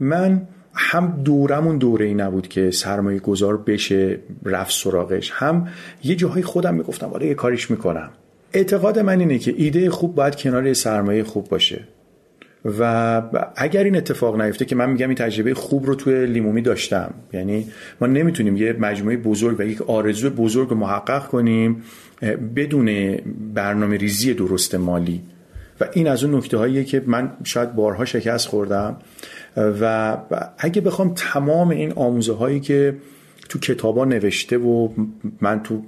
من 0.00 0.48
هم 0.74 1.20
دورمون 1.24 1.78
دوره 1.78 2.06
ای 2.06 2.14
نبود 2.14 2.48
که 2.48 2.70
سرمایه 2.70 3.18
گذار 3.18 3.56
بشه 3.56 4.18
رفت 4.44 4.72
سراغش. 4.72 5.30
هم 5.34 5.68
یه 6.04 6.14
جاهای 6.14 6.42
خودم 6.42 6.74
می‌گفتم 6.74 7.06
آره 7.06 7.26
یه 7.26 7.34
کاریش 7.34 7.70
می‌کنم. 7.70 8.10
اعتقاد 8.52 8.98
من 8.98 9.20
اینه 9.20 9.38
که 9.38 9.54
ایده 9.56 9.90
خوب 9.90 10.14
باید 10.14 10.36
کنار 10.36 10.72
سرمایه 10.72 11.24
خوب 11.24 11.48
باشه. 11.48 11.80
و 12.78 13.22
اگر 13.56 13.84
این 13.84 13.96
اتفاق 13.96 14.40
نیفته 14.40 14.64
که 14.64 14.76
من 14.76 14.90
میگم 14.90 15.08
این 15.08 15.16
تجربه 15.16 15.54
خوب 15.54 15.86
رو 15.86 15.94
توی 15.94 16.26
لیمومی 16.26 16.62
داشتم. 16.62 17.14
یعنی 17.32 17.66
ما 18.00 18.06
نمی‌تونیم 18.06 18.56
یه 18.56 18.72
مجموعه 18.72 19.16
بزرگ 19.16 19.60
و 19.60 19.62
یک 19.62 19.82
آرزو 19.82 20.30
بزرگ 20.30 20.68
رو 20.68 20.76
محقق 20.76 21.26
کنیم 21.28 21.82
بدون 22.56 23.16
برنامه 23.54 23.96
ریزی 23.96 24.34
درست 24.34 24.74
مالی. 24.74 25.20
و 25.80 25.88
این 25.92 26.08
از 26.08 26.24
اون 26.24 26.34
نکته 26.34 26.56
هاییه 26.56 26.84
که 26.84 27.02
من 27.06 27.32
شاید 27.44 27.74
بارها 27.74 28.04
شکست 28.04 28.48
خوردم. 28.48 28.96
و 29.56 30.16
اگه 30.58 30.80
بخوام 30.80 31.14
تمام 31.14 31.70
این 31.70 31.92
آموزه 31.92 32.32
هایی 32.32 32.60
که 32.60 32.96
تو 33.48 33.58
کتابا 33.58 34.04
نوشته 34.04 34.58
و 34.58 34.88
من 35.40 35.62
تو 35.62 35.82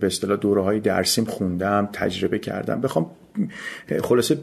به 0.00 0.06
اصطلاح 0.06 0.36
دوره 0.36 0.62
های 0.62 0.80
درسیم 0.80 1.24
خوندم 1.24 1.88
تجربه 1.92 2.38
کردم 2.38 2.80
بخوام 2.80 3.10
خلاصه 4.02 4.38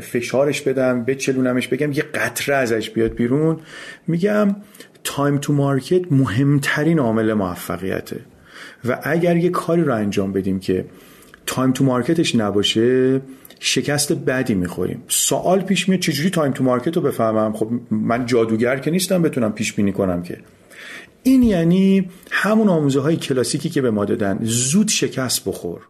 فشارش 0.00 0.60
بدم 0.60 1.04
بچلونمش 1.04 1.68
بگم 1.68 1.92
یه 1.92 2.02
قطره 2.02 2.56
ازش 2.56 2.90
بیاد 2.90 3.14
بیرون 3.14 3.60
میگم 4.06 4.56
time 5.04 5.38
to 5.38 5.52
market 5.52 6.12
مهمترین 6.12 6.98
عامل 6.98 7.32
موفقیته. 7.32 8.20
و 8.84 8.98
اگر 9.02 9.36
یه 9.36 9.50
کاری 9.50 9.82
رو 9.82 9.94
انجام 9.94 10.32
بدیم 10.32 10.60
که 10.60 10.84
time 11.46 11.72
to 11.72 11.84
market 11.84 12.22
ش 12.22 12.34
نباشه 12.34 13.20
شکست 13.62 14.12
بدی 14.12 14.54
می‌خوریم. 14.54 15.02
سوال 15.08 15.60
پیش 15.60 15.88
میاد 15.88 16.00
چجوری 16.00 16.30
time 16.30 16.52
to 16.52 16.64
market 16.64 16.96
رو 16.96 17.02
بفهمم؟ 17.02 17.52
خب 17.52 17.70
من 17.90 18.26
جادوگر 18.26 18.78
که 18.78 18.90
نیستم 18.90 19.22
بتونم 19.22 19.52
پیش 19.52 19.72
بینی 19.72 19.92
کنم 19.92 20.22
که. 20.22 20.38
این 21.22 21.42
یعنی 21.42 22.08
همون 22.30 22.68
آموزه 22.68 23.00
های 23.00 23.16
کلاسیکی 23.16 23.68
که 23.68 23.82
به 23.82 23.90
ما 23.90 24.04
دادن. 24.04 24.38
زود 24.42 24.88
شکست 24.88 25.44
بخور. 25.44 25.80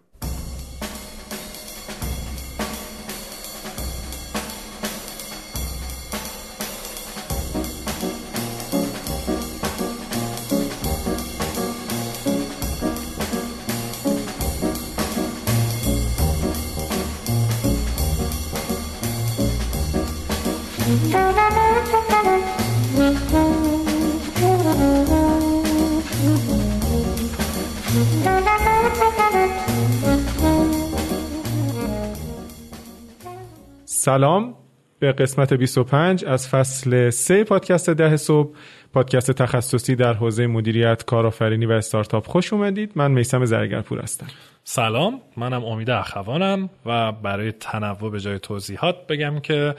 سلام 34.00 34.54
به 34.98 35.12
قسمت 35.12 35.52
25 35.52 36.24
از 36.24 36.48
فصل 36.48 37.10
3 37.10 37.44
پادکست 37.44 37.90
ده 37.90 38.16
صبح. 38.16 38.56
پادکست 38.92 39.30
تخصصی 39.30 39.96
در 39.96 40.14
حوزه 40.14 40.46
مدیریت 40.46 41.04
کارآفرینی 41.04 41.66
و 41.66 41.72
استارتاپ. 41.72 42.26
خوش 42.26 42.52
اومدید. 42.52 42.92
من 42.94 43.10
میسم 43.10 43.44
زرگرپور 43.44 44.00
هستم. 44.00 44.26
سلام. 44.64 45.20
منم 45.36 45.64
امید 45.64 45.90
اخوانم 45.90 46.70
و 46.86 47.12
برای 47.12 47.52
تنوع 47.52 48.10
به 48.10 48.20
جای 48.20 48.38
توضیحات 48.38 49.06
بگم 49.06 49.40
که 49.40 49.74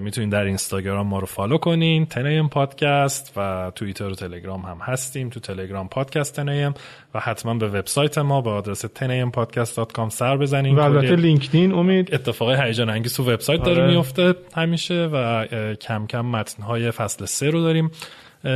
می‌تونین 0.00 0.30
در 0.30 0.44
اینستاگرام 0.44 1.06
ما 1.06 1.18
رو 1.18 1.26
فالو 1.26 1.58
کنین 1.58 2.06
تنیم 2.06 2.48
پادکست 2.48 3.32
و 3.36 3.72
توییتر 3.74 4.04
و 4.04 4.14
تلگرام 4.14 4.62
هم 4.62 4.78
هستیم 4.82 5.28
تو 5.28 5.40
تلگرام 5.40 5.88
پادکست 5.88 6.36
تنیم 6.36 6.74
و 7.14 7.20
حتما 7.20 7.54
به 7.54 7.68
وبسایت 7.68 8.18
ما 8.18 8.40
به 8.40 8.50
آدرس 8.50 8.80
10ampodcast.com 8.80 10.08
سر 10.08 10.36
بزنین. 10.36 10.76
و 10.76 10.80
البته 10.80 11.16
لینکدین 11.16 11.72
امید. 11.72 12.14
اتفاقی 12.14 12.54
هیجان 12.54 12.90
انگیز 12.90 13.14
تو 13.14 13.32
وبسایت 13.32 13.62
داره 13.62 13.82
آره. 13.82 13.90
میفته 13.90 14.34
همیشه 14.54 15.08
و 15.12 15.46
کم 15.74 16.06
کم 16.06 16.26
متنهای 16.26 16.90
فصل 16.90 17.24
سه 17.24 17.50
رو 17.50 17.62
داریم. 17.62 17.90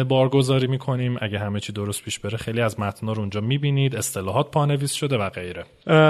بارگذاری 0.09 0.67
می‌کنیم. 0.67 1.17
اگه 1.21 1.39
همه 1.39 1.61
چی 1.61 1.73
درست 1.73 2.05
پیش 2.05 2.19
بره 2.19 2.37
خیلی 2.37 2.61
از 2.61 2.81
متنا 2.81 3.13
رو 3.13 3.21
اونجا 3.21 3.41
می‌بینید. 3.41 3.97
اصطلاحات 3.97 4.51
پانویس 4.51 4.93
شده 4.93 5.19
و 5.19 5.29
غیره. 5.29 5.65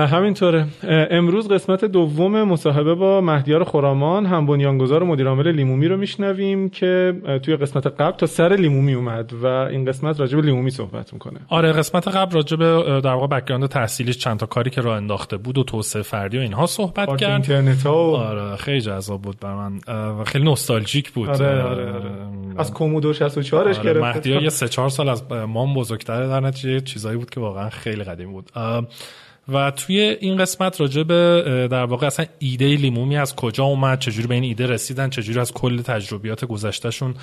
همینطوره. 0.07 0.67
امروز 1.11 1.49
قسمت 1.49 1.85
دوم 1.85 2.43
مصاحبه 2.43 2.95
با 2.95 3.21
مهدیار 3.21 3.65
خرامان 3.65 4.27
هم 4.27 4.47
بنیانگذار 4.47 5.03
و 5.03 5.07
مدیر 5.07 5.29
عامل 5.29 5.53
لیمومی 5.53 5.89
رو 5.89 5.97
میشنویم 5.97 6.69
که 6.69 7.15
توی 7.43 7.57
قسمت 7.57 7.87
قبل 7.87 8.17
تا 8.17 8.27
سر 8.27 8.57
لیمومی 8.57 8.95
اومد 8.95 9.33
و 9.33 9.47
این 9.47 9.85
قسمت 9.85 10.21
راجع 10.21 10.37
به 10.37 10.43
لیمومی 10.43 10.71
صحبت 10.71 11.13
می‌کنه. 11.13 11.41
آره 11.49 11.73
قسمت 11.73 12.09
قبل 12.09 12.35
راجع 12.35 12.57
به 12.57 13.01
در 13.05 13.15
واقع 13.15 13.27
background 13.27 13.69
تحصیلیش 13.69 14.19
چند 14.19 14.39
تا 14.39 14.47
کاری 14.47 14.71
که 14.71 14.81
راه 14.81 14.97
انداخته 14.97 15.37
بود 15.37 15.59
و 15.59 15.65
توسعه 15.65 16.03
فردی 16.03 16.39
و 16.39 16.41
اینها 16.41 16.67
صحبت 16.67 17.17
کرد. 17.17 17.33
internet 17.33 17.87
ها 17.87 18.13
و... 18.13 18.17
آره 18.17 18.57
خیلی 18.57 18.81
جذاب 18.81 19.23
بود 19.23 19.41
بر 19.41 19.55
من 19.55 19.81
خیلی 20.25 20.45
نوستالژیک 20.45 21.11
بود. 21.11 21.29
آره 21.29 21.63
آره 21.63 21.93
آره. 21.93 22.11
از 22.57 22.73
کومودور 22.75 23.15
64 23.15 23.70
آره 23.79 23.85
گرفته. 23.93 24.31
مهدی 24.31 24.45
یه 24.45 24.49
سه 24.49 24.69
چهار 24.69 24.89
سال 24.89 25.09
از 25.09 25.33
ما 25.33 25.75
بزرگتره 25.75 26.29
در 26.29 26.41
نتیجه 26.41 26.81
چیزایی 26.81 27.19
بود 27.19 27.31
که 27.31 27.41
واقعا 27.41 27.71
خیلی 27.71 28.05
قدیم 28.05 28.33
بود. 28.33 28.51
و 29.53 29.71
توی 29.71 30.01
این 30.01 30.37
قسمت 30.37 30.81
راجع 30.81 31.03
به 31.03 31.69
در 31.71 31.85
واقع 31.85 32.07
اصلا 32.07 32.27
ایده 32.39 32.77
لیمومی 32.77 33.17
از 33.17 33.37
کجا 33.37 33.65
اومد 33.65 33.99
چجوری 33.99 34.29
به 34.29 34.35
این 34.35 34.45
ایده 34.45 34.67
رسیدن 34.67 35.11
چجوری 35.11 35.41
از 35.41 35.53
کل 35.53 35.83
تجربیات 35.83 36.45
گذشتهشون 36.45 37.15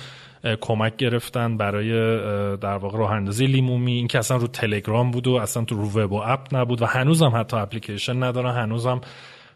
کمک 0.60 0.96
گرفتن 0.96 1.56
برای 1.56 1.90
در 2.56 2.76
واقع 2.76 2.98
راه 2.98 3.10
اندازی 3.12 3.46
لیمومی. 3.46 3.92
این 3.92 4.08
که 4.08 4.18
اصلا 4.18 4.36
رو 4.36 4.46
تلگرام 4.46 5.10
بود 5.10 5.26
و 5.26 5.34
اصلا 5.34 5.64
تو 5.64 5.74
رو 5.74 6.00
وب 6.00 6.12
و 6.12 6.22
اپ 6.24 6.54
نبود 6.54 6.82
و 6.82 6.86
هنوزم 6.86 7.32
حتی 7.36 7.56
اپلیکیشن 7.56 8.22
ندارن 8.22 8.54
هنوزم 8.54 9.00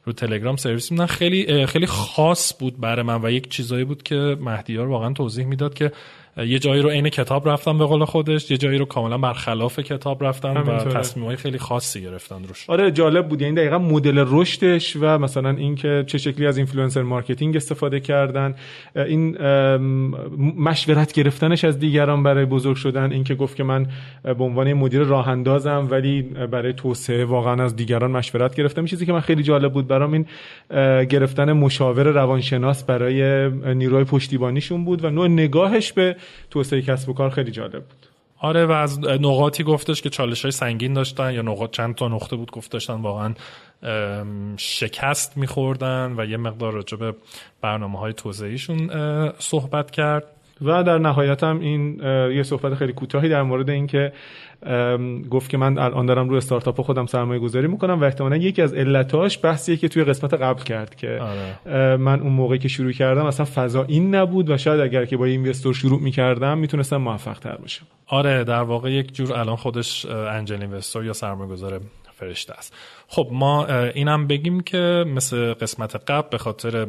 رو 0.05 0.13
تلگرام 0.13 0.57
سرویس 0.57 0.93
میدن. 0.93 1.07
خیلی 1.07 1.67
خیلی 1.67 1.87
خاص 1.87 2.53
بود 2.59 2.81
برای 2.81 3.03
من 3.03 3.25
و 3.25 3.31
یک 3.31 3.51
چیزایی 3.51 3.85
بود 3.85 4.03
که 4.03 4.37
مهدیار 4.41 4.89
واقعا 4.89 5.13
توضیح 5.13 5.47
می‌داد 5.47 5.75
که 5.75 5.93
یه 6.37 6.59
جایی 6.59 6.83
رو 6.83 6.89
عین 6.89 7.09
کتاب 7.09 7.49
رفتن 7.49 7.79
به 7.79 7.85
قول 7.85 8.05
خودش 8.05 8.51
یه 8.51 8.57
جایی 8.57 8.79
رو 8.79 8.85
کاملا 8.85 9.19
برخلاف 9.19 9.79
کتاب 9.79 10.25
رفتن 10.25 10.57
و 10.57 10.79
تصمیمای 10.85 11.37
خیلی 11.37 11.59
خاصی 11.59 12.03
گرفتن 12.03 12.45
روش. 12.49 12.71
آره 12.71 12.91
جالب 12.91 13.29
بود. 13.29 13.43
یعنی 13.43 13.55
دقیقا 13.55 13.79
مدل 13.79 14.25
رشدش 14.29 14.97
و 15.01 15.19
مثلا 15.19 15.51
اینکه 15.51 16.05
چه 16.07 16.19
شکلی 16.19 16.47
از 16.47 16.57
influencer 16.57 17.03
marketing 17.03 17.57
استفاده 17.57 18.01
کردن. 18.01 18.55
این 18.97 19.39
مشورت 20.57 21.13
گرفتنش 21.13 21.65
از 21.65 21.79
دیگران 21.79 22.23
برای 22.23 22.45
بزرگ 22.45 22.77
شدن. 22.77 23.13
اینکه 23.13 23.35
گفت 23.35 23.57
که 23.57 23.65
من 23.65 23.87
به 24.25 24.45
عنوان 24.45 24.73
مدیر 24.73 25.03
راه 25.03 25.29
اندازم 25.29 25.89
ولی 25.91 26.23
برای 26.23 26.73
توسعه 26.73 27.25
واقعا 27.25 27.65
از 27.65 27.77
دیگران 27.77 28.11
مشورت 28.11 28.55
گرفتم. 28.55 28.85
چیزی 28.85 29.07
که 29.07 29.13
من 29.13 29.21
خیلی 29.21 29.43
جالب 29.43 29.73
بود 29.73 29.87
برام 29.93 30.13
این 30.13 30.27
گرفتن 31.05 31.53
مشاور 31.53 32.03
روانشناس 32.03 32.85
برای 32.85 33.51
نیروی 33.75 34.05
پشتیبانیشون 34.05 34.85
بود 34.85 35.05
و 35.05 35.11
نوع 35.11 35.29
نگاهش 35.29 35.93
به 35.93 36.17
توسعه 36.51 36.83
کسب 36.83 37.09
و 37.09 37.13
کار 37.13 37.31
خیلی 37.31 37.51
جالب 37.51 37.85
بود. 37.85 38.07
آره 38.39 38.67
و 38.67 38.71
از 38.71 38.99
نقاطی 39.05 39.65
گفتش 39.65 40.03
که 40.03 40.11
چالش 40.11 40.43
های 40.43 40.51
سنگین 40.51 40.93
داشتن 40.93 41.35
یا 41.35 41.43
نقاط 41.43 41.71
چند 41.71 41.95
تا 41.95 42.09
نقطه 42.09 42.37
بود 42.37 42.51
گفت 42.51 42.73
داشتن 42.73 42.95
واقعا 42.95 43.35
شکست 44.57 45.37
میخوردن 45.37 46.15
و 46.17 46.25
یه 46.25 46.37
مقدار 46.37 46.73
راجع 46.73 46.97
به 46.97 47.15
برنامه 47.61 47.99
های 47.99 48.13
توسعهشون 48.13 48.91
صحبت 49.39 49.91
کرد. 49.91 50.25
و 50.65 50.83
در 50.83 50.99
نهایت 50.99 51.45
هم 51.45 51.61
این 51.61 52.01
یه 52.37 52.43
صحبت 52.43 52.75
خیلی 52.75 52.93
کوتاهی 52.93 53.29
در 53.29 53.43
مورد 53.43 53.71
اینکه 53.71 54.13
گفت 55.31 55.51
که 55.51 55.57
من 55.57 55.79
الان 55.79 56.07
دارم 56.07 56.29
روی 56.29 56.39
استارتاپ 56.39 56.81
خودم 56.81 57.07
سرمایه 57.07 57.41
گذاری 57.41 57.69
می‌کنم 57.69 58.01
و 58.01 58.05
احتمالا 58.05 58.37
یکی 58.37 58.63
از 58.63 58.75
علتاش 58.75 59.45
بحثیه 59.45 59.77
که 59.77 59.89
توی 59.89 60.05
قسمت 60.05 60.35
قبل 60.35 60.63
کرد 60.63 60.95
که 60.95 61.21
آره. 61.21 61.97
من 61.97 62.21
اون 62.21 62.33
موقعی 62.33 62.59
که 62.59 62.69
شروع 62.69 62.93
کردم 62.93 63.27
اصلا 63.27 63.47
فضا 63.55 63.85
این 63.85 64.15
نبود 64.15 64.51
و 64.51 64.57
شاید 64.57 64.81
اگر 64.81 65.05
که 65.05 65.17
با 65.17 65.25
اینوستور 65.25 65.75
شروع 65.75 66.01
می‌کردم 66.01 66.59
می‌تونستم 66.59 66.97
موفق 66.97 67.39
تر 67.39 67.57
باشم 67.57 67.87
آره 68.07 68.45
در 68.45 68.63
واقع 68.63 68.91
یک 68.91 69.15
جور 69.15 69.33
الان 69.33 69.57
خودش 69.57 70.07
angel 70.07 70.61
investor 70.61 71.05
یا 71.05 71.13
سرمایه 71.13 71.51
گذاره 71.51 71.81
فرشته 72.13 72.53
است 72.53 72.75
خب 73.15 73.29
ما 73.31 73.67
اینم 73.67 74.27
بگیم 74.27 74.61
که 74.61 75.05
مثل 75.07 75.55
قسمت 75.55 76.11
قبل 76.11 76.29
به 76.29 76.39
خاطر 76.39 76.87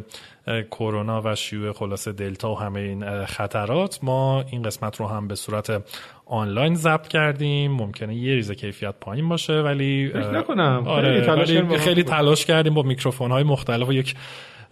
کرونا 0.72 1.22
و 1.26 1.36
شیوع 1.36 1.72
خلاصه 1.72 2.12
دلتا 2.12 2.52
و 2.52 2.60
همه 2.60 2.80
این 2.80 3.26
خطرات 3.26 4.00
ما 4.04 4.44
این 4.52 4.64
قسمت 4.64 4.96
رو 4.96 5.08
هم 5.08 5.28
به 5.28 5.36
صورت 5.36 5.84
آنلاین 6.26 6.76
ضبط 6.76 7.08
کردیم. 7.08 7.72
ممکنه 7.72 8.16
یه 8.16 8.36
ریزه 8.36 8.52
کیفیت 8.52 8.96
پایین 9.02 9.30
باشه 9.30 9.54
ولی 9.54 10.12
نکنم. 10.16 10.84
آره 10.88 11.22
خیلی 11.22 11.26
تلاش, 11.26 11.80
خیلی 11.80 12.04
تلاش 12.04 12.46
کردیم 12.46 12.74
با 12.74 12.82
میکروفون 12.82 13.32
های 13.32 13.44
مختلف 13.44 13.88
و 13.88 13.94
یک 13.94 14.16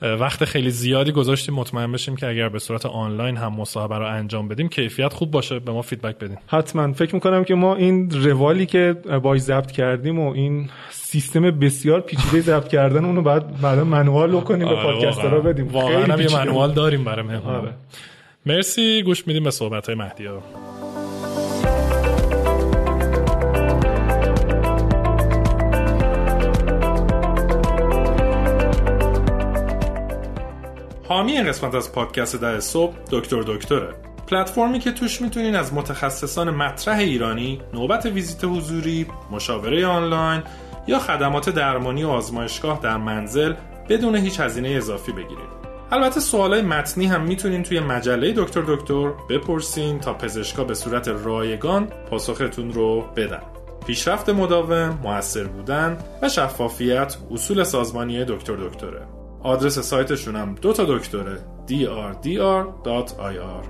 وقت 0.01 0.45
خیلی 0.45 0.69
زیادی 0.69 1.11
گذاشتیم 1.11 1.55
مطمئن 1.55 1.91
بشیم 1.91 2.15
که 2.15 2.27
اگر 2.27 2.49
به 2.49 2.59
صورت 2.59 2.85
آنلاین 2.85 3.37
هم 3.37 3.53
مصاحبه 3.53 3.97
رو 3.97 4.05
انجام 4.05 4.47
بدیم 4.47 4.69
کیفیت 4.69 5.13
خوب 5.13 5.31
باشه. 5.31 5.59
به 5.59 5.71
ما 5.71 5.81
feedback 5.81 6.17
بدیم 6.17 6.37
حتما. 6.47 6.93
فکر 6.93 7.15
می‌کنم 7.15 7.43
که 7.43 7.55
ما 7.55 7.75
این 7.75 8.11
روالی 8.11 8.65
که 8.65 8.95
باش 9.23 9.39
ضبط 9.39 9.71
کردیم 9.71 10.19
و 10.19 10.31
این 10.31 10.69
سیستم 10.89 11.41
بسیار 11.41 12.01
پیچیده 12.01 12.41
ضبط 12.41 12.67
کردن 12.67 13.05
اونو 13.05 13.21
بعد 13.21 13.61
بعد 13.61 13.79
منوال 13.79 14.41
کنیم 14.41 14.67
به 14.67 14.75
آره، 14.75 14.83
پادکسترها 14.83 15.39
بدیم. 15.39 15.67
واقعا 15.67 16.21
یه 16.21 16.35
منوال 16.35 16.71
داریم 16.71 17.03
برای 17.03 17.25
مهمون 17.25 17.55
آره. 17.55 17.73
مرسی. 18.45 19.01
گوش 19.03 19.27
میدیم 19.27 19.43
به 19.43 19.51
صحبت 19.51 19.85
های 19.85 19.95
مهدی 19.95 20.25
ها. 20.25 20.41
حامی 31.21 31.31
این 31.31 31.47
قسمت 31.47 31.75
از 31.75 31.91
پادکست 31.91 32.41
در 32.41 32.59
صبح 32.59 32.93
دکتر 33.11 33.41
دکتره 33.41 33.95
پلتفرمی 34.27 34.79
که 34.79 34.91
توش 34.91 35.21
می‌تونین 35.21 35.55
از 35.55 35.73
متخصصان 35.73 36.49
مطرح 36.49 36.97
ایرانی 36.97 37.61
نوبت 37.73 38.05
ویزیت 38.05 38.43
حضوری، 38.43 39.07
مشاوره 39.31 39.85
آنلاین 39.85 40.43
یا 40.87 40.99
خدمات 40.99 41.49
درمانی 41.49 42.03
و 42.03 42.07
آزمایشگاه 42.07 42.79
در 42.83 42.97
منزل 42.97 43.53
بدون 43.89 44.15
هیچ 44.15 44.39
هزینه 44.39 44.69
اضافی 44.69 45.11
بگیرید. 45.11 45.61
البته 45.91 46.19
سوالای 46.19 46.61
متنی 46.61 47.05
هم 47.05 47.21
می‌تونین 47.21 47.63
توی 47.63 47.79
مجله 47.79 48.33
دکتر 48.37 48.61
دکتر 48.67 49.09
بپرسین 49.29 49.99
تا 49.99 50.13
پزشکا 50.13 50.63
به 50.63 50.73
صورت 50.73 51.07
رایگان 51.07 51.87
پاسختون 52.09 52.73
رو 52.73 53.01
بدن. 53.15 53.41
پیشرفت 53.87 54.29
مداوم، 54.29 54.99
موثر 55.03 55.43
بودن 55.43 55.97
و 56.21 56.29
شفافیت 56.29 57.17
اصول 57.31 57.63
سازمانی 57.63 58.25
دکتر 58.25 58.55
دکتره. 58.55 59.20
آدرس 59.43 59.79
سایتشون 59.79 60.35
هم 60.35 60.55
دو 60.55 60.73
تا 60.73 60.83
دکتره. 60.83 61.37
Drdr.ir 61.67 63.65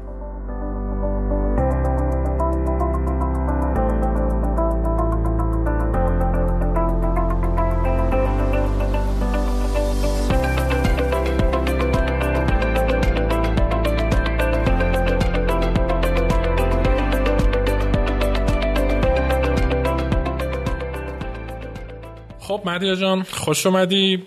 خب 22.39 22.61
مدیا 22.65 22.95
جان 22.95 23.23
خوش 23.23 23.65
اومدی. 23.65 24.23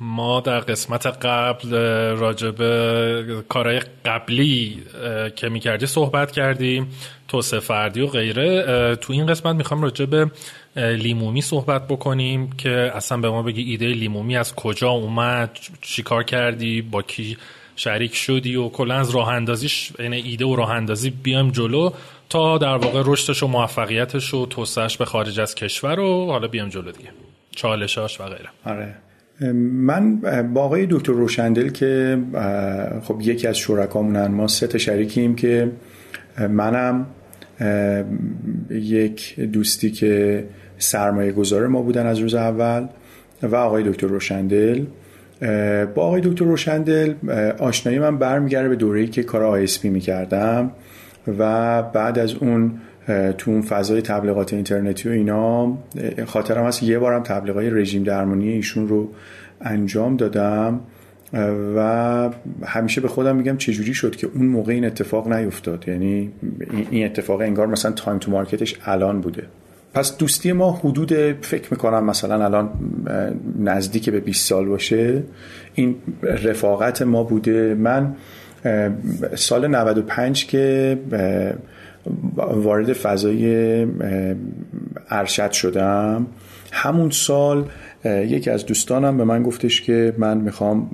ما 0.00 0.40
در 0.40 0.60
قسمت 0.60 1.06
قبل 1.06 1.70
راجب 2.16 2.56
کارهای 3.48 3.80
قبلی 4.04 4.82
که 5.36 5.48
می‌کردی 5.48 5.86
صحبت 5.86 6.32
کردیم 6.32 6.88
توسعه 7.28 7.60
فردی 7.60 8.00
و 8.00 8.06
غیره. 8.06 8.96
تو 8.96 9.12
این 9.12 9.26
قسمت 9.26 9.56
می‌خوام 9.56 9.82
راجب 9.82 10.30
لیمومی 10.76 11.42
صحبت 11.42 11.88
بکنیم 11.88 12.52
که 12.52 12.92
اصلا 12.94 13.18
به 13.18 13.30
ما 13.30 13.42
بگی 13.42 13.62
ایده 13.62 13.86
لیمومی 13.86 14.36
از 14.36 14.54
کجا 14.54 14.90
اومد 14.90 15.58
چیکار 15.80 16.22
کردی 16.22 16.82
با 16.82 17.02
کی 17.02 17.36
شریک 17.76 18.14
شدی 18.14 18.56
و 18.56 18.68
کلا 18.68 18.94
از 18.94 19.10
راه 19.10 19.28
اندازیش 19.28 19.92
یعنی 19.98 20.16
ایده 20.16 20.44
و 20.44 20.56
راه 20.56 20.70
اندازی 20.70 21.10
بیایم 21.10 21.50
جلو 21.50 21.90
تا 22.28 22.58
در 22.58 22.76
واقع 22.76 23.02
رشدش 23.06 23.42
و 23.42 23.46
موفقیتش 23.46 24.34
و 24.34 24.46
توسعهش 24.46 24.96
به 24.96 25.04
خارج 25.04 25.40
از 25.40 25.54
کشور 25.54 26.00
و 26.00 26.26
حالا 26.30 26.48
بیام 26.48 26.68
جلو 26.68 26.92
دیگه. 26.92 27.10
چالشاش 27.56 28.20
و 28.20 28.24
غیره. 28.24 28.48
آره. 28.64 28.94
من 29.40 30.20
با 30.54 30.62
آقای 30.62 30.86
دکتر 30.90 31.12
روشندل 31.12 31.68
که 31.68 32.18
خب 33.02 33.20
یکی 33.20 33.46
از 33.46 33.58
شرکامونن 33.58 34.26
ما 34.26 34.48
سه 34.48 34.66
تا 34.66 34.78
شریکیم 34.78 35.34
که 35.34 35.70
منم 36.50 37.06
یک 38.70 39.40
دوستی 39.40 39.90
که 39.90 40.44
سرمایه 40.78 41.32
گذار 41.32 41.66
ما 41.66 41.82
بودن 41.82 42.06
از 42.06 42.18
روز 42.18 42.34
اول 42.34 42.86
و 43.42 43.56
آقای 43.56 43.82
دکتر 43.82 44.06
روشندل. 44.06 44.84
با 45.94 46.02
آقای 46.02 46.20
دکتر 46.20 46.44
روشندل 46.44 47.14
آشنایی 47.58 47.98
من 47.98 48.18
برمیگرده 48.18 48.68
به 48.68 48.76
دوره‌ای 48.76 49.06
که 49.06 49.22
کار 49.22 49.42
آیسپی 49.42 49.88
می‌کردم 49.88 50.70
و 51.38 51.82
بعد 51.82 52.18
از 52.18 52.34
اون 52.34 52.72
تو 53.38 53.50
اون 53.50 53.62
فضای 53.62 54.02
تبلیغات 54.02 54.52
اینترنتی 54.52 55.08
و 55.08 55.12
اینا 55.12 55.78
خاطرم 56.26 56.64
هست 56.64 56.82
یه 56.82 56.98
بارم 56.98 57.22
تبلیغات 57.22 57.64
رژیم 57.64 58.02
درمانی 58.02 58.48
ایشون 58.48 58.88
رو 58.88 59.08
انجام 59.60 60.16
دادم 60.16 60.80
و 61.76 62.30
همیشه 62.64 63.00
به 63.00 63.08
خودم 63.08 63.36
میگم 63.36 63.56
چجوری 63.56 63.94
شد 63.94 64.16
که 64.16 64.28
اون 64.34 64.46
موقع 64.46 64.72
این 64.72 64.84
اتفاق 64.84 65.32
نیفتاد. 65.32 65.88
یعنی 65.88 66.32
این 66.90 67.06
اتفاق 67.06 67.40
انگار 67.40 67.66
مثلا 67.66 67.92
تایم 67.92 68.18
تو 68.18 68.30
مارکتش 68.30 68.76
الان 68.84 69.20
بوده. 69.20 69.42
پس 69.94 70.18
دوستی 70.18 70.52
ما 70.52 70.72
حدود 70.72 71.12
فکر 71.40 71.68
می‌کنم 71.70 72.04
مثلا 72.04 72.44
الان 72.44 72.70
نزدیک 73.58 74.10
به 74.10 74.20
20 74.20 74.48
سال 74.48 74.66
باشه. 74.66 75.22
این 75.74 75.96
رفاقت 76.22 77.02
ما 77.02 77.22
بوده. 77.22 77.74
من 77.74 78.14
سال 79.34 79.66
95 79.66 80.46
که 80.46 80.98
وارد 82.36 82.92
فضای 82.92 83.86
ارشد 85.10 85.52
شدم. 85.52 86.26
همون 86.72 87.10
سال 87.10 87.64
یکی 88.04 88.50
از 88.50 88.66
دوستانم 88.66 89.16
به 89.16 89.24
من 89.24 89.42
گفتش 89.42 89.82
که 89.82 90.14
من 90.18 90.38
می‌خوام 90.38 90.90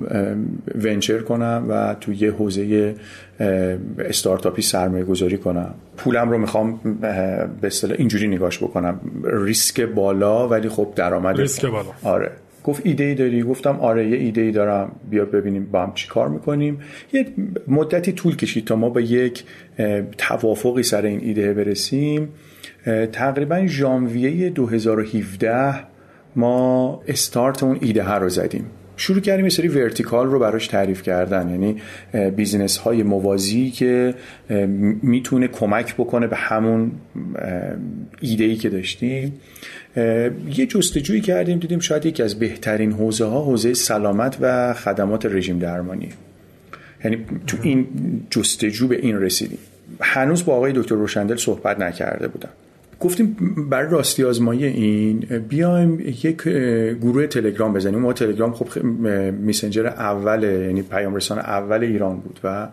ونچر 0.83 1.19
کنم 1.19 1.65
و 1.69 1.95
تو 2.01 2.13
یه 2.13 2.31
حوزه 2.31 2.95
استارتاپی 3.99 4.61
سرمایه 4.61 5.03
گذاری 5.03 5.37
کنم. 5.37 5.73
پولم 5.97 6.29
رو 6.29 6.37
می‌خوام 6.37 6.79
به 7.61 7.67
اصطلاح 7.67 7.95
اینجوری 7.99 8.27
نگاش 8.27 8.57
بکنم. 8.57 8.99
ریسک 9.23 9.81
بالا 9.81 10.47
ولی 10.47 10.69
خب 10.69 10.93
درآمد 10.95 11.39
ریسک 11.39 11.65
بالا. 11.65 11.89
آره. 12.03 12.31
گفت 12.63 12.81
ایده 12.85 13.03
ای 13.03 13.15
داری؟ 13.15 13.43
گفتم 13.43 13.79
آره 13.79 14.09
یه 14.09 14.17
ایده 14.17 14.41
ای 14.41 14.51
دارم. 14.51 14.91
بیا 15.09 15.25
ببینیم 15.25 15.65
با 15.71 15.83
هم 15.83 15.93
چی 15.93 16.07
کار 16.07 16.29
می‌کنیم. 16.29 16.79
یه 17.13 17.25
مدتی 17.67 18.11
طول 18.11 18.35
کشید 18.35 18.65
تا 18.65 18.75
ما 18.75 18.89
به 18.89 19.03
یک 19.03 19.43
توافقی 20.17 20.83
سر 20.83 21.01
این 21.01 21.19
ایده 21.19 21.53
برسیم. 21.53 22.29
تقریبا 23.11 23.65
ژانویه 23.67 24.49
2017 24.49 25.73
ما 26.35 27.01
استارت 27.07 27.63
اون 27.63 27.77
ایده 27.81 28.03
ها 28.03 28.17
رو 28.17 28.29
زدیم. 28.29 28.65
شروع 28.97 29.19
کردیم 29.19 29.45
یه 29.45 29.49
سری 29.49 29.67
vertical 29.67 30.27
رو 30.27 30.39
براش 30.39 30.67
تعریف 30.67 31.01
کردن. 31.01 31.49
یعنی 31.49 31.81
business 32.31 32.77
های 32.77 33.03
موازی 33.03 33.71
که 33.71 34.13
می‌تونه 35.01 35.47
کمک 35.47 35.95
بکنه 35.95 36.27
به 36.27 36.35
همون 36.35 36.91
ایده 38.21 38.43
ای 38.43 38.55
که 38.55 38.69
داشتیم. 38.69 39.33
یه 40.57 40.65
جستجویی 40.65 41.21
کردیم 41.21 41.59
دیدیم 41.59 41.79
شاید 41.79 42.05
یکی 42.05 42.23
از 42.23 42.39
بهترین 42.39 42.91
حوزه 42.91 43.25
ها 43.25 43.41
حوزه 43.41 43.73
سلامت 43.73 44.37
و 44.41 44.73
خدمات 44.73 45.25
رژیم 45.25 45.59
درمانی. 45.59 46.09
یعنی 47.03 47.17
تو 47.47 47.57
این 47.61 47.87
جستجو 48.29 48.87
به 48.87 48.95
این 48.95 49.21
رسیدیم. 49.21 49.59
هنوز 50.01 50.45
با 50.45 50.55
آقای 50.55 50.73
دکتر 50.75 50.95
روشندل 50.95 51.35
صحبت 51.35 51.79
نکرده 51.79 52.27
بودم. 52.27 52.49
گفتیم 53.03 53.37
برای 53.69 53.91
راستی 53.91 54.23
آزمایی 54.23 54.65
این 54.65 55.19
بیایم 55.49 55.99
یک 55.99 56.41
گروه 57.01 57.27
تلگرام 57.27 57.73
بزنیم. 57.73 57.99
ما 57.99 58.13
تلگرام 58.13 58.53
خب 58.53 58.83
میسنجر 59.31 59.87
اول 59.87 60.43
یعنی 60.43 60.81
پیام 60.81 61.15
رسان 61.15 61.39
اول 61.39 61.83
ایران 61.83 62.19
بود 62.19 62.39
و 62.43 62.69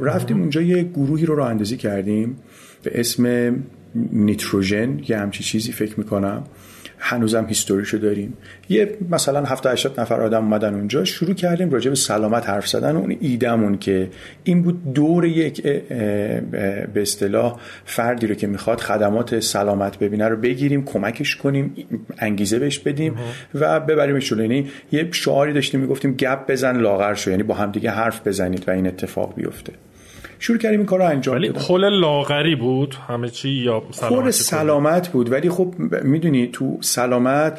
رفتیم 0.00 0.40
اونجا 0.40 0.62
یه 0.62 0.82
گروهی 0.82 1.26
رو 1.26 1.34
راه 1.34 1.50
اندازی 1.50 1.76
کردیم 1.76 2.36
به 2.82 3.00
اسم 3.00 3.54
نیتروژن. 4.12 4.98
یه 5.08 5.18
همچی 5.18 5.44
چیزی 5.44 5.72
فکر 5.72 5.94
می‌کنم. 5.98 6.44
هنوزم 6.98 7.46
هیستوریشو 7.46 7.98
داریم. 7.98 8.34
یه 8.68 8.96
مثلا 9.10 9.44
70 9.44 9.72
80 9.72 10.00
نفر 10.00 10.20
آدم 10.20 10.44
اومدن 10.44 10.74
اونجا 10.74 11.04
شروع 11.04 11.34
کردیم 11.34 11.70
راجع 11.70 11.90
به 11.90 11.96
سلامت 11.96 12.48
حرف 12.48 12.68
زدن 12.68 12.96
اون 12.96 13.16
ایدمون 13.20 13.78
که 13.78 14.10
این 14.44 14.62
بود 14.62 14.92
دور 14.92 15.24
یک 15.24 15.62
به 15.62 17.02
اصطلاح 17.02 17.60
فردی 17.84 18.26
رو 18.26 18.34
که 18.34 18.46
می‌خواد 18.46 18.80
خدمات 18.80 19.40
سلامت 19.40 19.98
ببینه 19.98 20.28
رو 20.28 20.36
بگیریم 20.36 20.84
کمکش 20.84 21.36
کنیم 21.36 21.74
انگیزه 22.18 22.58
بهش 22.58 22.78
بدیم 22.78 23.14
و 23.54 23.80
ببریمش 23.80 24.28
جلو. 24.28 24.42
یعنی 24.42 24.70
یه 24.92 25.08
شعاری 25.12 25.52
داشتیم 25.52 25.80
می‌گفتیم 25.80 26.14
گپ 26.14 26.50
بزن 26.50 26.80
لاغر 26.80 27.14
شو. 27.14 27.30
یعنی 27.30 27.42
با 27.42 27.54
همدیگه 27.54 27.90
حرف 27.90 28.26
بزنید 28.26 28.64
و 28.68 28.70
این 28.70 28.86
اتفاق 28.86 29.34
بیفته. 29.34 29.72
شروع 30.38 30.58
کردیم 30.58 30.80
این 30.80 30.86
کار 30.86 30.98
رو 30.98 31.04
انجام 31.04 31.36
ولی 31.36 31.52
خل 31.52 31.98
لاغری 32.00 32.56
بود 32.56 32.94
همه 33.08 33.28
چی 33.28 33.48
یا 33.48 33.82
سلامت 33.90 34.30
سلامت 34.30 35.08
بود. 35.08 35.32
ولی 35.32 35.50
خب 35.50 35.74
می‌دونی 36.02 36.46
تو 36.46 36.78
سلامت 36.80 37.58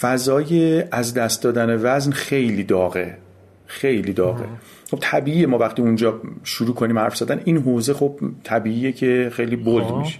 فضای 0.00 0.82
از 0.90 1.14
دست 1.14 1.42
دادن 1.42 1.80
وزن 1.82 2.10
خیلی 2.10 2.64
داغه. 2.64 3.18
خیلی 3.66 4.12
داغه. 4.12 4.44
خب 4.90 4.98
طبیعیه 5.00 5.46
ما 5.46 5.58
وقتی 5.58 5.82
اونجا 5.82 6.20
شروع 6.44 6.74
کنیم 6.74 6.98
حرف 6.98 7.16
زدن 7.16 7.40
این 7.44 7.56
حوزه 7.58 7.94
خب 7.94 8.18
طبیعیه 8.44 8.92
که 8.92 9.30
خیلی 9.32 9.56
بولد 9.56 9.90
میشه 9.92 10.18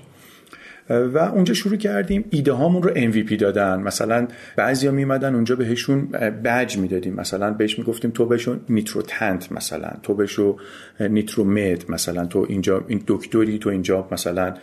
و 0.90 1.18
اونجا 1.18 1.54
شروع 1.54 1.76
کردیم. 1.76 2.24
ایده 2.30 2.52
هامون 2.52 2.82
رو 2.82 2.90
MVP 2.94 3.32
دادن. 3.32 3.80
مثلا 3.80 4.28
بعضیا 4.56 4.92
میمدن 4.92 5.34
اونجا 5.34 5.56
بهشون 5.56 6.06
بج 6.44 6.78
می‌دادیم. 6.78 7.14
مثلا 7.14 7.50
بهش 7.50 7.78
می‌گفتیم 7.78 8.10
تو 8.10 8.26
بهشون 8.26 8.60
نیترو 8.68 9.02
تنت 9.02 9.52
مثلا. 9.52 9.90
تو 10.02 10.14
بهشو 10.14 10.56
نیترو 11.00 11.44
مد 11.44 11.84
مثلا. 11.88 12.26
تو 12.26 12.46
اینجا 12.48 12.84
این 12.88 13.02
دکتری 13.06 13.58
تو 13.58 13.70
اینجا 13.70 14.08
مثلا 14.12 14.54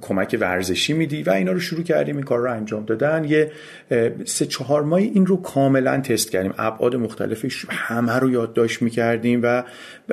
کمک 0.00 0.38
ورزشی 0.40 0.92
میدی. 0.92 1.22
و 1.22 1.30
اینا 1.30 1.52
رو 1.52 1.60
شروع 1.60 1.82
کردیم. 1.82 2.16
این 2.16 2.24
کار 2.24 2.38
رو 2.38 2.52
انجام 2.52 2.84
دادن. 2.84 3.24
یه 3.24 3.50
سه 4.24 4.46
چهار 4.46 4.82
ماه 4.82 4.98
این 4.98 5.26
رو 5.26 5.36
کاملا 5.36 6.00
تست 6.00 6.30
کردیم. 6.30 6.54
ابعاد 6.58 6.96
مختلفش 6.96 7.66
همه 7.68 8.12
رو 8.18 8.30
یادداشت 8.30 8.82
می‌کردیم 8.82 9.40
و 9.42 9.62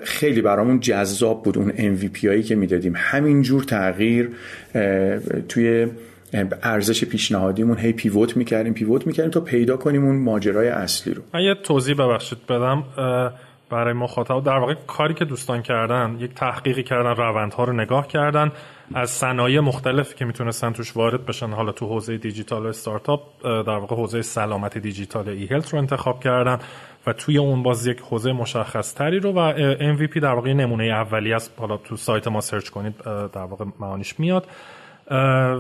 خیلی 0.04 0.42
برامون 0.42 0.80
جذاب 0.80 1.44
بود 1.44 1.58
اون 1.58 1.72
MVP 1.72 2.26
هایی 2.26 2.44
که 2.44 2.56
می‌دادیم. 2.56 2.94
همینجور 2.96 3.64
تغییر 3.64 4.30
توی 5.50 5.88
ارزش 6.64 7.06
پیشنهادیمون 7.06 7.78
هی 7.78 7.94
پیوت 7.94 8.38
می‌کردیم 8.38 8.74
پیوت 8.74 9.08
می‌کردیم 9.08 9.32
تا 9.32 9.40
پیدا 9.40 9.78
کنیم 9.78 10.06
اون 10.06 10.16
ماجرای 10.16 10.68
اصلی 10.68 11.14
رو. 11.14 11.22
من 11.34 11.42
یه 11.42 11.54
توضیح 11.54 11.96
ببخشید 11.96 12.46
بدم. 12.50 12.84
برای 13.70 13.94
مخاطب 13.94 14.44
در 14.44 14.58
واقع 14.58 14.74
کاری 14.88 15.14
که 15.14 15.26
دوستان 15.26 15.62
کردن 15.62 16.18
یک 16.20 16.34
تحقیقی 16.34 16.84
کردن 16.84 17.10
روندها 17.10 17.64
رو 17.64 17.74
نگاه 17.74 18.08
کردن 18.08 18.52
از 18.94 19.10
صنایع 19.10 19.60
مختلفی 19.60 20.16
که 20.16 20.26
می‌تونستن 20.26 20.72
توش 20.72 20.98
وارد 20.98 21.26
بشن 21.26 21.50
حالا 21.50 21.72
تو 21.72 21.88
حوزه 21.88 22.18
دیجیتال 22.18 22.66
و 22.66 22.68
استارتاپ 22.68 23.22
در 23.44 23.78
واقع 23.78 23.96
حوزه 23.96 24.22
سلامت 24.22 24.78
دیجیتال 24.78 25.30
ای 25.30 25.46
هلت 25.46 25.74
رو 25.74 25.80
انتخاب 25.80 26.24
کردن 26.24 26.60
و 27.08 27.14
توی 27.14 27.38
اون 27.38 27.64
باز 27.64 27.88
یک 27.88 28.00
حوزه 28.00 28.32
مشخص 28.32 28.94
تری 28.94 29.20
رو 29.20 29.32
و 29.32 29.54
MVP 29.96 30.20
در 30.20 30.34
واقع 30.34 30.54
نمونه 30.54 30.84
اولی 30.84 31.34
است. 31.34 31.54
حالا 31.58 31.78
تو 31.78 31.96
سایت 31.96 32.28
ما 32.28 32.42
سرچ 32.42 32.70
کنید 32.70 32.94
در 33.34 33.44
واقع 33.44 33.66
معانیش 33.80 34.20
میاد. 34.20 34.48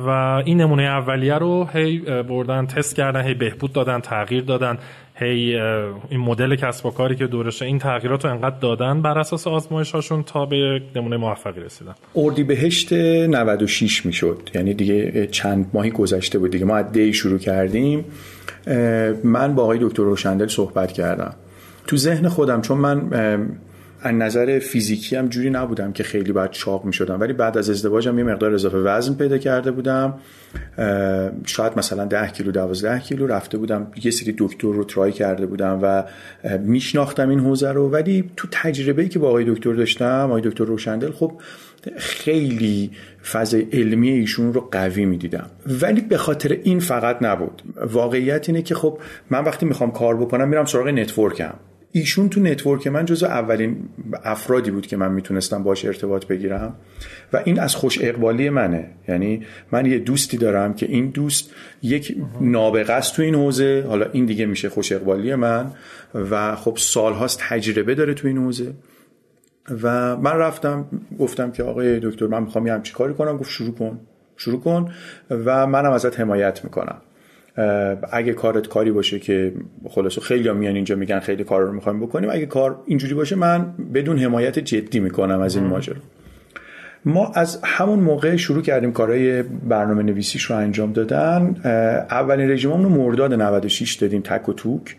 و 0.05 0.09
این 0.45 0.61
نمونه 0.61 0.83
اولیه 0.83 1.35
رو 1.35 1.67
هی 1.73 1.99
بردن 1.99 2.65
تست 2.65 2.95
کردن 2.95 3.21
هی 3.21 3.33
بهبود 3.33 3.73
دادن 3.73 3.99
تغییر 3.99 4.43
دادن 4.43 4.77
هی 5.15 5.55
این 6.09 6.19
مدل 6.19 6.55
کسب 6.55 6.85
و 6.85 6.91
کاری 6.91 7.15
که 7.15 7.27
دورشه 7.27 7.65
این 7.65 7.79
تغییرات 7.79 8.25
رو 8.25 8.31
انقدر 8.31 8.59
دادن 8.59 9.01
بر 9.01 9.19
اساس 9.19 9.47
آزمایش 9.47 9.91
هاشون 9.91 10.23
تا 10.23 10.45
به 10.45 10.81
نمونه 10.95 11.17
موفقی 11.17 11.61
رسیدن. 11.61 11.95
اردی 12.15 12.43
بهشت 12.43 12.93
96 12.93 14.05
می‌شد. 14.05 14.49
یعنی 14.55 14.73
دیگه 14.73 15.27
چند 15.27 15.69
ماهی 15.73 15.91
گذشته 15.91 16.39
بود 16.39 16.51
دیگه. 16.51 16.65
ما 16.65 16.77
از 16.77 16.91
دی 16.91 17.13
شروع 17.13 17.39
کردیم. 17.39 18.05
من 19.23 19.55
با 19.55 19.63
آقای 19.63 19.79
دکتر 19.81 20.03
روشندل 20.03 20.47
صحبت 20.47 20.91
کردم. 20.91 21.33
تو 21.87 21.97
ذهن 21.97 22.27
خودم 22.27 22.61
چون 22.61 22.77
من 22.77 23.09
از 24.03 24.15
نظر 24.15 24.59
فیزیکی 24.59 25.15
هم 25.15 25.27
جوری 25.27 25.49
نبودم 25.49 25.93
که 25.93 26.03
خیلی 26.03 26.31
باید 26.31 26.51
چاق 26.51 26.85
می 26.85 26.93
شدم 26.93 27.19
ولی 27.19 27.33
بعد 27.33 27.57
از 27.57 27.69
ازدواجم 27.69 28.17
یه 28.17 28.23
مقدار 28.23 28.53
اضافه 28.53 28.77
وزن 28.77 29.13
پیدا 29.13 29.37
کرده 29.37 29.71
بودم. 29.71 30.13
شاید 31.45 31.77
مثلا 31.77 32.05
10 32.05 32.27
کیلو 32.27 32.51
12 32.51 32.99
کیلو 32.99 33.27
رفته 33.27 33.57
بودم. 33.57 33.91
یه 34.03 34.11
سری 34.11 34.35
دکتر 34.37 34.67
رو 34.67 34.83
try 34.83 35.11
کرده 35.11 35.45
بودم 35.45 35.79
و 35.81 36.03
میشناختم 36.57 37.29
این 37.29 37.39
حوزه 37.39 37.71
رو. 37.71 37.89
ولی 37.89 38.31
تو 38.37 38.47
تجربه‌ای 38.51 39.09
که 39.09 39.19
با 39.19 39.27
آقای 39.27 39.45
دکتر 39.47 39.73
داشتم 39.73 40.25
آقای 40.25 40.41
دکتر 40.41 40.65
روشندل 40.65 41.11
خب 41.11 41.31
خیلی 41.97 42.91
فضای 43.31 43.67
علمی 43.73 44.09
ایشون 44.09 44.53
رو 44.53 44.69
قوی 44.71 45.05
می‌دیدم. 45.05 45.49
ولی 45.81 46.01
به 46.01 46.17
خاطر 46.17 46.57
این 46.63 46.79
فقط 46.79 47.17
نبود. 47.21 47.61
واقعیت 47.91 48.49
اینه 48.49 48.61
که 48.61 48.75
خب 48.75 48.99
من 49.29 49.43
وقتی 49.43 49.65
می‌خوام 49.65 49.91
کار 49.91 50.17
بکنم 50.17 50.47
میرم 50.49 50.65
سراغ 50.65 50.87
network 50.87 51.39
م. 51.39 51.53
ایشون 51.95 52.29
تو 52.29 52.39
network 52.39 52.87
من 52.87 53.05
جزو 53.05 53.25
اولین 53.25 53.89
افرادی 54.23 54.71
بود 54.71 54.87
که 54.87 54.97
من 54.97 55.11
می‌تونستم 55.11 55.63
باش 55.63 55.85
ارتباط 55.85 56.25
بگیرم 56.25 56.75
و 57.33 57.41
این 57.45 57.59
از 57.59 57.75
خوش 57.75 57.99
اقبالی 58.01 58.49
منه. 58.49 58.89
یعنی 59.07 59.45
من 59.71 59.85
یه 59.85 59.99
دوستی 59.99 60.37
دارم 60.37 60.73
که 60.73 60.85
این 60.85 61.09
دوست 61.09 61.51
یک 61.81 62.17
نابغه 62.41 62.93
است 62.93 63.15
تو 63.15 63.21
این 63.21 63.35
حوزه. 63.35 63.85
حالا 63.87 64.05
این 64.11 64.25
دیگه 64.25 64.45
میشه 64.45 64.69
خوش 64.69 64.91
اقبالی 64.91 65.35
من 65.35 65.71
و 66.13 66.55
خب 66.55 66.77
سالهاست 66.77 67.39
تجربه 67.49 67.95
داره 67.95 68.13
تو 68.13 68.27
این 68.27 68.37
حوزه. 68.37 68.73
و 69.83 70.17
من 70.17 70.37
رفتم 70.37 70.85
گفتم 71.19 71.51
که 71.51 71.63
آقای 71.63 71.99
دکتر 71.99 72.27
من 72.27 72.43
می‌خوام 72.43 72.67
یه 72.67 72.73
همچی 72.73 72.93
کاری 72.93 73.13
کنم. 73.13 73.37
گفت 73.37 73.51
شروع 73.51 73.75
کن 73.75 73.99
شروع 74.37 74.61
کن 74.61 74.91
و 75.29 75.67
منم 75.67 75.91
ازت 75.91 76.19
حمایت 76.19 76.63
می‌کنم. 76.63 76.97
اگه 78.11 78.33
کارت 78.33 78.67
کاری 78.67 78.91
باشه 78.91 79.19
که 79.19 79.53
خلاصو 79.89 80.21
خیلی 80.21 80.49
هم 80.49 80.57
میان 80.57 80.75
اینجا 80.75 80.95
میگن 80.95 81.19
خیلی 81.19 81.43
کار 81.43 81.61
رو 81.61 81.73
می‌خوایم 81.73 81.99
بکنیم 81.99 82.29
اگه 82.29 82.45
کار 82.45 82.79
اینجوری 82.85 83.13
باشه 83.13 83.35
من 83.35 83.73
بدون 83.93 84.19
حمایت 84.19 84.59
جدی 84.59 84.99
می‌کنم 84.99 85.39
از 85.39 85.55
این 85.55 85.65
ماجرا. 85.65 85.95
ما 87.05 87.31
از 87.35 87.59
همون 87.63 87.99
موقع 87.99 88.35
شروع 88.35 88.61
کردیم 88.61 88.91
کارهای 88.91 89.43
برنامه 89.43 90.03
نویسیش 90.03 90.43
رو 90.43 90.55
انجام 90.55 90.93
دادن. 90.93 91.55
اولین 92.11 92.51
رژیممون 92.51 92.83
رو 92.83 92.89
مرداد 92.89 93.33
96 93.33 93.93
دادیم 93.93 94.21
تک 94.21 94.49
و 94.49 94.53
توک. 94.53 94.95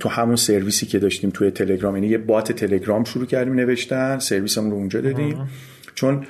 تو 0.00 0.08
همون 0.08 0.36
سرویسی 0.36 0.86
که 0.86 0.98
داشتیم 0.98 1.30
توی 1.30 1.50
تلگرام 1.50 1.96
یعنی 1.96 2.08
یه 2.08 2.18
بات 2.18 2.52
تلگرام 2.52 3.04
شروع 3.04 3.26
کردیم 3.26 3.54
نوشتن 3.54 4.18
سرویسمون 4.18 4.70
رو 4.70 4.76
اونجا 4.76 5.00
دادیم. 5.00 5.48
چون 5.94 6.26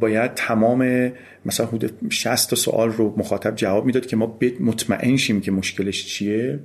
باید 0.00 0.34
تمام 0.34 1.12
مثلا 1.46 1.66
حدود 1.66 1.92
60 2.10 2.50
تا 2.50 2.56
سوال 2.56 2.92
رو 2.92 3.14
مخاطب 3.16 3.54
جواب 3.56 3.86
می‌داد 3.86 4.06
که 4.06 4.16
ما 4.16 4.38
مطمئن 4.60 5.16
شیم 5.16 5.40
که 5.40 5.50
مشکلش 5.50 6.06
چیه 6.06 6.58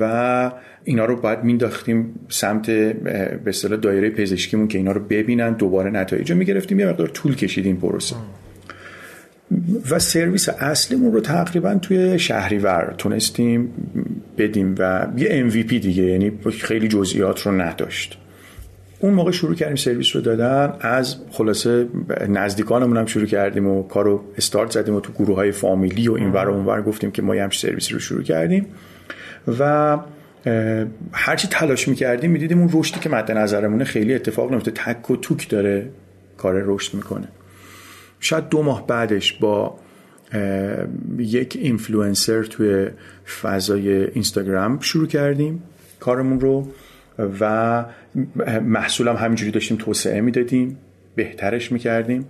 و 0.00 0.52
اینا 0.84 1.04
رو 1.04 1.16
باید 1.16 1.44
مینداختیم 1.44 2.14
سمت 2.28 2.70
به 2.70 3.40
اصطلاح 3.46 3.80
دایره 3.80 4.10
پزشکیمون 4.10 4.68
که 4.68 4.78
اینا 4.78 4.92
رو 4.92 5.00
ببینن 5.00 5.52
دوباره 5.52 5.90
نتایج 5.90 6.30
رو 6.30 6.38
می‌گرفتیم 6.38 6.80
یه 6.80 6.86
مقدار 6.86 7.08
طول 7.08 7.34
کشیدیم 7.34 7.76
پروسه. 7.76 8.16
و 9.90 9.98
سرویس 9.98 10.48
اصلیمون 10.48 11.12
رو 11.12 11.20
تقریبا 11.20 11.74
توی 11.74 12.18
شهریور 12.18 12.94
تونستیم 12.98 13.72
بدیم 14.38 14.74
و 14.78 15.06
یه 15.16 15.50
MVP 15.50 15.74
دیگه 15.74 16.02
یعنی 16.02 16.32
خیلی 16.60 16.88
جزئیات 16.88 17.40
رو 17.40 17.60
نداشت. 17.60 18.18
اون 19.00 19.14
موقع 19.14 19.30
شروع 19.30 19.54
کردیم 19.54 19.76
سرویس 19.76 20.16
رو 20.16 20.22
دادن. 20.22 20.72
از 20.80 21.16
خلاصه 21.30 21.88
نزدیکانمون 22.28 22.96
هم 22.96 23.06
شروع 23.06 23.26
کردیم 23.26 23.66
و 23.66 23.82
کارو 23.82 24.24
استارت 24.36 24.70
زدیم 24.70 24.94
و 24.94 25.00
تو 25.00 25.12
گروه 25.12 25.36
های 25.36 25.52
فامیلی 25.52 26.08
و 26.08 26.12
این 26.12 26.32
و 26.32 26.36
اونور 26.36 26.82
گفتیم 26.82 27.10
که 27.10 27.22
ما 27.22 27.36
یه 27.36 27.48
سرویس 27.50 27.92
رو 27.92 27.98
شروع 27.98 28.22
کردیم. 28.22 28.66
و 29.58 29.98
هرچی 31.12 31.48
تلاش 31.48 31.88
می‌کردیم 31.88 32.30
می‌دیدیم 32.30 32.58
اون 32.58 32.70
رشدی 32.72 33.00
که 33.00 33.08
مد 33.08 33.32
نظرمونه 33.32 33.84
خیلی 33.84 34.14
اتفاق 34.14 34.50
نمیفته 34.50 34.70
تک 34.70 35.10
و 35.10 35.16
توک 35.16 35.48
داره 35.48 35.90
کار 36.36 36.62
رشد 36.66 36.94
می‌کنه. 36.94 37.28
شاید 38.20 38.48
دو 38.48 38.62
ماه 38.62 38.86
بعدش 38.86 39.32
با 39.32 39.78
یک 41.18 41.58
اینفلوئنسر 41.60 42.42
توی 42.42 42.86
فضای 43.42 44.04
اینستاگرام 44.04 44.80
شروع 44.80 45.06
کردیم 45.06 45.62
کارمون 46.00 46.40
رو. 46.40 46.68
و 47.40 47.84
محصولم 48.62 49.16
همینجوری 49.16 49.50
داشتیم 49.50 49.76
توسعه 49.76 50.20
می‌دادیم 50.20 50.78
بهترش 51.14 51.72
می‌کردیم 51.72 52.26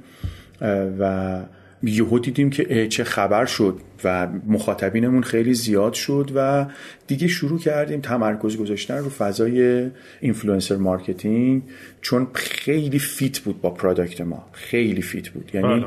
و 0.98 1.40
یهو 1.82 2.18
دیدیم 2.18 2.50
که 2.50 2.88
چه 2.88 3.04
خبر 3.04 3.44
شد 3.44 3.78
و 4.04 4.28
مخاطبینمون 4.46 5.22
خیلی 5.22 5.54
زیاد 5.54 5.92
شد 5.92 6.30
و 6.34 6.66
دیگه 7.06 7.28
شروع 7.28 7.58
کردیم 7.58 8.00
تمرکز 8.00 8.56
گذاشتن 8.56 8.98
رو 8.98 9.10
فضای 9.10 9.90
influencer 10.20 10.76
marketing 10.76 11.62
چون 12.00 12.26
خیلی 12.34 12.98
fit 12.98 13.38
بود 13.38 13.60
با 13.60 13.70
product 13.70 14.20
ما 14.20 14.46
خیلی 14.52 15.02
fit 15.02 15.28
بود 15.28 15.50
یعنی 15.54 15.68
بله. 15.68 15.86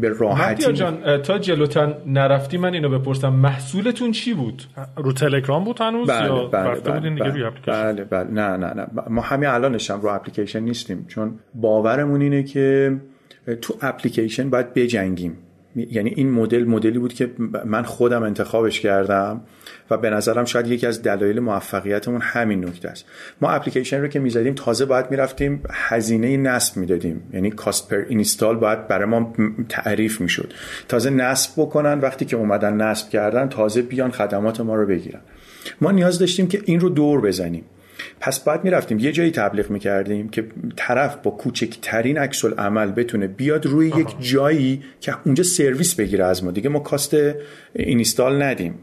به 0.00 0.08
راحتی. 0.08 0.72
جان 0.72 1.22
تا 1.22 1.38
جلوتر 1.38 1.94
نرفتی 2.06 2.58
من 2.58 2.74
اینو 2.74 2.98
بپرسم 2.98 3.32
محصولتون 3.32 4.12
چی 4.12 4.34
بود؟ 4.34 4.62
رو 4.96 5.12
تلگرام 5.12 5.64
بود 5.64 5.80
هنوز 5.80 6.08
بله 6.08 6.26
یا 6.26 6.46
بله 6.46 6.80
بله 6.80 7.10
بله, 7.10 7.30
روی 7.30 7.50
بله 7.66 8.04
بله 8.04 8.30
نه 8.30 8.56
نه 8.56 8.74
نه. 8.74 8.86
ما 9.10 9.20
همین 9.20 9.48
الانش 9.48 9.90
هم 9.90 10.00
رو 10.00 10.08
اپلیکیشن 10.08 10.60
نیستیم. 10.60 11.04
چون 11.08 11.38
باورمون 11.54 12.20
اینه 12.20 12.42
که 12.42 12.96
تو 13.60 13.74
اپلیکیشن 13.82 14.50
باید 14.50 14.74
بجنگیم. 14.74 15.36
یعنی 15.90 16.12
این 16.16 16.30
مدل 16.30 16.64
مدلی 16.64 16.98
بود 16.98 17.12
که 17.12 17.30
من 17.64 17.82
خودم 17.82 18.22
انتخابش 18.22 18.80
کردم 18.80 19.40
و 19.90 19.96
به 19.96 20.10
نظرم 20.10 20.44
شاید 20.44 20.66
یکی 20.66 20.86
از 20.86 21.02
دلایل 21.02 21.40
موفقیتمون 21.40 22.20
همین 22.20 22.64
نکته 22.64 22.88
است. 22.88 23.04
ما 23.40 23.50
اپلیکیشن 23.50 24.00
رو 24.00 24.08
که 24.08 24.18
می‌زدیم 24.18 24.54
تازه 24.54 24.84
باید 24.84 25.10
می‌رفتیم 25.10 25.62
هزینه 25.70 26.36
نصب 26.36 26.76
می‌دادیم. 26.76 27.22
یعنی 27.32 27.50
کاست 27.50 27.88
پر 27.90 28.04
اینستال 28.08 28.56
باید 28.56 28.88
برای 28.88 29.04
ما 29.04 29.34
تعریف 29.68 30.20
می‌شد. 30.20 30.52
تازه 30.88 31.10
نصب 31.10 31.52
بکنن 31.56 32.00
وقتی 32.00 32.24
که 32.24 32.36
اومدن 32.36 32.74
نصب 32.74 33.08
کردن 33.10 33.48
تازه 33.48 33.82
بیان 33.82 34.10
خدمات 34.10 34.60
ما 34.60 34.74
رو 34.74 34.86
بگیرن. 34.86 35.20
ما 35.80 35.90
نیاز 35.90 36.18
داشتیم 36.18 36.48
که 36.48 36.62
این 36.64 36.80
رو 36.80 36.88
دور 36.88 37.20
بزنیم. 37.20 37.64
پس 38.20 38.40
بعد 38.40 38.64
می‌رفتیم 38.64 38.98
یه 38.98 39.12
جایی 39.12 39.30
تبلیغ 39.30 39.70
می‌کردیم 39.70 40.28
که 40.28 40.46
طرف 40.76 41.16
با 41.16 41.30
کوچکترین 41.30 42.18
عکس 42.18 42.44
عمل 42.44 42.90
بتونه 42.90 43.26
بیاد 43.26 43.66
روی 43.66 43.88
یک 43.88 44.16
جایی 44.20 44.82
که 45.00 45.14
اونجا 45.24 45.44
سرویس 45.44 45.94
بگیره 45.94 46.24
از 46.24 46.44
ما. 46.44 46.50
دیگه 46.50 46.68
ما 46.68 46.78
کاست 46.78 47.16
اینستال 47.72 48.42
ندیم. 48.42 48.74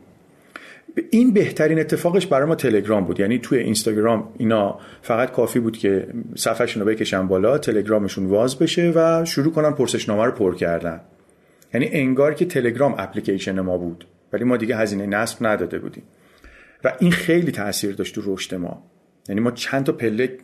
این 1.11 1.33
بهترین 1.33 1.79
اتفاقش 1.79 2.27
برای 2.27 2.47
ما 2.47 2.55
تلگرام 2.55 3.05
بود. 3.05 3.19
یعنی 3.19 3.39
توی 3.39 3.59
اینستاگرام 3.59 4.29
اینا 4.37 4.79
فقط 5.01 5.31
کافی 5.31 5.59
بود 5.59 5.77
که 5.77 6.07
صفحهشون 6.35 6.83
رو 6.83 6.89
بکشن 6.89 7.27
بالا 7.27 7.57
تلگرامشون 7.57 8.25
واز 8.25 8.59
بشه 8.59 8.91
و 8.95 9.25
شروع 9.25 9.53
کنن 9.53 9.71
پرسشنامه 9.71 10.25
رو 10.25 10.31
پر 10.31 10.55
کردن. 10.55 11.01
یعنی 11.73 11.89
انگار 11.91 12.33
که 12.33 12.45
تلگرام 12.45 12.95
اپلیکیشن 12.97 13.59
ما 13.59 13.77
بود. 13.77 14.07
ولی 14.33 14.43
ما 14.43 14.57
دیگه 14.57 14.77
هزینه 14.77 15.05
نصب 15.05 15.45
نداده 15.45 15.79
بودیم. 15.79 16.03
و 16.83 16.93
این 16.99 17.11
خیلی 17.11 17.51
تاثیر 17.51 17.95
داشت 17.95 18.15
تو 18.15 18.33
رشد 18.33 18.55
ما. 18.55 18.83
یعنی 19.29 19.41
ما 19.41 19.51
چند 19.51 19.85
تا 19.85 19.91
پله 19.91 20.37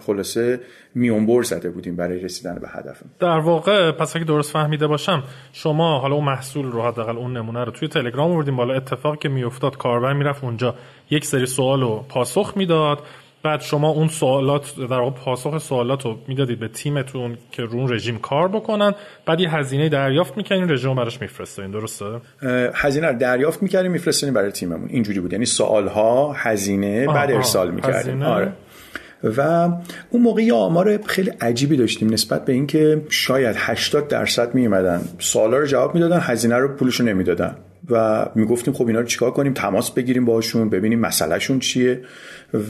خلاصه 0.00 0.60
میونبر 0.94 1.42
زده 1.42 1.70
بودیم 1.70 1.96
برای 1.96 2.18
رسیدن 2.20 2.54
به 2.54 2.68
هدف. 2.68 3.02
در 3.18 3.38
واقع 3.38 3.92
پس 3.92 4.16
اگه 4.16 4.24
درست 4.24 4.52
فهمیده 4.52 4.86
باشم 4.86 5.22
شما 5.52 5.98
حالا 5.98 6.14
اون 6.14 6.24
محصول 6.24 6.66
رو 6.66 6.82
حداقل 6.82 7.16
اون 7.16 7.36
نمونه 7.36 7.64
رو 7.64 7.72
توی 7.72 7.88
تلگرام 7.88 8.30
آوردیم 8.30 8.56
بالا 8.56 8.74
اتفاقی 8.74 9.16
که 9.16 9.28
میافتاد 9.28 9.76
کاربر 9.76 10.12
می‌رفت 10.12 10.44
اونجا 10.44 10.74
یک 11.10 11.24
سری 11.24 11.46
سوال 11.46 11.80
رو 11.80 12.04
پاسخ 12.08 12.52
می‌داد. 12.56 12.98
بعد 13.46 13.60
شما 13.60 13.88
اون 13.88 14.08
سوالات 14.08 14.74
در 14.76 14.98
واقع 14.98 15.10
پاسخ 15.10 15.58
سوالات 15.58 16.04
رو 16.04 16.16
می‌دادید 16.28 16.58
به 16.58 16.68
تیمتون 16.68 17.36
که 17.52 17.62
رو 17.62 17.78
اون 17.78 17.92
رژیم 17.92 18.18
کار 18.18 18.48
بکنن. 18.48 18.94
بعد 19.26 19.40
یه 19.40 19.56
هزینه 19.56 19.88
دریافت 19.88 20.36
می‌کنین 20.36 20.70
رژیم 20.70 20.94
براش 20.94 21.20
میفرستین 21.20 21.70
درسته؟ 21.70 22.04
هزینه 22.74 23.06
رو 23.06 23.18
دریافت 23.18 23.62
می‌کردیم 23.62 23.92
میفرستین 23.92 24.32
برای 24.32 24.52
تیممون. 24.52 24.88
اینجوری 24.88 25.20
بود. 25.20 25.32
یعنی 25.32 25.44
سوالها 25.44 26.32
هزینه 26.32 27.06
بعد 27.06 27.30
ارسال 27.30 27.70
می‌کردیم. 27.70 28.22
آره. 28.22 28.52
و 29.36 29.40
اون 30.10 30.22
موقع 30.22 30.42
یه 30.42 30.54
آمار 30.54 31.02
خیلی 31.06 31.30
عجیبی 31.30 31.76
داشتیم 31.76 32.12
نسبت 32.12 32.44
به 32.44 32.52
اینکه 32.52 33.02
شاید 33.08 33.56
80 33.58 34.08
درصد 34.08 34.54
میومدن 34.54 35.00
سوالا 35.18 35.58
رو 35.58 35.66
جواب 35.66 35.94
می‌دادن 35.94 36.20
هزینه 36.20 36.56
رو 36.56 36.68
پولشو 36.68 37.04
نمی‌دادن. 37.04 37.56
و 37.90 38.26
می‌گفتیم 38.34 38.74
خب 38.74 38.86
اینا 38.86 39.00
رو 39.00 39.06
چیکار 39.06 39.30
کنیم؟ 39.30 39.52
تماس 39.52 39.90
بگیریم 39.90 40.24
باشون 40.24 40.70
ببینیم 40.70 41.00
مسئلهشون 41.00 41.58
چیه. 41.58 42.00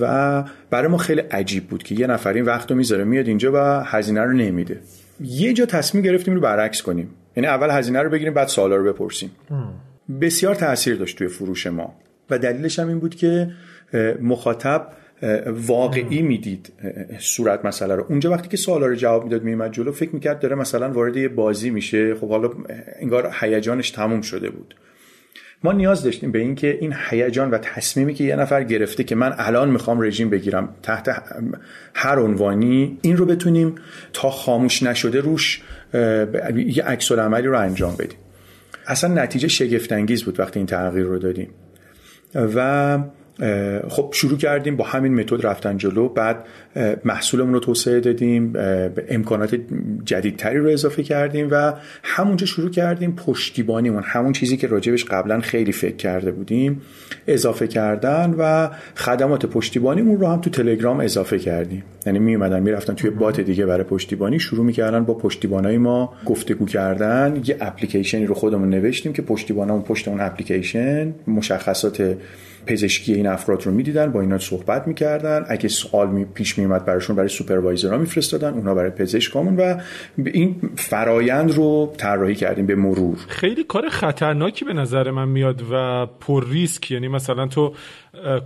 و 0.00 0.44
برای 0.70 0.88
ما 0.88 0.96
خیلی 0.96 1.20
عجیب 1.20 1.66
بود 1.66 1.82
که 1.82 1.94
یه 1.94 2.06
نفر 2.06 2.32
این 2.32 2.44
وقت 2.44 2.70
رو 2.70 2.76
می‌ذاره 2.76 3.04
میاد 3.04 3.28
اینجا 3.28 3.52
و 3.54 3.56
هزینه 3.84 4.20
رو 4.20 4.32
نمیده. 4.32 4.80
یه 5.20 5.52
جا 5.52 5.66
تصمیم 5.66 6.04
گرفتیم 6.04 6.34
رو 6.34 6.40
برعکس 6.40 6.82
کنیم. 6.82 7.10
یعنی 7.36 7.46
اول 7.46 7.70
هزینه 7.70 8.02
رو 8.02 8.10
بگیریم 8.10 8.34
بعد 8.34 8.48
سوالا 8.48 8.76
رو 8.76 8.92
بپرسیم. 8.92 9.30
بسیار 10.20 10.54
تاثیر 10.54 10.96
داشت 10.96 11.18
توی 11.18 11.28
فروش 11.28 11.66
ما. 11.66 11.94
و 12.30 12.38
دلیلش 12.38 12.78
هم 12.78 12.88
این 12.88 12.98
بود 12.98 13.14
که 13.14 13.50
مخاطب 14.20 14.88
واقعی 15.46 16.22
می‌دید 16.22 16.72
صورت 17.18 17.64
مسئله 17.64 17.94
رو. 17.94 18.06
اونجا 18.08 18.30
وقتی 18.30 18.48
که 18.48 18.56
سوالا 18.56 18.86
رو 18.86 18.94
جواب 18.94 19.24
می‌داد 19.24 19.42
میومد 19.42 19.72
جلو 19.72 19.92
فکر 19.92 20.14
می‌کرد 20.14 20.40
داره 20.40 20.56
مثلا 20.56 20.92
وارد 20.92 21.16
یه 21.16 21.28
بازی 21.28 21.70
میشه. 21.70 22.14
خب 22.14 22.28
حالا 22.28 22.50
انگار 23.00 23.34
هیجانش 23.40 23.90
تموم 23.90 24.20
شده 24.20 24.50
بود. 24.50 24.74
ما 25.64 25.72
نیاز 25.72 26.02
داشتیم 26.02 26.32
به 26.32 26.38
اینکه 26.38 26.78
این 26.80 26.94
هیجان 27.10 27.50
و 27.50 27.58
تصمیمی 27.58 28.14
که 28.14 28.24
یه 28.24 28.36
نفر 28.36 28.64
گرفته 28.64 29.04
که 29.04 29.14
من 29.14 29.34
الان 29.38 29.70
می‌خوام 29.70 30.00
رژیم 30.00 30.30
بگیرم 30.30 30.68
تحت 30.82 31.22
هر 31.94 32.18
عنوانی 32.18 32.98
این 33.02 33.16
رو 33.16 33.24
بتونیم 33.24 33.74
تا 34.12 34.30
خاموش 34.30 34.82
نشده 34.82 35.20
روش 35.20 35.62
یه 36.54 36.84
عکس 36.84 37.12
عملی 37.12 37.46
رو 37.46 37.58
انجام 37.58 37.96
بدیم. 37.96 38.18
اصلا 38.86 39.14
نتیجه 39.22 39.48
شگفت 39.48 39.92
انگیز 39.92 40.24
بود 40.24 40.40
وقتی 40.40 40.58
این 40.58 40.66
تغییر 40.66 41.04
رو 41.06 41.18
دادیم. 41.18 41.50
و 42.34 42.98
خب 43.88 44.10
شروع 44.14 44.38
کردیم 44.38 44.76
با 44.76 44.84
همین 44.84 45.14
متد 45.14 45.46
رفتن 45.46 45.76
جلو. 45.76 46.08
بعد 46.08 46.44
محصولمون 47.04 47.54
رو 47.54 47.60
توسعه 47.60 48.00
دادیم 48.00 48.52
امکانات 49.08 49.58
جدیدتری 50.04 50.58
رو 50.58 50.68
اضافه 50.68 51.02
کردیم 51.02 51.48
و 51.50 51.72
همونجا 52.02 52.46
شروع 52.46 52.70
کردیم 52.70 53.16
پشتیبانیمون 53.16 54.02
همون 54.06 54.32
چیزی 54.32 54.56
که 54.56 54.66
راجبش 54.66 55.04
قبلا 55.04 55.40
خیلی 55.40 55.72
فکر 55.72 55.96
کرده 55.96 56.30
بودیم 56.30 56.82
اضافه 57.28 57.66
کردن 57.66 58.34
و 58.38 58.68
خدمات 58.94 59.46
پشتیبانیمون 59.46 60.20
رو 60.20 60.26
هم 60.26 60.40
تو 60.40 60.50
تلگرام 60.50 61.00
اضافه 61.00 61.38
کردیم. 61.38 61.84
یعنی 62.06 62.18
می 62.18 62.34
اومدن 62.34 62.62
می‌رفتن 62.62 62.94
توی 62.94 63.10
بات 63.10 63.40
دیگه 63.40 63.66
برای 63.66 63.84
پشتیبانی 63.84 64.38
شروع 64.38 64.64
می‌کردن 64.64 65.04
با 65.04 65.14
پشتیبانای 65.14 65.78
ما 65.78 66.12
گفتگو 66.26 66.66
کردن. 66.66 67.42
یه 67.44 67.56
اپلیکیشنی 67.60 68.26
رو 68.26 68.34
خودمون 68.34 68.70
نوشتیم 68.70 69.12
که 69.12 69.22
پشتیبانمون 69.22 69.82
پشت 69.82 70.08
اون 70.08 70.20
اپلیکیشن 70.20 71.14
مشخصات 71.26 72.16
پزشکی 72.66 73.14
این 73.14 73.26
افراد 73.26 73.66
رو 73.66 73.72
می‌دیدن 73.72 74.12
با 74.12 74.20
اینا 74.20 74.38
صحبت 74.38 74.88
می‌کردن. 74.88 75.44
اگه 75.48 75.68
سوال 75.68 76.10
می 76.10 76.24
پیش 76.24 76.58
میومد 76.58 76.84
براشون 76.84 77.16
برای 77.16 77.28
سوپروایزرها 77.28 77.98
میفرستادن 77.98 78.54
اونا 78.54 78.74
برای 78.74 78.90
پزشکامون 78.90 79.56
و 79.56 79.74
این 80.24 80.56
فرایند 80.76 81.50
رو 81.50 81.94
طراحی 81.96 82.34
کردیم 82.34 82.66
به 82.66 82.74
مرور. 82.74 83.18
خیلی 83.28 83.64
کار 83.64 83.88
خطرناکی 83.88 84.64
به 84.64 84.72
نظر 84.72 85.10
من 85.10 85.28
میاد 85.28 85.62
و 85.72 86.06
پر 86.20 86.48
ریسک. 86.48 86.90
یعنی 86.90 87.08
مثلا 87.08 87.46
تو 87.46 87.72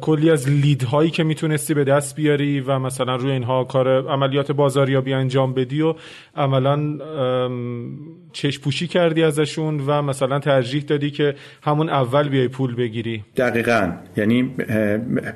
کلی 0.00 0.30
از 0.30 0.48
لیدهایی 0.48 1.10
که 1.10 1.24
می‌تونستی 1.24 1.74
به 1.74 1.84
دست 1.84 2.16
بیاری 2.16 2.60
و 2.60 2.78
مثلا 2.78 3.16
روی 3.16 3.30
اینها 3.30 3.64
کار 3.64 4.08
عملیات 4.08 4.52
بازاریابی 4.52 5.12
انجام 5.12 5.54
بدی 5.54 5.82
و 5.82 5.94
عملا 6.36 6.98
چشم 8.32 8.62
پوشی 8.62 8.86
کردی 8.86 9.22
ازشون 9.22 9.80
و 9.86 10.02
مثلا 10.02 10.38
ترجیح 10.38 10.82
دادی 10.82 11.10
که 11.10 11.34
همون 11.62 11.88
اول 11.88 12.28
بیای 12.28 12.48
پول 12.48 12.74
بگیری. 12.74 13.24
دقیقا. 13.36 13.92
یعنی 14.16 14.42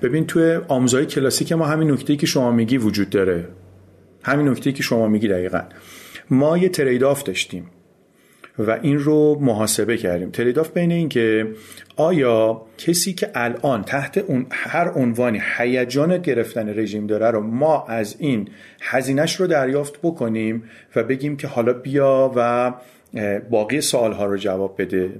ببین 0.03 0.27
توی 0.27 0.59
آموزهای 0.69 1.07
کلاسیک 1.07 1.53
ما 1.53 1.67
همین 1.67 1.91
نکته 1.91 2.17
که 2.17 2.27
شما 2.27 2.51
میگی 2.51 2.79
وجود 2.79 3.11
داره. 3.11 3.49
همین 4.23 4.49
نکته 4.49 4.73
که 4.73 4.83
شما 4.83 5.09
میگی 5.09 5.29
دقیقا. 5.29 5.61
ما 6.31 6.59
یه 6.59 6.69
ترید 6.69 7.05
آف 7.05 7.23
داشتیم. 7.23 7.71
و 8.59 8.79
این 8.83 8.99
رو 8.99 9.39
محاسبه 9.41 9.97
کردیم. 9.97 10.31
تریداف 10.31 10.71
بین 10.71 10.93
این 10.93 11.09
که 11.09 11.47
آیا 11.97 12.63
کسی 12.79 13.13
که 13.13 13.31
الان 13.35 13.83
تحت 13.83 14.19
اون 14.19 14.47
هر 14.51 14.91
عنوانی 14.91 15.41
هیجان 15.57 16.19
گرفتن 16.19 16.79
رژیم 16.79 17.07
داره 17.07 17.31
رو 17.31 17.41
ما 17.41 17.87
از 17.87 18.17
این 18.19 18.49
هزینهش 18.81 19.37
رو 19.37 19.47
دریافت 19.47 19.99
بکنیم 20.03 20.65
و 20.97 21.03
بگیم 21.03 21.37
که 21.37 21.47
حالا 21.47 21.73
بیا 21.73 22.33
و 22.37 22.73
باقی 23.51 23.81
سوالها 23.81 24.25
رو 24.25 24.37
جواب 24.37 24.83
بده. 24.83 25.11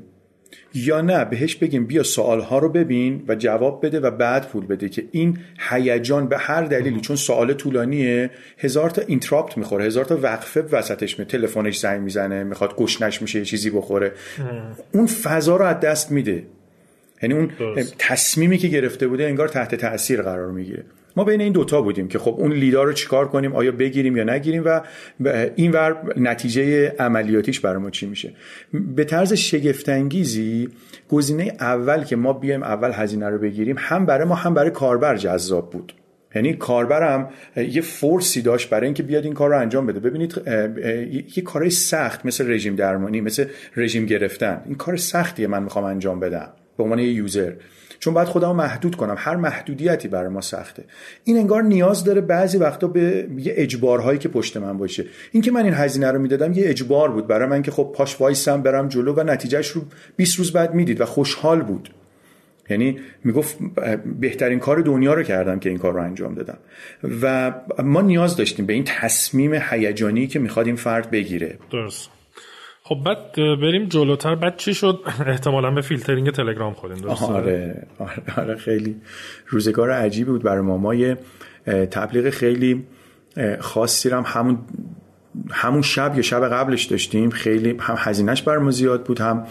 یا 0.75 1.01
نه 1.01 1.25
بهش 1.25 1.55
بگیم 1.55 1.87
بیا 1.87 2.03
سوالها 2.03 2.59
رو 2.59 2.69
ببین 2.69 3.25
و 3.29 3.35
جواب 3.35 3.87
بده 3.87 4.01
و 4.01 4.11
بعد 4.11 4.49
پول 4.49 4.67
بده 4.67 4.89
که 4.89 5.05
این 5.11 5.39
هیجان 5.71 6.29
به 6.29 6.39
هر 6.39 6.63
دلیلی 6.63 7.01
چون 7.01 7.17
سوال 7.17 7.53
طولانیه 7.53 8.31
هزار 8.59 8.91
تا 8.91 9.03
اینتراپت 9.03 9.59
می‌خوره 9.59 9.85
هزار 9.85 10.05
تا 10.05 10.19
وقفه 10.23 10.61
وسطش 10.61 11.19
می 11.19 11.25
تلفنش 11.25 11.79
زنگ 11.79 12.01
می‌زنه 12.01 12.45
می‌خواد 12.45 12.77
گشنش 12.77 13.23
میشه 13.23 13.39
یه 13.39 13.45
چیزی 13.45 13.71
بخوره. 13.71 14.13
اون 14.93 15.07
فضا 15.07 15.57
رو 15.57 15.65
از 15.65 15.81
دست 15.81 16.13
میده. 16.13 16.43
یعنی 17.23 17.35
اون 17.35 17.51
تصمیمی 17.99 18.59
که 18.59 18.69
گرفته 18.69 19.09
بوده 19.09 19.25
انگار 19.25 19.49
تحت 19.49 19.75
تاثیر 19.75 20.23
قرار 20.23 20.51
می‌گیره. 20.51 20.85
ما 21.17 21.25
بین 21.25 21.41
این 21.41 21.53
دوتا 21.53 21.83
بودیم 21.83 22.09
که 22.09 22.19
خب 22.19 22.35
اون 22.39 22.53
لیدا 22.53 22.83
رو 22.83 22.93
چیکار 22.93 23.29
کنیم؟ 23.29 23.57
آیا 23.57 23.73
بگیریم 23.73 24.17
یا 24.17 24.25
نگیریم؟ 24.25 24.63
و 24.65 24.81
این 25.57 25.73
ور 25.73 26.15
نتیجه 26.17 26.89
عملیاتیش 26.99 27.61
برای 27.61 27.83
ما 27.83 27.91
چی 27.91 28.07
میشه؟ 28.07 28.33
به 28.97 29.05
طرز 29.05 29.33
شگفتانگیزی 29.33 30.69
گزینه 31.09 31.57
اول 31.61 32.05
که 32.05 32.17
ما 32.17 32.33
بیایم 32.33 32.63
اول 32.63 32.91
هزینه 32.95 33.29
رو 33.29 33.39
بگیریم 33.39 33.77
هم 33.79 34.07
برای 34.07 34.29
ما 34.29 34.35
هم 34.35 34.55
برای 34.55 34.71
کاربر 34.71 35.17
جذاب 35.17 35.71
بود. 35.71 35.93
یعنی 36.35 36.55
کاربرم 36.55 37.31
یه 37.57 37.81
فورسی 37.81 38.43
داشت 38.43 38.71
برای 38.71 38.87
اینکه 38.87 39.03
بیاد 39.03 39.25
این 39.25 39.33
کار 39.33 39.51
رو 39.51 39.59
انجام 39.59 39.87
بده. 39.87 40.01
ببینید 40.01 40.43
یه 41.37 41.43
کارهای 41.43 41.71
سخت 41.71 42.27
مثل 42.27 42.51
رژیم 42.51 42.77
درمانی 42.77 43.21
مثل 43.21 43.45
رژیم 43.77 44.07
گرفتن 44.07 44.63
این 44.67 44.75
کار 44.75 44.97
سختیه 44.97 45.47
من 45.47 45.63
می‌خوام 45.63 45.85
انجام 45.85 46.21
بدم. 46.21 46.53
به 46.79 46.85
عنوان 46.85 46.99
یه 46.99 47.13
یوزر. 47.13 47.53
چون 48.05 48.15
باید 48.15 48.29
خودم 48.29 48.57
محدود 48.57 48.97
کنم. 48.97 49.15
هر 49.19 49.37
محدودیتی 49.37 50.09
برای 50.09 50.29
ما 50.29 50.41
سخته. 50.41 50.85
این 51.25 51.37
انگار 51.37 51.63
نیاز 51.63 52.05
داره 52.05 52.21
بعضی 52.21 52.59
وقتا 52.59 52.87
به 52.87 53.29
یه 53.37 53.55
اجبارهایی 53.57 54.19
که 54.19 54.29
پشت 54.29 54.57
من 54.57 54.79
باشه. 54.79 55.05
این 55.33 55.43
که 55.43 55.51
من 55.51 55.65
این 55.65 55.75
هزینه 55.75 56.11
رو 56.11 56.19
می‌دادم 56.19 56.53
یه 56.53 56.65
اجبار 56.67 57.11
بود. 57.11 57.27
برای 57.27 57.49
من 57.49 57.63
که 57.63 57.71
خب 57.71 57.93
پاش 57.95 58.21
وایسم 58.21 58.63
برم 58.63 58.89
جلو 58.89 59.15
و 59.15 59.23
نتیجهش 59.23 59.69
رو 59.69 59.83
20 60.17 60.39
روز 60.39 60.53
بعد 60.53 60.75
می‌دید 60.75 61.01
و 61.01 61.05
خوشحال 61.05 61.63
بود. 61.63 61.95
یعنی 62.71 62.99
می‌گفت 63.25 63.59
بهترین 64.21 64.59
کار 64.59 64.81
دنیا 64.81 65.15
رو 65.15 65.23
کردم 65.23 65.59
که 65.59 65.69
این 65.69 65.79
کار 65.79 65.93
رو 65.93 66.03
انجام 66.03 66.35
دادم. 66.35 66.59
و 67.23 67.55
ما 67.83 68.01
نیاز 68.01 68.37
داشتیم 68.37 68.67
به 68.67 68.73
این 68.73 68.85
تصمیم 68.85 69.55
هیجانی 69.55 70.27
که 70.27 70.39
می‌خواد 70.39 70.67
این 70.67 70.77
فرد 70.77 71.11
بگیره. 71.11 71.59
درست. 71.71 72.11
خب 72.87 72.99
بعد 73.05 73.33
بریم 73.37 73.85
جلوتر. 73.85 74.35
بعد 74.35 74.57
چی 74.57 74.75
شد؟ 74.75 75.01
احتمالا 75.27 75.71
به 75.71 75.81
فیلترینگ 75.81 76.31
تلگرام 76.31 76.73
خوردیم 76.73 77.07
آره, 77.07 77.87
آره, 77.99 78.23
آره 78.37 78.57
خیلی 78.57 78.97
روزگار 79.47 79.91
عجیبی 79.91 80.31
بود 80.31 80.43
برای 80.43 80.61
ما. 80.61 80.95
یه 80.95 81.19
تبلیغ 81.67 82.31
خیلی 82.31 82.85
خاصی 83.61 84.11
هم 84.11 84.25
همون 84.27 84.59
همون 85.51 85.83
شب 85.83 86.13
یا 86.17 86.23
شب 86.23 86.49
قبلش 86.49 86.85
داشتیم. 86.85 87.31
خیلی 87.31 87.77
هم 87.81 87.95
هزینهش 87.99 88.43
بر 88.43 88.59
ما 88.59 88.71
زیاد 88.71 89.05
بود 89.05 89.21
هم 89.21 89.47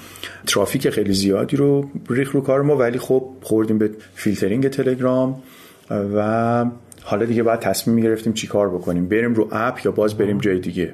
ترافیک 0.48 0.90
خیلی 0.90 1.14
زیادی 1.14 1.58
رو 1.58 1.90
ریخت 2.10 2.32
رو 2.32 2.42
کار 2.42 2.62
ما. 2.62 2.78
ولی 2.78 3.00
خب 3.00 3.30
خوردیم 3.42 3.78
به 3.78 3.92
فیلترینگ 4.16 4.68
تلگرام 4.68 5.44
و 5.90 6.66
حالا 7.04 7.26
دیگه 7.26 7.44
باید 7.44 7.60
تصمیم 7.60 8.00
گرفتیم 8.00 8.34
چی 8.34 8.48
کار 8.48 8.70
بکنیم. 8.70 9.08
بریم 9.08 9.34
رو 9.34 9.50
app 9.52 9.86
یا 9.86 9.92
باز 9.92 10.18
بریم 10.18 10.38
جای 10.38 10.60
دیگه. 10.60 10.94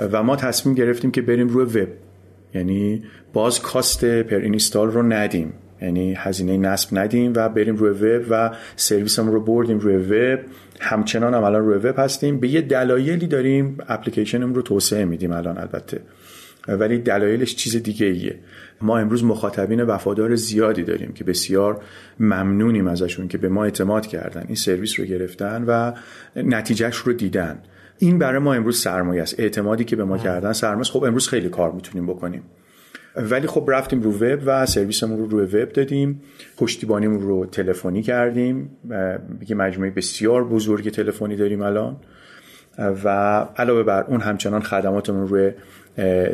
و 0.00 0.22
ما 0.22 0.36
تصمیم 0.36 0.74
گرفتیم 0.74 1.10
که 1.10 1.22
بریم 1.22 1.48
روی 1.48 1.64
وب. 1.64 1.88
یعنی 2.54 3.02
باز 3.32 3.62
کاست 3.62 4.04
پر 4.04 4.36
اینستال 4.36 4.90
رو 4.90 5.02
ندیم. 5.02 5.52
یعنی 5.82 6.14
هزینه 6.14 6.56
نصب 6.56 6.98
ندیم 6.98 7.32
و 7.36 7.48
بریم 7.48 7.76
روی 7.76 7.90
وب 7.90 8.26
و 8.30 8.50
سرویسمون 8.76 9.32
رو 9.32 9.40
بردیم 9.40 9.78
روی 9.78 9.96
وب. 9.96 10.40
همچنان 10.80 11.34
هم 11.34 11.44
الان 11.44 11.66
روی 11.66 11.78
وب 11.78 11.98
هستیم. 11.98 12.40
به 12.40 12.48
یه 12.48 12.60
دلایلی 12.60 13.26
داریم 13.26 13.78
اپلیکیشنمون 13.88 14.54
رو 14.54 14.62
توسعه 14.62 15.04
میدیم 15.04 15.32
الان 15.32 15.58
البته. 15.58 16.00
ولی 16.68 16.98
دلایلش 16.98 17.56
چیز 17.56 17.76
دیگه 17.76 18.06
ایه 18.06 18.38
ما 18.80 18.98
امروز 18.98 19.24
مخاطبین 19.24 19.82
وفادار 19.82 20.34
زیادی 20.34 20.82
داریم 20.82 21.12
که 21.12 21.24
بسیار 21.24 21.82
ممنونیم 22.20 22.86
ازشون 22.86 23.28
که 23.28 23.38
به 23.38 23.48
ما 23.48 23.64
اعتماد 23.64 24.06
کردن 24.06 24.44
این 24.46 24.56
سرویس 24.56 25.00
رو 25.00 25.06
گرفتن 25.06 25.64
و 25.66 25.92
نتیجهش 26.36 26.96
رو 26.96 27.12
دیدن. 27.12 27.58
این 28.02 28.18
برای 28.18 28.38
ما 28.38 28.54
امروز 28.54 28.80
سرمایه 28.80 29.22
است. 29.22 29.40
اعتمادی 29.40 29.84
که 29.84 29.96
به 29.96 30.04
ما 30.04 30.18
کردن 30.18 30.52
سرمایه 30.52 30.84
خب 30.84 31.04
امروز 31.04 31.28
خیلی 31.28 31.48
کار 31.48 31.72
می‌تونیم 31.72 32.06
بکنیم. 32.06 32.42
ولی 33.16 33.46
خب 33.46 33.64
رفتیم 33.68 34.02
رو 34.02 34.12
وب 34.12 34.38
و 34.46 34.66
سرویسمون 34.66 35.18
رو 35.18 35.26
روی 35.26 35.44
وب 35.44 35.68
دادیم. 35.68 36.22
پشتیبانیمون 36.56 37.20
رو 37.20 37.46
تلفنی 37.46 38.02
کردیم. 38.02 38.70
یه 39.48 39.56
مجموعه 39.56 39.90
بسیار 39.90 40.44
بزرگ 40.44 40.90
تلفنی 40.90 41.36
داریم 41.36 41.62
الان. 41.62 41.96
و 43.04 43.08
علاوه 43.56 43.82
بر 43.82 44.02
اون 44.02 44.20
همچنان 44.20 44.62
خدماتمون 44.62 45.28
روی 45.28 45.50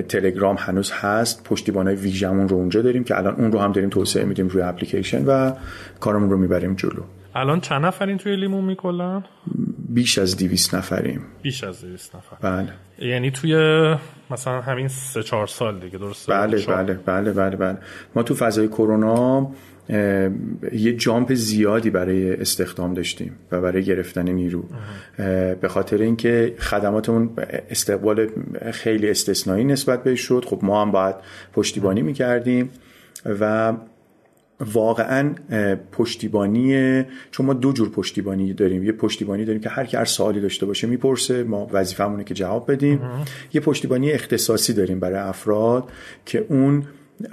تلگرام 0.09 0.57
هنوز 0.59 0.92
هست. 0.92 1.44
پشتیبانای 1.44 1.94
ویژمون 1.94 2.48
رو 2.48 2.57
اونجا 2.57 2.83
داریم 2.83 3.05
که 3.05 3.18
الان 3.18 3.35
اون 3.35 3.52
رو 3.52 3.59
هم 3.59 3.72
داریم 3.72 3.90
توسعه 3.90 4.24
میدیم 4.24 4.48
روی 4.48 4.62
اپلیکیشن 4.62 5.24
و 5.24 5.52
کارمون 6.00 6.31
رو 6.31 6.37
می‌بریم 6.37 6.74
جلو. 6.74 7.02
الان 7.35 7.61
چند 7.61 7.85
نفرین 7.85 8.18
توی 8.18 8.37
لیمون 8.37 8.64
می‌کنن؟ 8.64 9.24
بیش 9.88 10.18
از 10.18 10.37
دیویست 10.37 10.75
نفریم. 10.75 11.20
بیش 11.42 11.64
از 11.64 11.81
دیویست 11.81 12.16
نفر. 12.16 12.37
بله. 12.40 12.72
یعنی 12.99 13.31
توی 13.31 13.55
مثلا 14.31 14.61
همین 14.61 14.88
سه 14.88 15.22
چهار 15.22 15.46
سال 15.46 15.81
دیگه 15.81 15.99
درسته؟ 15.99 16.33
بله 16.33 16.66
بله 16.66 16.94
بله 16.94 17.33
بله 17.33 17.57
بله. 17.57 17.79
ما 18.14 18.22
تو 18.22 18.35
فضای 18.35 18.68
کرونا 18.68 19.51
یه 20.72 20.92
جامپ 20.99 21.35
زیادی 21.35 21.90
برای 21.90 22.35
استخدام 22.35 22.94
داشتیم 22.94 23.33
و 23.53 23.61
برای 23.61 23.85
گرفتن 23.85 24.29
نیرو. 24.29 24.64
به 25.61 25.68
خاطر 25.68 25.99
اینکه 25.99 26.55
خدماتمون 26.59 27.31
استقبال 27.70 28.29
خیلی 28.72 29.11
استثنایی 29.11 29.64
نسبت 29.64 30.05
بهش 30.05 30.20
شد. 30.20 30.44
خب 30.49 30.61
ما 30.62 30.83
هم 30.83 30.90
باید 30.90 31.14
پشتیبانی 31.53 32.03
می‌کردیم 32.03 32.70
و 33.40 33.72
واقعا 34.60 35.34
پشتیبانی 35.92 37.02
چون 37.30 37.46
ما 37.46 37.52
دو 37.52 37.72
جور 37.72 37.90
پشتیبانی 37.90 38.52
داریم. 38.52 38.84
یه 38.84 38.92
پشتیبانی 38.92 39.44
داریم 39.44 39.60
که 39.60 39.68
هر 39.68 39.84
کی 39.84 39.96
هر 39.96 40.04
سوالی 40.04 40.40
داشته 40.40 40.66
باشه 40.66 40.86
می‌پرسه 40.86 41.42
ما 41.42 41.68
وظیفمونه 41.72 42.24
که 42.24 42.34
جواب 42.34 42.72
بدیم. 42.72 43.00
یه 43.52 43.60
پشتیبانی 43.60 44.12
اختصاصی 44.12 44.72
داریم 44.72 45.00
برای 45.00 45.18
افراد 45.18 45.84
که 46.26 46.46
اون 46.48 46.84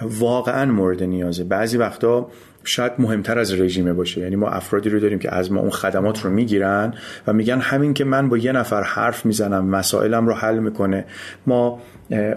واقعا 0.02 0.72
مورد 0.72 1.04
نیازه. 1.04 1.44
بعضی 1.44 1.78
وقتا 1.78 2.30
شاید 2.64 2.92
مهمتر 3.00 3.40
از 3.40 3.60
رژیمه 3.60 3.94
باشه. 3.94 4.22
یعنی 4.22 4.36
ما 4.36 4.50
افرادی 4.50 4.90
رو 4.90 5.00
داریم 5.00 5.20
که 5.20 5.36
از 5.36 5.52
ما 5.52 5.60
اون 5.60 5.70
خدمات 5.70 6.26
رو 6.26 6.30
می‌گیرن 6.30 6.94
و 7.28 7.34
میگن 7.34 7.60
همین 7.60 7.94
که 7.94 8.04
من 8.04 8.30
با 8.30 8.38
یه 8.38 8.52
نفر 8.52 8.84
حرف 8.84 9.26
می‌زنم 9.26 9.66
مسائلم 9.66 10.28
رو 10.28 10.34
حل 10.34 10.60
می‌کنه. 10.60 11.06
ما 11.48 11.82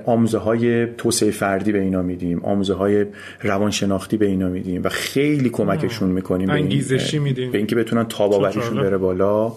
آموزه 0.04 0.38
های 0.38 0.86
توسعه 0.86 1.30
فردی 1.30 1.72
به 1.72 1.80
اینا 1.80 2.02
میدیم 2.02 2.40
آموزه 2.44 2.74
های 2.74 3.06
روانشناختی 3.42 4.16
به 4.16 4.26
اینا 4.26 4.48
میدیم 4.48 4.82
و 4.84 4.88
خیلی 4.88 5.50
کمکشون 5.50 6.08
می‌کنیم 6.10 6.50
انگیزشی 6.50 7.18
میدیم. 7.18 7.52
به 7.52 7.58
اینکه 7.58 7.76
بتونن 7.76 8.04
تاباوریشون 8.04 8.76
بره 8.76 8.98
بالا. 8.98 9.52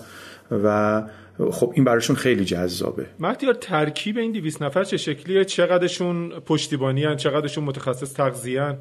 و 0.64 1.04
خب 1.52 1.72
این 1.76 1.86
براشون 1.86 2.16
خیلی 2.16 2.46
جذابه. 2.46 3.06
مهدیار 3.20 3.54
ترکیب 3.54 4.18
این 4.18 4.32
200 4.32 4.62
نفر 4.62 4.84
چه 4.84 4.98
شکلیه 4.98 5.46
چقدرشون 5.46 6.30
پشتیبانی 6.30 7.04
هن 7.04 7.16
چقدرشون 7.16 7.64
متخصص 7.64 8.14
تغذیه 8.14 8.62
هن 8.62 8.78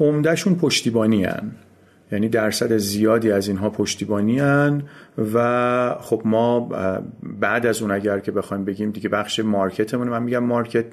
عمدهشون 0.00 0.54
پشتیبانی 0.54 1.24
هن. 1.24 1.52
یعنی 2.12 2.28
درصد 2.28 2.76
زیادی 2.76 3.30
از 3.32 3.48
اینها 3.48 3.70
پشتیبانی 3.70 4.38
هن 4.38 4.82
و 5.34 5.96
خب 6.00 6.22
ما 6.24 6.60
بعد 7.22 7.66
از 7.66 7.82
اون 7.82 7.90
اگر 7.90 8.18
که 8.18 8.32
بخوایم 8.32 8.64
بگیم 8.64 8.90
دیگه 8.90 9.08
بخش 9.08 9.40
مارکتمون 9.40 10.08
من 10.08 10.22
میگم 10.22 10.44
مارکت 10.44 10.84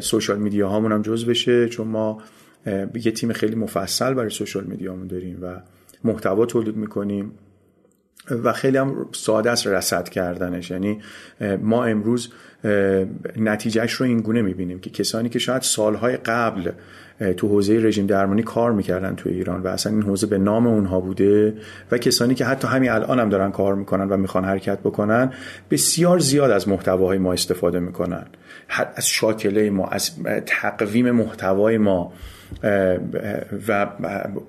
سوشال 0.00 0.38
میدیا 0.38 0.68
هامون 0.68 0.92
هم 0.92 1.02
جز 1.02 1.26
بشه 1.26 1.68
چون 1.68 1.88
ما 1.88 2.22
یه 2.94 3.12
تیم 3.12 3.32
خیلی 3.32 3.54
مفصل 3.54 4.14
برای 4.14 4.30
سوشال 4.30 4.64
میدیامون 4.64 5.06
داریم 5.06 5.38
و 5.42 5.60
محتوا 6.04 6.46
تولید 6.46 6.76
می‌کنیم. 6.76 7.32
و 8.44 8.52
خیلی 8.52 8.76
هم 8.76 9.06
ساده 9.12 9.50
است 9.50 9.66
رسد 9.66 10.08
کردنش. 10.08 10.70
یعنی 10.70 11.00
ما 11.60 11.84
امروز 11.84 12.32
نتیجهش 13.36 13.92
رو 13.92 14.06
این 14.06 14.20
گونه 14.20 14.42
می‌بینیم 14.42 14.80
که 14.80 14.90
کسانی 14.90 15.28
که 15.28 15.38
شاید 15.38 15.62
سالهای 15.62 16.16
قبل 16.16 16.70
تو 17.36 17.48
حوزه 17.48 17.78
رژیم 17.78 18.06
درمانی 18.06 18.42
کار 18.42 18.72
می‌کردن 18.72 19.14
تو 19.14 19.28
ایران 19.28 19.62
و 19.62 19.68
اصلا 19.68 19.92
این 19.92 20.02
حوزه 20.02 20.26
به 20.26 20.38
نام 20.38 20.66
اونها 20.66 21.00
بوده 21.00 21.54
و 21.90 21.98
کسانی 21.98 22.34
که 22.34 22.44
حتی 22.44 22.68
همین 22.68 22.90
الان 22.90 23.20
هم 23.20 23.28
دارن 23.28 23.50
کار 23.50 23.74
می‌کنن 23.74 24.08
و 24.08 24.16
می‌خوان 24.16 24.44
حرکت 24.44 24.78
بکنن 24.78 25.32
بسیار 25.70 26.18
زیاد 26.18 26.50
از 26.50 26.68
محتواهای 26.68 27.18
ما 27.18 27.32
استفاده 27.32 27.80
می‌کنن. 27.80 28.26
از 28.96 29.06
شاکله 29.06 29.70
ما 29.70 29.86
از 29.86 30.10
تقویم 30.46 31.10
محتوای 31.10 31.78
ما 31.78 32.12
و 33.68 33.86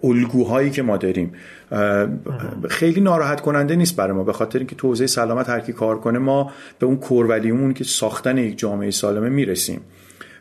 الگوهایی 0.03 0.69
که 0.69 0.81
ما 0.81 0.97
داریم. 0.97 1.33
خیلی 2.69 3.01
ناراحت 3.01 3.41
کننده 3.41 3.75
نیست 3.75 3.95
برای 3.95 4.13
ما 4.13 4.23
به 4.23 4.33
خاطر 4.33 4.59
اینکه 4.59 4.75
تو 4.75 4.87
حوزه 4.87 5.07
سلامت 5.07 5.49
هر 5.49 5.59
کی 5.59 5.73
کار 5.73 5.99
کنه 5.99 6.19
ما 6.19 6.51
به 6.79 6.85
اون 6.85 6.97
کورولیومون 6.97 7.73
که 7.73 7.83
ساختن 7.83 8.37
یک 8.37 8.57
جامعه 8.57 8.91
سالمه 8.91 9.29
می‌رسیم. 9.29 9.81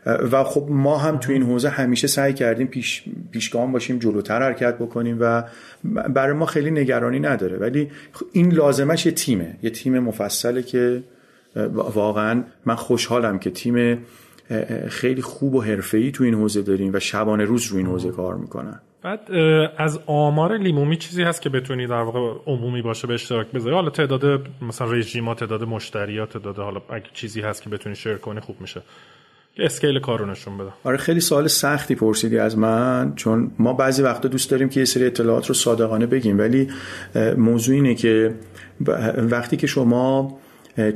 و 0.05 0.43
خب 0.43 0.67
ما 0.69 0.97
هم 0.97 1.17
تو 1.17 1.31
این 1.31 1.43
حوزه 1.43 1.69
همیشه 1.69 2.07
سعی 2.07 2.33
کردیم 2.33 2.67
پیش 2.67 3.03
پیشگام 3.31 3.71
باشیم 3.71 3.99
جلوتر 3.99 4.41
حرکت 4.41 4.77
بکنیم 4.77 5.17
و 5.19 5.43
برای 5.83 6.33
ما 6.33 6.45
خیلی 6.45 6.71
نگرانی 6.71 7.19
نداره. 7.19 7.57
ولی 7.57 7.91
این 8.31 8.53
لازمش 8.53 9.05
یه 9.05 9.11
تیمه 9.11 9.55
یه 9.63 9.69
تیم 9.69 9.99
مفصله 9.99 10.63
که 10.63 11.03
واقعا 11.73 12.43
من 12.65 12.75
خوشحالم 12.75 13.39
که 13.39 13.49
تیم 13.49 13.97
خیلی 14.89 15.21
خوب 15.21 15.55
و 15.55 15.61
حرفه‌ای 15.61 16.11
تو 16.11 16.23
این 16.23 16.33
حوزه 16.33 16.61
داریم 16.61 16.93
و 16.93 16.99
شبانه 16.99 17.45
روز 17.45 17.67
رو 17.67 17.77
این 17.77 17.87
حوزه 17.87 18.11
کار 18.11 18.35
می‌کنن. 18.35 18.79
بعد 19.01 19.31
از 19.77 19.99
آمار 20.05 20.57
لیمومی 20.57 20.97
چیزی 20.97 21.23
هست 21.23 21.41
که 21.41 21.49
بتونی 21.49 21.87
در 21.87 22.01
واقع 22.01 22.19
عمومی 22.45 22.81
باشه 22.81 23.07
به 23.07 23.13
اشتراک 23.13 23.51
بذاری؟ 23.51 23.75
حالا 23.75 23.89
تعداد 23.89 24.47
مثلا 24.61 24.91
رژیما 24.91 25.35
تعداد 25.35 25.63
مشتریات 25.63 26.33
تعداد 26.33 26.57
حالا 26.57 26.81
اگه 26.89 27.05
چیزی 27.13 27.41
هست 27.41 27.63
که 27.63 27.69
بتونی 27.69 27.95
شیر 27.95 28.15
کنی 28.15 28.39
خوب 28.39 28.61
میشه. 28.61 28.81
scale 29.57 29.99
کارو 29.99 30.25
نشون 30.25 30.57
بده. 30.57 30.69
آره 30.83 30.97
خیلی 30.97 31.19
سوال 31.19 31.47
سختی 31.47 31.95
پرسیدی 31.95 32.37
از 32.37 32.57
من 32.57 33.13
چون 33.15 33.51
ما 33.59 33.73
بعضی 33.73 34.01
وقتا 34.01 34.27
دوست 34.27 34.51
داریم 34.51 34.69
که 34.69 34.79
یه 34.79 34.85
سری 34.85 35.05
اطلاعات 35.05 35.47
رو 35.47 35.53
صادقانه 35.53 36.05
بگیم 36.05 36.39
ولی 36.39 36.67
موضوع 37.37 37.75
اینه 37.75 37.95
که 37.95 38.33
وقتی 39.17 39.57
که 39.57 39.67
شما 39.67 40.39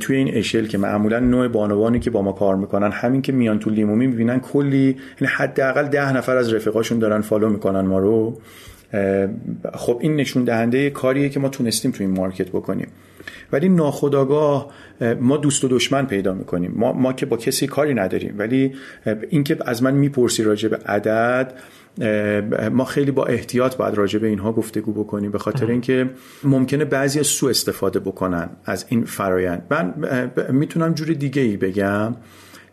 توی 0.00 0.16
این 0.16 0.34
اشل 0.34 0.66
که 0.66 0.78
معمولا 0.78 1.18
نوع 1.18 1.48
بانوانی 1.48 2.00
که 2.00 2.10
با 2.10 2.22
ما 2.22 2.32
کار 2.32 2.56
می‌کنن 2.56 2.90
همین 2.90 3.22
که 3.22 3.32
میان 3.32 3.58
تو 3.58 3.70
لیمومی 3.70 4.06
می‌بینن 4.06 4.40
کلی 4.40 4.96
یعنی 5.20 5.32
حداقل 5.36 5.88
ده 5.88 6.12
نفر 6.12 6.36
از 6.36 6.54
رفیقاشون 6.54 6.98
دارن 6.98 7.20
follow 7.20 7.48
می‌کنن 7.48 7.80
ما 7.80 7.98
رو. 7.98 8.40
خب 9.74 9.98
این 10.00 10.16
نشون 10.16 10.44
دهنده 10.44 10.90
کاریه 10.90 11.28
که 11.28 11.40
ما 11.40 11.48
تونستیم 11.48 11.90
توی 11.90 12.06
این 12.06 12.16
market 12.16 12.48
بکنیم. 12.48 12.88
ولی 13.52 13.68
ناخداگاه 13.68 14.70
ما 15.20 15.36
دوست 15.36 15.64
و 15.64 15.68
دشمن 15.68 16.06
پیدا 16.06 16.34
می‌کنیم. 16.34 16.72
ما, 16.76 16.92
ما 16.92 17.12
که 17.12 17.26
با 17.26 17.36
کسی 17.36 17.66
کاری 17.66 17.94
نداریم. 17.94 18.34
ولی 18.38 18.74
اینکه 19.30 19.56
از 19.66 19.82
من 19.82 19.94
می‌پرسی 19.94 20.42
راجع 20.42 20.68
به 20.68 20.76
عدد 20.76 21.52
ما 22.72 22.84
خیلی 22.84 23.10
با 23.10 23.26
احتیاط 23.26 23.76
باید 23.76 23.94
راجع 23.94 24.18
به 24.18 24.26
اینها 24.26 24.52
گفتگو 24.52 24.92
بکنیم. 24.92 25.30
به 25.30 25.38
خاطر 25.38 25.66
اینکه 25.66 26.10
ممکنه 26.44 26.84
بعضی 26.84 27.20
از 27.20 27.26
سو 27.26 27.46
استفاده 27.46 28.00
بکنن 28.00 28.48
از 28.64 28.86
این 28.88 29.04
فرایند. 29.04 29.62
من 29.70 29.94
می‌تونم 30.52 30.92
جور 30.94 31.08
دیگه 31.08 31.42
ای 31.42 31.56
بگم. 31.56 32.14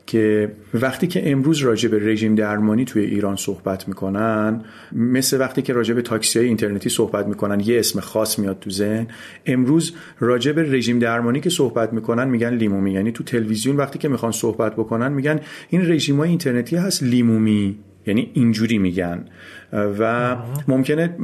که 0.08 0.52
وقتی 0.74 1.08
که 1.08 1.32
امروز 1.32 1.60
راجع 1.60 1.90
به 1.90 2.00
رژیم 2.00 2.36
درمانی 2.36 2.86
توی 2.86 3.04
ایران 3.04 3.36
صحبت 3.36 3.88
می‌کنن 3.88 4.62
مثل 4.92 5.40
وقتی 5.40 5.62
که 5.62 5.74
راجع 5.74 5.94
به 5.94 6.02
تاکسی 6.02 6.40
های 6.40 6.48
اینترنتی 6.48 6.90
صحبت 6.90 7.28
می‌کنن 7.28 7.60
یه 7.60 7.80
اسم 7.80 8.00
خاص 8.00 8.40
میاد 8.40 8.60
تو 8.60 8.70
ذهن. 8.70 9.08
امروز 9.46 9.94
راجع 10.20 10.52
به 10.52 10.64
رژیم 10.64 11.00
درمانی 11.00 11.40
که 11.40 11.50
صحبت 11.50 11.94
می‌کنن 11.94 12.28
میگن 12.28 12.54
لیمومی. 12.54 12.92
یعنی 12.92 13.12
تو 13.12 13.24
تلویزیون 13.24 13.78
وقتی 13.78 14.00
که 14.00 14.08
می‌خوان 14.08 14.32
صحبت 14.32 14.74
بکنن 14.74 15.14
میگن 15.14 15.40
این 15.70 15.92
رژیم 15.92 16.18
های 16.18 16.30
اینترنتی 16.30 16.76
هست 16.76 17.04
لیمومی. 17.04 17.80
یعنی 18.08 18.32
اینجوری 18.34 18.78
میگن. 18.78 19.26
و 19.74 20.36
ممکنه 20.68 21.18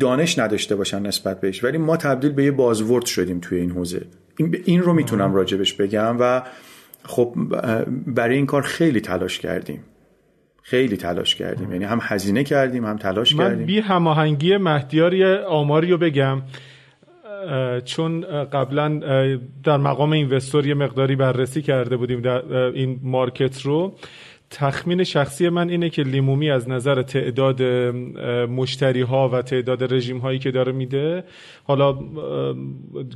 دانش 0.00 0.38
نداشته 0.38 0.76
باشن 0.76 1.06
نسبت 1.06 1.40
بهش 1.40 1.64
ولی 1.64 1.78
ما 1.78 1.96
تبدیل 1.96 2.32
به 2.32 2.44
یه 2.44 2.50
بازورد 2.50 3.06
شدیم 3.06 3.38
توی 3.38 3.58
این 3.60 3.70
حوزه. 3.70 4.02
این 4.64 4.82
رو 4.82 4.92
می‌تونم 4.92 5.34
راجبش 5.34 5.74
بگم 5.74 6.16
و 6.20 6.42
خب 7.08 7.34
برای 8.06 8.36
این 8.36 8.46
کار 8.46 8.62
خیلی 8.62 9.00
تلاش 9.00 9.38
کردیم. 9.38 9.84
خیلی 10.62 10.96
تلاش 10.96 11.34
کردیم. 11.34 11.72
یعنی 11.72 11.84
هم 11.84 11.98
هزینه 12.02 12.44
کردیم 12.44 12.84
هم 12.84 12.96
تلاش 12.96 13.34
من 13.36 13.48
کردیم. 13.48 13.66
بی 13.66 13.80
هماهنگی 13.80 14.56
مهدیاری 14.56 15.24
آماری 15.34 15.90
رو 15.90 15.98
بگم. 15.98 16.42
چون 17.84 18.20
قبلا 18.44 18.88
در 19.64 19.76
مقام 19.76 20.12
اینوستور 20.12 20.66
یه 20.66 20.74
مقداری 20.74 21.16
بررسی 21.16 21.62
کرده 21.62 21.96
بودیم 21.96 22.20
در 22.20 22.52
این 22.54 23.00
مارکت 23.02 23.62
رو. 23.62 23.94
تخمین 24.50 25.04
شخصی 25.04 25.48
من 25.48 25.68
اینه 25.68 25.90
که 25.90 26.02
لیمومی 26.02 26.50
از 26.50 26.68
نظر 26.68 27.02
تعداد 27.02 27.62
مشتری 28.50 29.00
ها 29.00 29.28
و 29.28 29.42
تعداد 29.42 29.94
رژیم 29.94 30.18
هایی 30.18 30.38
که 30.38 30.50
داره 30.50 30.72
میده 30.72 31.24
حالا 31.64 31.98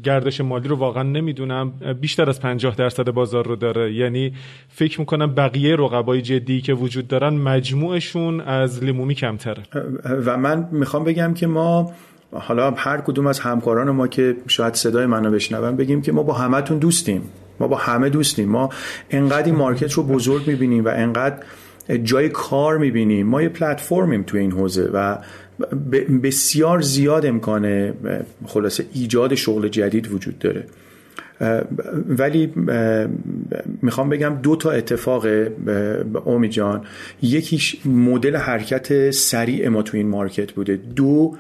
گردش 0.05 0.41
مالی 0.41 0.69
رو 0.69 0.77
واقعا 0.77 1.03
نمی‌دونم. 1.03 1.73
بیشتر 2.01 2.29
از 2.29 2.41
50 2.41 2.75
درصد 2.75 3.11
بازار 3.11 3.47
رو 3.47 3.57
داره. 3.57 3.93
یعنی 3.93 4.33
فکر 4.69 5.01
می‌کنم 5.01 5.35
بقیه 5.35 5.77
رقبای 5.77 6.23
جدی 6.23 6.61
که 6.61 6.75
وجود 6.75 7.09
دارن 7.09 7.35
مجموعشون 7.35 8.41
از 8.41 8.85
لیمومی 8.85 9.15
کمتره. 9.15 9.63
و 10.05 10.37
من 10.37 10.69
می‌خوام 10.73 11.05
بگم 11.05 11.35
که 11.35 11.47
ما 11.47 11.93
حالا 12.33 12.71
هر 12.71 13.01
کدوم 13.01 13.27
از 13.27 13.41
همکاران 13.41 13.91
ما 13.91 14.09
که 14.09 14.37
شاید 14.47 14.75
صدای 14.75 15.07
منو 15.07 15.31
بشنون 15.31 15.77
بگیم 15.77 16.03
که 16.03 16.13
ما 16.13 16.23
با 16.23 16.33
همتون 16.33 16.79
دوستیم. 16.79 17.23
ما 17.61 17.67
با 17.69 17.77
همه 17.77 18.09
دوستیم 18.09 18.49
ما 18.49 18.71
انقدر 19.11 19.47
این 19.47 19.55
مارکت 19.55 19.93
رو 19.93 20.03
بزرگ 20.03 20.49
می‌بینیم 20.49 20.85
و 20.85 20.89
انقدر 20.89 21.37
جای 22.05 22.29
کار 22.29 22.79
می‌بینیم. 22.79 23.27
ما 23.27 23.43
یه 23.43 23.49
پلتفرمیم 23.49 24.23
تو 24.23 24.37
این 24.37 24.53
حوزه 24.53 24.91
و 24.95 25.19
بسیار 26.23 26.81
زیاد 26.81 27.27
امکان 27.27 27.95
خلاصه 28.47 28.85
ایجاد 28.95 29.35
شغل 29.35 29.69
جدید 29.69 30.13
وجود 30.13 30.39
داره. 30.39 30.65
ولی 32.09 32.53
می‌خوام 33.83 34.09
بگم 34.09 34.39
دو 34.43 34.57
تا 34.57 34.71
اتفاق 34.71 35.27
اومی 36.25 36.49
جان. 36.49 36.83
یکیش 37.23 37.87
مدل 37.87 38.37
حرکت 38.37 39.11
سریع 39.11 39.69
ما 39.69 39.83
تو 39.83 39.97
این 39.97 40.09
مارکت 40.09 40.53
بوده. 40.53 40.77
دو 40.77 41.37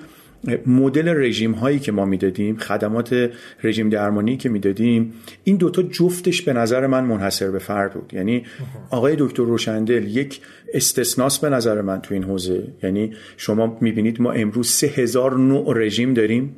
مدل 0.66 1.08
رژیم 1.08 1.52
هایی 1.52 1.78
که 1.78 1.92
ما 1.92 2.04
می‌دادیم 2.04 2.56
خدمات 2.56 3.30
رژیم 3.64 3.88
درمانی 3.88 4.36
که 4.36 4.48
می‌دادیم 4.48 5.12
این 5.44 5.56
دوتا 5.56 5.82
جفتش 5.82 6.42
به 6.42 6.52
نظر 6.52 6.86
من 6.86 7.04
منحصر 7.04 7.50
به 7.50 7.58
فرد 7.58 7.94
بود. 7.94 8.14
یعنی 8.14 8.44
آقای 8.90 9.16
دکتر 9.18 9.42
روشندل 9.42 10.06
یک 10.06 10.40
استثناس 10.74 11.38
به 11.38 11.48
نظر 11.48 11.80
من 11.80 12.00
تو 12.00 12.14
این 12.14 12.24
حوزه. 12.24 12.64
یعنی 12.82 13.12
شما 13.36 13.78
می‌بینید 13.80 14.20
ما 14.20 14.32
امروز 14.32 14.68
سه 14.68 14.86
هزار 14.86 15.38
نوع 15.38 15.78
رژیم 15.78 16.14
داریم 16.14 16.56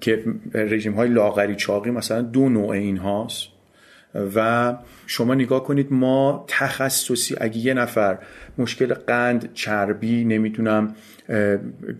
که 0.00 0.24
رژیم 0.54 0.92
های 0.92 1.08
لاغری 1.08 1.54
چاقی 1.54 1.90
مثلا 1.90 2.22
دو 2.22 2.48
نوع 2.48 2.68
این 2.68 2.96
هاست 2.96 3.46
و 4.36 4.74
شما 5.10 5.34
نگاه 5.34 5.64
کنید 5.64 5.92
ما 5.92 6.44
تخصصی 6.48 7.34
اگه 7.40 7.58
یه 7.58 7.74
نفر 7.74 8.18
مشکل 8.58 8.94
قند 8.94 9.50
چربی 9.54 10.24
نمی‌دونم 10.24 10.94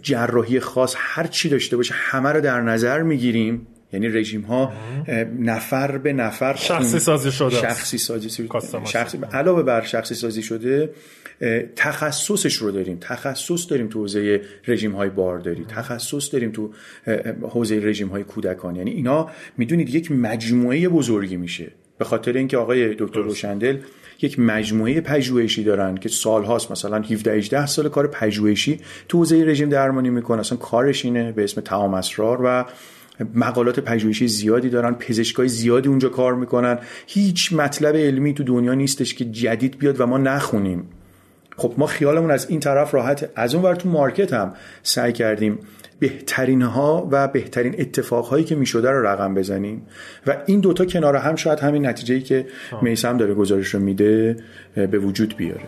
جراحی 0.03 0.61
خاص 0.61 0.95
هر 0.99 1.27
چی 1.27 1.49
داشته 1.49 1.77
باشه 1.77 1.95
همه 1.97 2.29
رو 2.29 2.41
در 2.41 2.61
نظر 2.61 3.03
می‌گیریم. 3.03 3.67
یعنی 3.93 4.09
رژیم 4.09 4.41
ها 4.41 4.73
نفر 5.39 5.99
به 5.99 6.13
نفر 6.13 6.55
شخصی 6.55 6.99
سازی 6.99 7.33
شده. 7.33 7.57
شخصی 7.57 7.99
سازی 7.99 8.49
شخصی 8.85 9.19
علاوه 9.33 9.63
بر 9.63 9.83
شخصی 9.83 10.15
سازی 10.15 10.43
شده 10.43 10.91
تخصصش 11.77 12.55
رو 12.55 12.71
داریم. 12.71 12.99
تخصص 13.01 13.71
داریم 13.71 13.89
تو 13.89 13.99
حوزه 13.99 14.41
رژیم 14.69 14.93
های 14.93 15.11
بارداری 15.11 15.65
تخصص 15.69 16.33
داریم 16.33 16.51
تو 16.51 16.71
حوزه 17.43 17.81
رژیم 17.83 18.09
های 18.09 18.25
کودکان. 18.25 18.77
یعنی 18.77 18.91
اینا 18.91 19.31
می‌دونید 19.57 19.95
یک 19.95 20.13
مجموعه 20.13 20.89
بزرگی 20.89 21.37
میشه. 21.37 21.73
به 22.01 22.07
خاطر 22.07 22.33
اینکه 22.33 22.57
آقای 22.57 22.95
دکتر 22.99 23.21
روشندل 23.21 23.79
یک 24.23 24.39
مجموعه 24.39 25.01
پژوهشی 25.01 25.65
دارن 25.65 25.95
که 25.95 26.09
سالهاست 26.09 26.71
مثلا 26.71 26.97
17 26.97 27.33
18 27.33 27.67
سال 27.67 27.89
کار 27.89 28.07
پژوهشی 28.07 28.81
تو 29.09 29.19
حوزه 29.19 29.45
رژیم 29.45 29.69
درمانی 29.69 30.11
می‌کنه. 30.11 30.41
اصلا 30.41 30.59
کارش 30.59 31.05
اینه 31.05 31.33
به 31.33 31.45
اسم 31.45 31.61
تمام 31.61 31.95
اسرار 31.95 32.41
و 32.45 32.65
مقالات 33.35 33.81
پژوهشی 33.81 34.29
زیادی 34.29 34.69
دارن 34.69 34.95
پزشکای 34.95 35.49
زیادی 35.49 35.89
اونجا 35.89 36.09
کار 36.09 36.35
می‌کنن. 36.35 36.79
هیچ 37.07 37.53
مطلب 37.53 37.97
علمی 37.97 38.35
تو 38.35 38.43
دنیا 38.43 38.75
نیستش 38.75 39.15
که 39.15 39.25
جدید 39.25 39.79
بیاد 39.79 40.01
و 40.01 40.07
ما 40.07 40.19
نخونیم. 40.19 40.85
خب 41.61 41.75
ما 41.79 41.87
خیالمون 41.87 42.31
از 42.31 42.51
این 42.51 42.61
طرف 42.61 42.95
راحت 42.95 43.31
از 43.37 43.55
اون 43.55 43.65
ور 43.65 43.75
تو 43.75 43.89
مارکت 43.89 44.33
هم 44.33 44.55
سعی 44.83 45.13
کردیم 45.13 45.59
بهترین 45.99 46.63
ها 46.63 47.09
و 47.11 47.29
بهترین 47.29 47.75
اتفاق 47.79 48.25
هایی 48.25 48.45
که 48.45 48.55
می‌شده 48.55 48.91
رو 48.91 49.07
رقم 49.07 49.35
بزنیم. 49.35 49.87
و 50.27 50.37
این 50.47 50.61
دوتا 50.61 50.85
کنار 50.85 51.17
هم 51.17 51.37
شاید 51.37 51.59
همین 51.59 51.87
نتیجه 51.87 52.21
که 52.21 52.47
میسم 52.83 53.17
داره 53.17 53.35
گزارش 53.35 53.69
رو 53.69 53.81
میده 53.81 54.37
به 54.75 54.99
وجود 54.99 55.37
بیاره. 55.37 55.61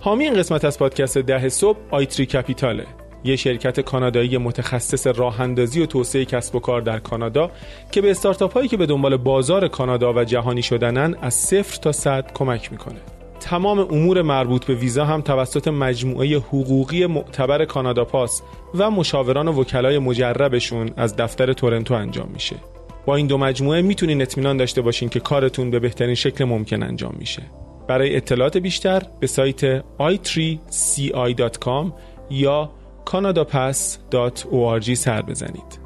حامی 0.00 0.24
این 0.24 0.34
قسمت 0.34 0.64
از 0.64 0.78
پادکست 0.78 1.18
ده 1.18 1.48
صبح 1.48 1.78
آیتری 1.90 2.26
کپیتاله. 2.26 2.86
یه 3.24 3.36
شرکت 3.36 3.80
کانادایی 3.80 4.38
متخصص 4.38 5.06
راه 5.06 5.40
اندازی 5.40 5.80
و 5.80 5.86
توسعه 5.86 6.24
کسب 6.24 6.56
و 6.56 6.60
کار 6.60 6.80
در 6.80 6.98
کانادا 6.98 7.50
که 7.92 8.00
به 8.00 8.10
استارتاپ 8.10 8.52
هایی 8.52 8.68
که 8.68 8.76
به 8.76 8.86
دنبال 8.86 9.16
بازار 9.16 9.68
کانادا 9.68 10.12
و 10.12 10.24
جهانی 10.24 10.62
شدنن 10.62 11.14
از 11.22 11.34
صفر 11.34 11.76
تا 11.76 11.92
صد 11.92 12.32
کمک 12.34 12.72
می‌کنه. 12.72 13.00
تمام 13.40 13.78
امور 13.78 14.22
مربوط 14.22 14.64
به 14.64 14.74
ویزا 14.74 15.04
هم 15.04 15.20
توسط 15.20 15.68
مجموعه 15.68 16.36
حقوقی 16.36 17.06
معتبر 17.06 17.64
کانادا 17.64 18.04
پاس 18.04 18.42
و 18.74 18.90
مشاوران 18.90 19.48
و 19.48 19.60
وکلای 19.60 19.98
مجربشون 19.98 20.90
از 20.96 21.16
دفتر 21.16 21.52
تورنتو 21.52 21.94
انجام 21.94 22.30
میشه. 22.34 22.56
با 23.06 23.16
این 23.16 23.26
دو 23.26 23.38
مجموعه 23.38 23.82
می‌تونین 23.82 24.22
اطمینان 24.22 24.56
داشته 24.56 24.82
باشین 24.82 25.08
که 25.08 25.20
کارتون 25.20 25.70
به 25.70 25.78
بهترین 25.78 26.14
شکل 26.14 26.44
ممکن 26.44 26.82
انجام 26.82 27.14
میشه. 27.18 27.42
برای 27.88 28.16
اطلاعات 28.16 28.56
بیشتر 28.56 29.02
به 29.20 29.26
سایت 29.26 29.80
i3ci.com 29.80 31.92
یا 32.30 32.70
canadapass.org 33.12 34.94
سر 34.94 35.22
بزنید. 35.22 35.80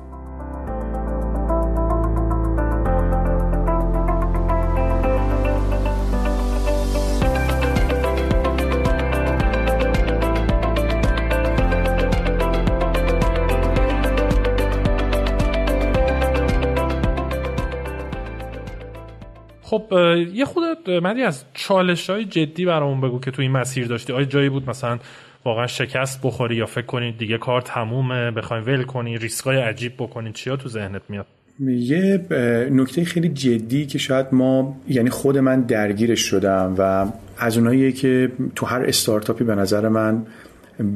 خب 19.62 19.92
یه 20.32 20.44
خود 20.44 20.90
مدی 20.90 21.22
از 21.22 21.44
چالش 21.54 22.10
های 22.10 22.24
جدی 22.24 22.64
برامون 22.64 23.00
بگو 23.00 23.20
که 23.20 23.30
تو 23.30 23.42
این 23.42 23.50
مسیر 23.50 23.86
داشتی 23.86 24.12
آیا 24.12 24.24
جایی 24.24 24.48
بود 24.48 24.70
مثلا 24.70 24.98
واقعا 25.44 25.66
شکست 25.66 26.20
بخوری 26.22 26.56
یا 26.56 26.66
فکر 26.66 26.86
کنید 26.86 27.18
دیگه 27.18 27.38
کار 27.38 27.60
تمومه 27.60 28.30
بخواین 28.30 28.64
ول 28.64 28.82
کنی 28.82 29.18
ریسکای 29.18 29.56
عجیب 29.56 29.92
بکنی 29.98 30.32
چیا 30.32 30.56
تو 30.56 30.68
ذهنت 30.68 31.02
میاد؟ 31.08 31.26
یه 31.60 32.26
نکته 32.70 33.04
خیلی 33.04 33.28
جدی 33.28 33.86
که 33.86 33.98
شاید 33.98 34.26
ما 34.32 34.76
یعنی 34.88 35.10
خود 35.10 35.38
من 35.38 35.60
درگیرش 35.60 36.20
شدم 36.20 36.74
و 36.78 37.06
از 37.38 37.58
اونایی 37.58 37.92
که 37.92 38.32
تو 38.54 38.66
هر 38.66 38.82
استارتاپی 38.82 39.44
به 39.44 39.54
نظر 39.54 39.88
من 39.88 40.26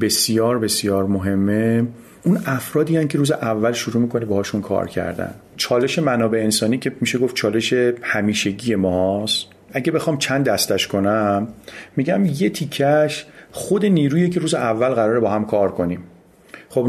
بسیار 0.00 0.58
بسیار 0.58 1.06
مهمه 1.06 1.86
اون 2.22 2.38
افرادی 2.46 2.96
هن 2.96 3.08
که 3.08 3.18
روز 3.18 3.30
اول 3.30 3.72
شروع 3.72 4.02
می‌کنه 4.02 4.24
باهاشون 4.24 4.60
کار 4.60 4.86
کردن. 4.86 5.34
چالش 5.56 5.98
منابع 5.98 6.38
انسانی 6.38 6.78
که 6.78 6.92
میشه 7.00 7.18
گفت 7.18 7.34
چالش 7.34 7.74
همیشگی 8.02 8.74
ماست. 8.74 9.46
اگه 9.72 9.92
بخوام 9.92 10.18
چند 10.18 10.44
دستش 10.44 10.86
کنم 10.86 11.48
میگم 11.96 12.26
یه 12.26 12.50
تیکش 12.50 13.26
خود 13.50 13.86
نیرویی 13.86 14.28
که 14.28 14.40
روز 14.40 14.54
اول 14.54 14.88
قراره 14.88 15.20
با 15.20 15.30
هم 15.30 15.44
کار 15.44 15.72
کنیم. 15.72 16.00
خب 16.68 16.86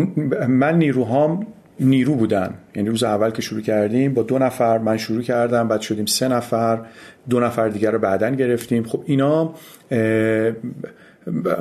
من 0.48 0.78
نیروهام 0.78 1.48
نیرو 1.80 2.16
بودن. 2.16 2.54
یعنی 2.76 2.90
روز 2.90 3.04
اول 3.04 3.32
که 3.32 3.42
شروع 3.42 3.62
کردیم 3.62 4.14
با 4.14 4.24
دو 4.24 4.40
نفر 4.40 4.78
من 4.78 4.98
شروع 4.98 5.22
کردم 5.22 5.68
بعد 5.68 5.82
شدیم 5.82 6.06
سه 6.06 6.28
نفر 6.28 6.82
دو 7.30 7.40
نفر 7.40 7.70
دیگر 7.70 7.92
رو 7.92 8.00
بعدا 8.00 8.30
گرفتیم. 8.30 8.84
خب 8.84 9.04
اینا 9.06 9.54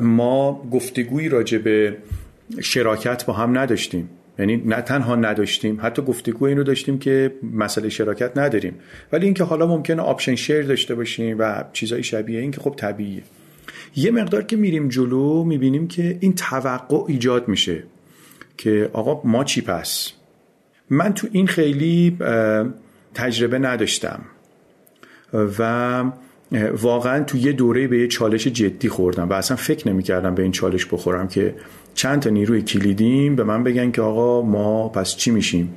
ما 0.01 0.69
گفتگویی 0.73 1.29
راجع 1.29 1.59
به 1.59 1.97
شراکت 2.61 3.27
با 3.27 3.33
هم 3.33 3.59
نداشتیم. 3.59 4.11
یعنی 4.39 4.57
نه 4.57 4.81
تنها 4.81 5.17
نداشتیم 5.17 5.79
حتی 5.83 6.03
گفتگو 6.03 6.45
اینو 6.45 6.63
داشتیم 6.63 6.99
که 6.99 7.33
مسئله 7.53 7.89
شراکت 7.89 8.39
نداریم. 8.39 8.75
ولی 9.13 9.25
اینکه 9.25 9.45
حالا 9.45 9.67
ممکنه 9.67 10.03
آپشن 10.03 10.35
شیر 10.35 10.63
داشته 10.63 10.95
باشیم 10.95 11.37
و 11.39 11.65
چیزای 11.73 12.03
شبیه 12.03 12.41
این 12.41 12.51
که 12.51 12.61
خب 12.61 12.75
طبیعیه. 12.77 13.23
یه 13.97 14.11
مقدار 14.11 14.43
که 14.43 14.57
میریم 14.57 14.89
جلو 14.89 15.45
می‌بینیم 15.45 15.89
که 15.89 16.19
این 16.21 16.35
توقع 16.35 17.05
ایجاد 17.09 17.49
میشه 17.49 17.83
که 18.57 18.91
آقا 18.93 19.29
ما 19.29 19.45
چی 19.45 19.61
پس؟ 19.61 20.13
من 20.91 21.15
تو 21.15 21.29
این 21.33 21.47
خیلی 21.47 22.17
تجربه 23.15 23.59
نداشتم 23.59 24.21
و 25.59 26.05
واقعا 26.73 27.25
تو 27.25 27.39
یه 27.39 27.53
دوره 27.53 27.89
به 27.89 27.99
یه 27.99 28.07
چالش 28.07 28.47
جدی 28.47 28.89
خوردم 28.89 29.29
و 29.29 29.33
اصلا 29.33 29.57
فکر 29.57 29.89
نمی‌کردم 29.89 30.35
به 30.35 30.43
این 30.43 30.53
چالش 30.53 30.87
بخورم 30.87 31.29
که 31.29 31.55
چند 31.95 32.23
تا 32.23 32.31
نیروی 32.31 32.63
کلیدیم 32.63 33.37
به 33.37 33.45
من 33.45 33.65
بگن 33.65 33.91
که 33.91 34.03
آقا 34.03 34.43
ما 34.43 34.89
پس 34.89 35.17
چی 35.17 35.31
میشیم؟ 35.31 35.75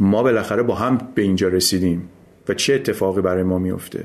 ما 0.00 0.22
بالاخره 0.22 0.62
با 0.62 0.74
هم 0.74 0.98
به 1.14 1.22
اینجا 1.22 1.48
رسیدیم 1.48 2.08
و 2.48 2.54
چه 2.54 2.74
اتفاقی 2.74 3.20
برای 3.20 3.42
ما 3.42 3.58
میفته 3.58 4.04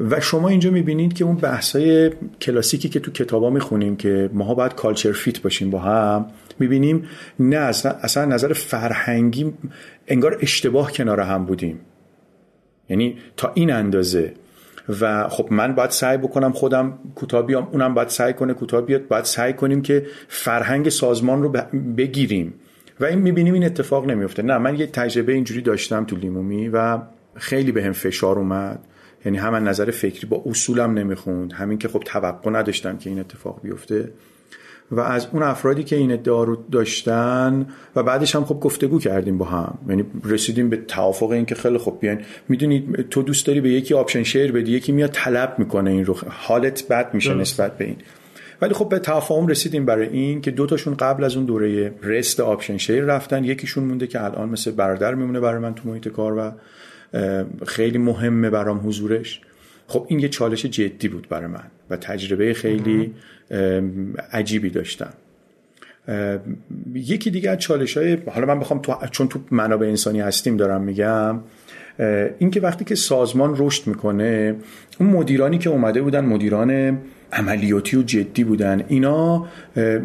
و 0.00 0.20
شما 0.20 0.48
اینجا 0.48 0.70
می‌بینید 0.70 1.12
که 1.12 1.24
اون 1.24 1.36
بحثای 1.36 2.10
کلاسیکی 2.40 2.88
که 2.88 3.00
تو 3.00 3.10
کتابا 3.10 3.50
می‌خونیم 3.50 3.96
که 3.96 4.30
ماها 4.32 4.54
باید 4.54 4.74
کالچر 4.74 5.12
فیت 5.12 5.42
باشیم 5.42 5.70
با 5.70 5.78
هم 5.78 6.26
می‌بینیم 6.58 7.04
نه 7.38 7.56
اصلا 8.02 8.24
نظر 8.24 8.52
فرهنگی 8.52 9.52
انگار 10.08 10.38
اشتباه 10.40 10.92
کنار 10.92 11.20
هم 11.20 11.44
بودیم. 11.44 11.80
یعنی 12.88 13.18
تا 13.36 13.52
این 13.54 13.72
اندازه. 13.72 14.32
و 15.00 15.28
خب 15.28 15.48
من 15.50 15.74
باید 15.74 15.90
سعی 15.90 16.16
بکنم 16.16 16.52
خودم 16.52 16.98
کوتاه 17.14 17.46
بیام 17.46 17.68
اونم 17.72 17.94
باید 17.94 18.08
سعی 18.08 18.32
کنه 18.32 18.54
کوتاه 18.54 18.80
بیاد 18.80 19.08
باید 19.08 19.24
سعی 19.24 19.52
کنیم 19.52 19.82
که 19.82 20.06
فرهنگ 20.28 20.88
سازمان 20.88 21.42
رو 21.42 21.48
بگیریم. 21.96 22.54
و 23.00 23.04
این 23.04 23.18
می‌بینیم 23.18 23.54
این 23.54 23.64
اتفاق 23.64 24.06
نمیفته 24.06 24.42
نه 24.42 24.58
من 24.58 24.78
یه 24.78 24.86
تجربه 24.86 25.32
اینجوری 25.32 25.60
داشتم 25.60 26.04
تو 26.04 26.16
لیمومی 26.16 26.68
و 26.68 26.98
خیلی 27.34 27.72
به 27.72 27.84
هم 27.84 27.92
فشار 27.92 28.38
اومد. 28.38 28.80
یعنی 29.24 29.38
هم 29.38 29.54
نظر 29.54 29.90
فکری 29.90 30.26
با 30.26 30.42
اصولم 30.46 30.98
نمی‌خوند. 30.98 31.52
همین 31.52 31.78
که 31.78 31.88
خب 31.88 32.02
توقع 32.06 32.50
نداشتم 32.50 32.96
که 32.96 33.10
این 33.10 33.18
اتفاق 33.18 33.60
بیفته. 33.62 34.10
و 34.90 35.00
از 35.00 35.26
اون 35.32 35.42
افرادی 35.42 35.84
که 35.84 35.96
این 35.96 36.12
ادعا 36.12 36.44
رو 36.44 36.64
داشتن 36.72 37.66
و 37.96 38.02
بعدش 38.02 38.36
هم 38.36 38.44
خب 38.44 38.60
گفتگو 38.60 38.98
کردیم 38.98 39.38
با 39.38 39.44
هم. 39.44 39.78
یعنی 39.88 40.04
رسیدیم 40.24 40.70
به 40.70 40.76
توافق 40.76 41.30
این 41.30 41.46
که 41.46 41.54
خیلی 41.54 41.78
خوب 41.78 42.00
بیان 42.00 42.20
می‌دونید 42.48 43.08
تو 43.10 43.22
دوست 43.22 43.46
داری 43.46 43.60
به 43.60 43.70
یکی 43.70 43.94
option 43.94 44.22
share 44.22 44.52
بدی 44.52 44.72
یکی 44.72 44.92
میاد 44.92 45.10
طلب 45.12 45.54
می‌کنه 45.58 45.90
این 45.90 46.04
رو. 46.04 46.16
حالت 46.28 46.88
بد 46.88 47.14
میشه 47.14 47.34
نسبت 47.34 47.78
به 47.78 47.84
این. 47.84 47.96
ولی 48.60 48.74
خب 48.74 48.88
به 48.88 48.98
تفاهم 48.98 49.46
رسیدیم 49.46 49.86
برای 49.86 50.08
این 50.08 50.40
که 50.40 50.50
دو 50.50 50.66
تاشون 50.66 50.94
قبل 50.94 51.24
از 51.24 51.36
اون 51.36 51.44
دوره 51.44 51.94
رست 52.02 52.40
آپشن 52.40 52.76
شیر 52.76 53.04
رفتن. 53.04 53.44
یکیشون 53.44 53.84
مونده 53.84 54.06
که 54.06 54.24
الان 54.24 54.48
مثل 54.48 54.70
برادر 54.70 55.14
میمونه 55.14 55.40
برای 55.40 55.58
من 55.58 55.74
تو 55.74 55.88
محیط 55.88 56.08
کار 56.08 56.38
و 56.38 56.52
خیلی 57.66 57.98
مهمه 57.98 58.50
برام 58.50 58.88
حضورش. 58.88 59.40
خب 59.86 60.06
این 60.08 60.20
یه 60.20 60.28
چالش 60.28 60.66
جدی 60.66 61.08
بود 61.08 61.28
برای 61.28 61.46
من 61.46 61.64
و 61.90 61.96
تجربه 61.96 62.54
خیلی 62.54 63.14
عجیبی 64.32 64.70
داشتم. 64.70 65.12
یکی 66.94 67.30
دیگه 67.30 67.50
از 67.50 67.58
چالش 67.58 67.96
های 67.96 68.18
حالا 68.26 68.46
من 68.46 68.60
بخوام 68.60 68.78
تو 68.78 68.96
چون 69.10 69.28
تو 69.28 69.40
منابع 69.50 69.86
انسانی 69.86 70.20
هستیم 70.20 70.56
دارم 70.56 70.82
میگم 70.82 71.40
اینکه 72.38 72.60
وقتی 72.60 72.84
که 72.84 72.94
سازمان 72.94 73.54
رشد 73.58 73.86
می‌کنه 73.86 74.56
اون 75.00 75.08
مدیرانی 75.08 75.58
که 75.58 75.70
اومده 75.70 76.02
بودن 76.02 76.24
مدیران 76.24 76.98
عملیاتی 77.32 77.96
و 77.96 78.02
جدی 78.02 78.44
بودن 78.44 78.84
اینا 78.88 79.46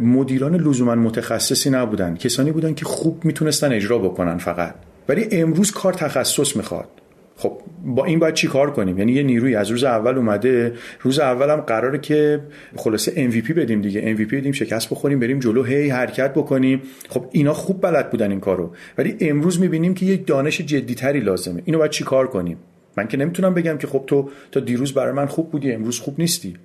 مدیران 0.01 0.55
لزوما 0.55 0.95
متخصصی 0.95 1.69
نبودن. 1.69 2.15
کسانی 2.15 2.51
بودن 2.51 2.73
که 2.73 2.85
خوب 2.85 3.25
می‌تونستن 3.25 3.71
اجرا 3.71 3.97
بکنن 3.97 4.37
فقط. 4.37 4.75
ولی 5.09 5.27
امروز 5.31 5.71
کار 5.71 5.93
تخصص 5.93 6.55
می‌خواد. 6.55 6.98
خب 7.39 7.61
با 7.85 8.05
این 8.05 8.19
باید 8.19 8.33
چی 8.33 8.47
کار 8.47 8.71
کنیم؟ 8.71 8.97
یعنی 8.97 9.11
یه 9.11 9.23
نیروی 9.23 9.55
از 9.55 9.69
روز 9.69 9.83
اول 9.83 10.17
اومده 10.17 10.73
روز 11.01 11.19
اول 11.19 11.49
هم 11.49 11.61
قراره 11.61 11.99
که 11.99 12.39
خلاصه 12.75 13.31
MVP 13.31 13.51
بدیم 13.51 13.81
دیگه. 13.81 14.15
MVP 14.15 14.33
بدیم 14.33 14.51
شکست 14.51 14.89
بخوریم 14.89 15.19
بریم 15.19 15.39
جلو 15.39 15.63
هی 15.63 15.89
حرکت 15.89 16.33
بکنیم. 16.33 16.81
خب 17.09 17.25
اینا 17.31 17.53
خوب 17.53 17.81
بلد 17.81 18.09
بودن 18.09 18.31
این 18.31 18.39
کارو. 18.39 18.71
ولی 18.97 19.17
امروز 19.21 19.59
می‌بینیم 19.59 19.93
که 19.93 20.05
یک 20.05 20.27
دانش 20.27 20.61
جدیتری 20.61 21.19
لازمه. 21.19 21.61
اینو 21.65 21.77
باید 21.77 21.91
چی 21.91 22.03
کار 22.03 22.27
کنیم؟ 22.27 22.57
من 22.97 23.07
که 23.07 23.17
نمی‌تونم 23.17 23.53
بگم 23.53 23.77
که 23.77 23.87
خب 23.87 24.03
تو 24.07 24.29
تا 24.51 24.59
دیروز 24.59 24.93
برای 24.93 25.13
من 25.13 25.25
خوب 25.25 25.51
بودی 25.51 25.71
امروز 25.71 25.99
خوب 25.99 26.15
نیستی. 26.19 26.55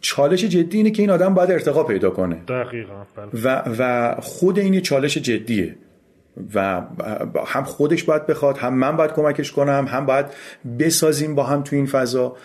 چالش 0.00 0.44
جدی 0.44 0.76
اینه 0.76 0.90
که 0.90 1.02
این 1.02 1.10
آدم 1.10 1.34
باید 1.34 1.50
ارتقا 1.50 1.84
پیدا 1.84 2.10
کنه. 2.10 2.36
دقیقا 2.48 3.06
بله. 3.16 3.42
و, 3.44 3.62
و 3.78 4.14
خود 4.20 4.58
این 4.58 4.80
چالش 4.80 5.18
جدیه. 5.18 5.74
و 6.54 6.82
هم 7.46 7.64
خودش 7.64 8.04
باید 8.04 8.26
بخواد 8.26 8.58
هم 8.58 8.74
من 8.74 8.96
باید 8.96 9.12
کمکش 9.12 9.52
کنم 9.52 9.86
هم 9.88 10.06
باید 10.06 10.26
بسازیم 10.78 11.34
با 11.34 11.44
هم 11.44 11.62
تو 11.62 11.76
این 11.76 11.86
فضا. 11.86 12.36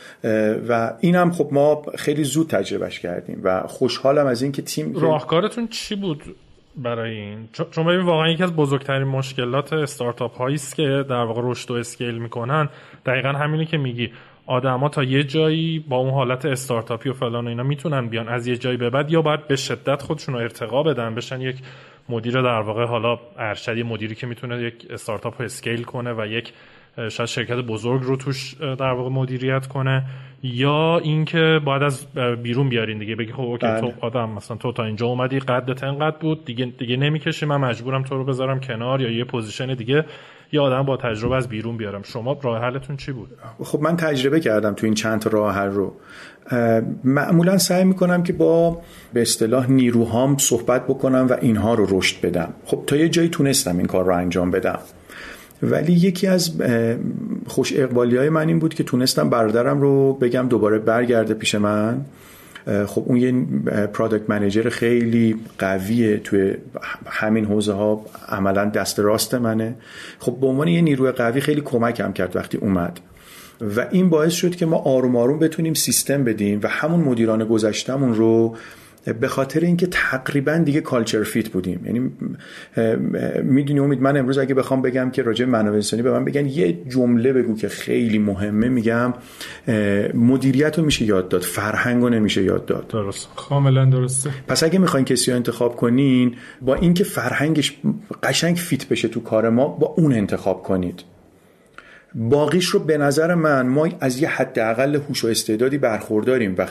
و 0.70 0.94
این 1.00 1.16
هم 1.16 1.32
خب 1.32 1.50
ما 1.52 1.82
خیلی 1.98 2.24
زود 2.24 2.50
تجربهش 2.50 3.00
کردیم 3.00 3.42
و 3.44 3.64
خوشحالم 3.68 4.28
از 4.28 4.42
اینکه 4.42 4.62
تیم 4.62 5.00
راهکارتون 5.00 5.68
چی 5.68 5.96
بود 5.96 6.24
برای 6.78 7.12
این؟ 7.12 7.50
چون 7.72 7.86
ببین 7.86 8.06
واقعا 8.06 8.30
یکی 8.30 8.44
از 8.44 8.56
بزرگترین 8.56 9.04
مشکلات 9.04 9.74
استارتاپ 9.74 10.38
هایی 10.38 10.56
است 10.56 10.76
که 10.76 11.06
در 11.10 11.24
واقع 11.24 11.42
رشد 11.44 11.72
و 11.72 11.74
اسکیل 11.74 12.18
می‌کنن. 12.18 12.70
دقیقا 13.06 13.30
همینی 13.30 13.66
که 13.66 13.78
میگی. 13.78 14.12
آدما 14.48 14.90
تا 14.90 15.04
یه 15.04 15.24
جایی 15.24 15.80
با 15.80 15.98
اون 15.98 16.10
حالت 16.10 16.46
استارتاپی 16.46 17.10
و 17.10 17.14
فلان 17.14 17.46
و 17.46 17.50
اینا 17.50 17.64
می‌تونن 17.64 18.08
بیان. 18.08 18.30
از 18.30 18.48
یه 18.48 18.58
جایی 18.58 18.78
به 18.78 18.90
بعد 18.90 19.12
یا 19.12 19.22
باید 19.22 19.48
به 19.48 19.56
شدت 19.56 20.02
خودشون 20.02 20.36
رو 20.36 20.42
ارتقا 20.42 20.84
بدن 20.84 21.16
بشن 21.16 21.42
یک 21.42 21.56
مدیر 22.10 22.42
در 22.42 22.62
واقع 22.62 22.86
حالا 22.86 23.20
ارشدی 23.38 23.84
مدیری 23.84 24.16
که 24.16 24.28
می‌تونه 24.28 24.62
یک 24.62 24.88
استارتاپ 24.90 25.34
رو 25.40 25.46
scale 25.46 25.84
کنه 25.84 26.14
و 26.14 26.26
یک 26.28 26.54
شاید 26.98 27.30
شرکت 27.30 27.56
بزرگ 27.56 28.02
رو 28.04 28.16
توش 28.16 28.54
در 28.54 28.92
واقع 28.92 29.10
مدیریت 29.10 29.68
کنه 29.68 30.06
یا 30.44 30.98
اینکه 30.98 31.60
باید 31.66 31.84
از 31.84 32.08
بیرون 32.44 32.70
بیارین 32.70 32.98
دیگه 32.98 33.16
بگی 33.16 33.32
خب 33.32 33.42
okay 33.42 33.68
تو 33.68 33.88
بله. 33.88 33.96
آدم 34.02 34.30
مثلا 34.30 34.58
تو 34.58 34.72
تا 34.72 34.84
اینجا 34.84 35.06
اومدی 35.06 35.40
قدت 35.40 35.84
انقدر 35.84 36.18
بود 36.18 36.46
دیگه 36.46 36.66
دیگه 36.66 36.98
نمی‌کشی 36.98 37.46
من 37.46 37.58
مجبورم 37.58 38.04
تو 38.04 38.18
رو 38.18 38.26
بذارم 38.26 38.60
کنار 38.60 39.02
یا 39.02 39.10
یه 39.10 39.24
position 39.24 39.74
دیگه 39.74 40.06
یا 40.52 40.64
آدم 40.64 40.84
با 40.84 40.98
تجربه 40.98 41.36
از 41.36 41.48
بیرون 41.48 41.78
بیارم. 41.78 42.02
شما 42.04 42.38
راه 42.42 42.62
حلتون 42.62 42.98
چی 42.98 43.12
بود؟ 43.12 43.30
خب 43.64 43.82
من 43.82 43.98
تجربه 43.98 44.40
کردم 44.40 44.74
تو 44.74 44.86
این 44.86 44.94
چند 44.94 45.20
تا 45.20 45.30
راه 45.30 45.56
حل 45.56 45.70
رو. 45.70 45.94
معمولا 47.04 47.58
سعی 47.58 47.84
می‌کنم 47.84 48.24
که 48.24 48.34
با 48.34 48.82
به 49.14 49.22
اصطلاح 49.22 49.72
نیروهام 49.72 50.38
صحبت 50.38 50.84
بکنم 50.88 51.28
و 51.30 51.34
اینها 51.42 51.74
رو 51.74 52.00
رشد 52.00 52.22
بدم. 52.22 52.54
خب 52.66 52.84
تا 52.88 52.96
یه 52.96 53.10
جایی 53.10 53.30
تونستم 53.30 53.78
این 53.78 53.88
کار 53.88 54.06
رو 54.06 54.16
انجام 54.16 54.52
بدم. 54.52 54.80
ولی 55.64 55.94
یکی 55.94 56.28
از 56.28 56.62
خوش 57.48 57.74
اقبالی 57.76 58.18
های 58.18 58.30
من 58.30 58.48
این 58.48 58.60
بود 58.60 58.74
که 58.74 58.84
تونستم 58.84 59.30
برادرم 59.30 59.82
رو 59.82 60.14
بگم 60.14 60.48
دوباره 60.48 60.80
برگرده 60.80 61.34
پیش 61.34 61.56
من. 61.56 62.06
خب 62.66 63.04
اون 63.06 63.18
یه 63.18 63.32
پرادکت 63.88 64.30
منیجر 64.30 64.70
خیلی 64.70 65.36
قویه 65.60 66.18
توی 66.18 66.54
همین 67.06 67.46
حوزه 67.46 67.74
ها 67.74 68.06
عملا 68.30 68.66
دست 68.66 69.00
راست 69.00 69.36
منه. 69.36 69.76
خب 70.20 70.38
به 70.42 70.48
عنوان 70.48 70.68
یه 70.68 70.82
نیروی 70.82 71.12
قوی 71.12 71.42
خیلی 71.42 71.62
کمکم 71.62 72.14
کرد 72.14 72.36
وقتی 72.36 72.58
اومد. 72.58 73.00
و 73.62 73.86
این 73.92 74.10
باعث 74.10 74.34
شد 74.34 74.56
که 74.56 74.66
ما 74.66 74.78
آروم 74.78 75.16
آروم 75.16 75.40
بتونیم 75.40 75.74
سیستم 75.74 76.24
بدیم 76.24 76.60
و 76.64 76.68
همون 76.68 77.00
مدیران 77.00 77.46
گذشتمون 77.46 78.14
رو 78.14 78.56
به 79.14 79.28
خاطر 79.28 79.60
اینکه 79.60 79.88
تقریبا 79.88 80.58
دیگه 80.58 80.82
کالچر 80.82 81.24
فیت 81.24 81.50
بودیم. 81.50 81.86
یعنی 81.86 82.12
می‌دونی 83.44 83.80
امید 83.80 84.02
من 84.02 84.18
امروز 84.18 84.38
اگه 84.38 84.54
بخوام 84.54 84.82
بگم 84.82 85.12
که 85.12 85.24
راجع 85.24 85.46
منابع 85.46 85.76
انسانی 85.76 86.04
به 86.04 86.12
من 86.12 86.26
بگن 86.26 86.46
یه 86.46 86.78
جمله 86.90 87.34
بگو 87.34 87.56
که 87.56 87.70
خیلی 87.70 88.20
مهمه. 88.20 88.70
میگم 88.70 89.14
مدیریت 90.14 90.80
رو 90.80 90.86
میشه 90.86 91.06
یاد 91.06 91.30
داد 91.30 91.42
فرهنگ 91.42 92.04
رو 92.04 92.10
نمیشه 92.10 92.44
یاد 92.44 92.66
داد. 92.66 92.88
درست 92.88 93.30
کاملا 93.36 93.86
درسته. 93.86 94.30
پس 94.48 94.64
اگه 94.64 94.80
می‌خواین 94.80 95.06
کسی 95.06 95.32
رو 95.32 95.38
انتخاب 95.38 95.76
کنین 95.76 96.36
با 96.62 96.76
اینکه 96.76 97.04
فرهنگش 97.04 97.78
قشنگ 98.24 98.56
فیت 98.56 98.88
بشه 98.88 99.08
تو 99.08 99.20
کار 99.20 99.50
ما 99.50 99.68
با 99.68 99.94
اون 99.98 100.14
انتخاب 100.14 100.64
کنید. 100.64 101.04
باقیش 102.16 102.66
رو 102.66 102.80
به 102.80 102.98
نظر 102.98 103.36
من 103.36 103.68
ما 103.68 103.90
از 104.00 104.22
یه 104.22 104.30
حداقل 104.30 104.96
هوش 104.96 105.26
و 105.26 105.28
استعدادی 105.28 105.78
برخورداریم 105.78 106.56
و 106.58 106.68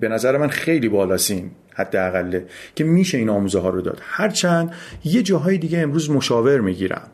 به 0.00 0.08
نظر 0.08 0.36
من 0.36 0.48
خیلی 0.48 0.88
بالاسیم 0.88 1.50
حداقله 1.74 2.46
که 2.74 2.84
میشه 2.84 3.18
این 3.18 3.28
آموزه 3.28 3.58
ها 3.58 3.68
رو 3.68 3.80
داد. 3.80 3.98
هرچند 4.02 4.72
یه 5.04 5.22
جاهای 5.22 5.58
دیگه 5.58 5.78
امروز 5.78 6.10
مشاور 6.10 6.60
می‌گیرم. 6.60 7.08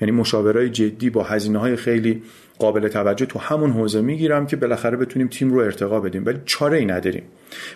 یعنی 0.00 0.12
مشاورای 0.12 0.70
جدی 0.70 1.10
با 1.10 1.22
هزینه 1.22 1.58
های 1.58 1.76
خیلی 1.76 2.22
قابل 2.58 2.88
توجه 2.88 3.26
تو 3.26 3.38
همون 3.38 3.70
حوزه 3.70 4.00
می‌گیرم 4.00 4.46
که 4.46 4.56
بالاخره 4.56 4.96
بتونیم 4.96 5.28
تیم 5.28 5.50
رو 5.52 5.58
ارتقا 5.58 6.00
بدیم. 6.00 6.26
ولی 6.26 6.40
چاره 6.44 6.78
ای 6.78 6.86
نداریم. 6.86 7.22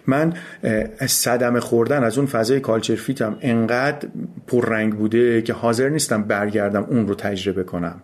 من 0.06 0.32
صدمه 1.06 1.60
خوردن 1.60 2.04
از 2.04 2.18
اون 2.18 2.26
فضای 2.26 2.60
کالچر 2.60 2.94
فیتم 2.94 3.36
انقدر 3.40 4.08
پررنگ 4.46 4.94
بوده 4.94 5.42
که 5.42 5.52
حاضر 5.52 5.88
نیستم 5.88 6.22
برگردم 6.22 6.86
اون 6.90 7.08
رو 7.08 7.14
تجربه 7.14 7.64
کنم. 7.64 8.02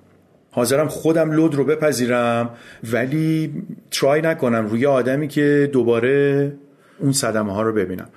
حاضرم 0.57 0.89
خودم 0.89 1.31
لود 1.31 1.55
رو 1.55 1.65
بپذیرم 1.65 2.51
ولی 2.93 3.55
ترای 3.91 4.23
نکنم 4.23 4.67
روی 4.67 4.87
آدمی 4.87 5.29
که 5.29 5.71
دوباره 5.73 6.53
اون 6.99 7.13
صدمه 7.13 7.53
ها 7.53 7.63
رو 7.63 7.73
ببینم. 7.73 8.09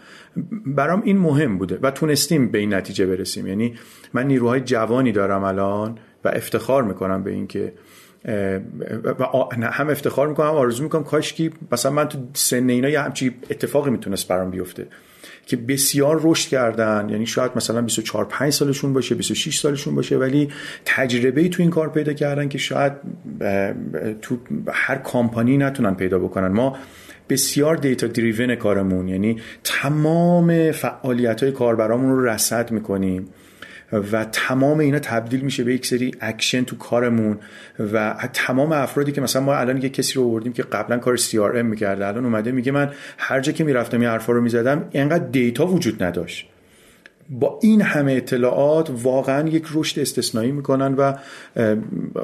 برام 0.65 1.01
این 1.05 1.17
مهم 1.17 1.57
بوده 1.57 1.79
و 1.81 1.91
تونستیم 1.91 2.51
به 2.51 2.57
این 2.57 2.73
نتیجه 2.73 3.05
برسیم. 3.05 3.47
یعنی 3.47 3.75
من 4.13 4.27
نیروهای 4.27 4.61
جوانی 4.61 5.11
دارم 5.11 5.43
الان 5.43 5.97
و 6.25 6.27
افتخار 6.27 6.83
می‌کنم 6.83 7.23
به 7.23 7.31
اینکه 7.31 7.73
و 9.19 9.25
هم 9.61 9.89
افتخار 9.89 10.27
می‌کنم 10.27 10.47
آرزو 10.47 10.83
می‌کنم 10.83 11.03
کاش 11.03 11.33
که 11.33 11.51
مثلا 11.71 11.91
من 11.91 12.07
تو 12.07 12.17
سن 12.33 12.69
اینا 12.69 12.89
یه 12.89 13.01
همچی 13.01 13.35
اتفاقی 13.49 13.91
می‌تونست 13.91 14.27
برام 14.27 14.51
بیفته. 14.51 14.87
که 15.49 15.57
بسیار 15.57 16.19
رشد 16.23 16.49
کردن. 16.49 17.07
یعنی 17.09 17.25
شاید 17.25 17.51
مثلا 17.55 17.81
24 17.81 18.25
5 18.25 18.53
سالشون 18.53 18.93
باشه 18.93 19.15
26 19.15 19.59
سالشون 19.59 19.95
باشه 19.95 20.17
ولی 20.17 20.49
تجربه 20.85 21.49
تو 21.49 21.63
این 21.63 21.69
کار 21.69 21.89
پیدا 21.89 22.13
کردن 22.13 22.49
که 22.49 22.57
شاید 22.57 22.93
تو 24.21 24.37
هر 24.71 24.95
کامپانی 24.95 25.57
نتونن 25.57 25.95
پیدا 25.95 26.19
بکنن. 26.19 26.47
ما 26.47 26.77
بسیار 27.29 27.75
data 27.75 28.07
driven 28.07 28.55
کارمون 28.55 29.07
یعنی 29.07 29.41
تمام 29.63 30.71
فعالیت 30.71 31.43
های 31.43 31.51
کاربرامون 31.51 32.11
رو 32.11 32.25
رصد 32.25 32.71
می‌کنیم. 32.71 33.27
و 33.91 34.25
تمام 34.25 34.79
اینا 34.79 34.99
تبدیل 34.99 35.41
میشه 35.41 35.63
به 35.63 35.73
یک 35.73 35.85
سری 35.85 36.11
اکشن 36.21 36.63
تو 36.63 36.77
کارمون 36.77 37.37
و 37.93 38.29
تمام 38.33 38.71
افرادی 38.71 39.11
که 39.11 39.21
مثلا 39.21 39.41
ما 39.41 39.55
الان 39.55 39.81
یه 39.81 39.89
کسی 39.89 40.13
رو 40.13 40.25
آوردیم 40.25 40.53
که 40.53 40.63
قبلا 40.63 40.97
CRM 40.97 41.65
می‌کرده 41.65 42.07
الان 42.07 42.25
اومده 42.25 42.51
میگه 42.51 42.71
من 42.71 42.91
هر 43.17 43.39
جا 43.39 43.51
که 43.51 43.63
می‌رفتم 43.63 43.99
این 43.99 44.09
حرفا 44.09 44.33
رو 44.33 44.41
می‌زدم 44.41 44.87
اینقدر 44.91 45.25
data 45.25 45.65
وجود 45.65 46.03
نداشت. 46.03 46.47
با 47.29 47.59
این 47.61 47.81
همه 47.81 48.11
اطلاعات 48.11 48.91
واقعا 49.03 49.49
یک 49.49 49.65
رشد 49.73 49.99
استثنایی 49.99 50.51
می‌کنن 50.51 50.93
و 50.93 51.13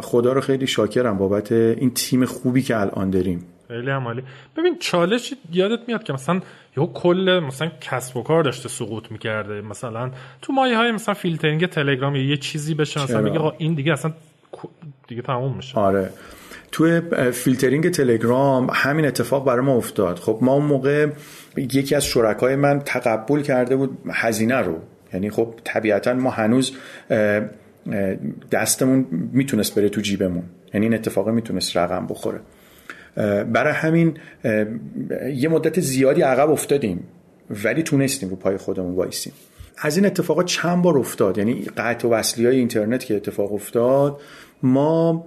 خدا 0.01 0.34
رو 0.34 0.41
خیلی 0.41 0.68
شاکرم 0.68 1.18
بابت 1.18 1.51
این 1.51 1.91
تیم 1.93 2.26
خوبی 2.26 2.61
که 2.61 2.78
الان 2.78 3.09
داریم. 3.09 3.45
خیلی 3.68 3.89
عالی. 3.89 4.24
ببین 4.57 4.76
چالش 4.80 5.34
یادت 5.51 5.80
میاد 5.88 6.03
که 6.03 6.13
مثلا 6.13 6.41
یه 6.78 6.86
کل 6.93 7.41
مثلا 7.47 7.71
کسب 7.82 8.17
و 8.17 8.23
کار 8.23 8.43
داشته 8.43 8.69
سقوط 8.69 9.11
می‌کرده. 9.11 9.61
مثلا 9.61 10.11
تو 10.41 10.53
مایه 10.53 10.78
های 10.78 10.91
مثلا 10.91 11.13
فیلترینگ 11.13 11.65
تلگرام 11.65 12.15
یه 12.15 12.38
چیزی 12.38 12.73
بشه 12.73 13.03
مثلا 13.03 13.21
میگه 13.21 13.51
این 13.57 13.73
دیگه 13.73 13.93
اصلا 13.93 14.13
دیگه 15.07 15.21
تموم 15.21 15.55
میشه. 15.55 15.80
آره. 15.80 16.09
تو 16.71 17.01
فیلترینگ 17.32 17.89
تلگرام 17.89 18.69
همین 18.73 19.05
اتفاق 19.05 19.45
برای 19.45 19.65
ما 19.65 19.76
افتاد. 19.76 20.19
خب 20.19 20.39
ما 20.41 20.53
اون 20.53 20.65
موقع 20.65 21.07
یکی 21.57 21.95
از 21.95 22.05
شرکای 22.05 22.55
من 22.55 22.80
تقبل 22.80 23.41
کرده 23.41 23.76
بود 23.76 23.97
هزینه 24.11 24.57
رو. 24.57 24.80
یعنی 25.13 25.30
خب 25.30 25.53
طبیعتا 25.63 26.13
ما 26.13 26.30
هنوز 26.30 26.78
دستمون 28.51 29.07
می‌تونست 29.11 29.76
بره 29.76 29.89
تو 29.89 30.01
جیبمون. 30.01 30.43
یعنی 30.73 30.86
این 30.86 30.95
اتفاق 30.95 31.30
می‌تونست 31.30 31.78
رقم 31.78 32.07
بخوره. 32.07 32.39
برای 33.16 33.74
همین 33.74 34.18
یه 35.36 35.49
مدت 35.49 35.80
زیادی 35.80 36.22
عقب 36.22 36.49
افتادیم 36.49 37.03
ولی 37.63 37.84
تونستیم 37.84 38.30
رو 38.30 38.36
پای 38.36 38.57
خودمون 38.57 38.95
وایسیم. 38.95 39.34
از 39.78 39.97
این 39.97 40.05
اتفاقات 40.05 40.45
چند 40.45 40.82
بار 40.82 40.97
افتاد؟ 40.97 41.38
یعنی 41.38 41.66
قطع 41.78 42.07
و 42.07 42.11
وصلی 42.11 42.45
های 42.45 42.57
اینترنت 42.57 43.05
که 43.05 43.16
اتفاق 43.16 43.53
افتاد 43.53 44.22
ما 44.63 45.26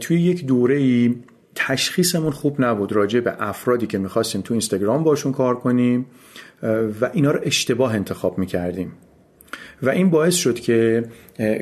توی 0.00 0.20
یک 0.20 0.46
دوره 0.46 0.76
ای 0.76 1.16
تشخیصمون 1.54 2.30
خوب 2.30 2.60
نبود 2.60 2.92
راجع 2.92 3.20
به 3.20 3.34
افرادی 3.38 3.86
که 3.86 3.98
می‌خواستیم 3.98 4.40
تو 4.40 4.54
اینستاگرام 4.54 5.04
باشون 5.04 5.32
کار 5.32 5.56
کنیم 5.56 6.06
و 7.00 7.10
اینا 7.12 7.30
رو 7.30 7.40
اشتباه 7.42 7.94
انتخاب 7.94 8.38
می‌کردیم. 8.38 8.92
و 9.82 9.90
این 9.90 10.10
باعث 10.10 10.34
شد 10.34 10.60
که 10.60 11.04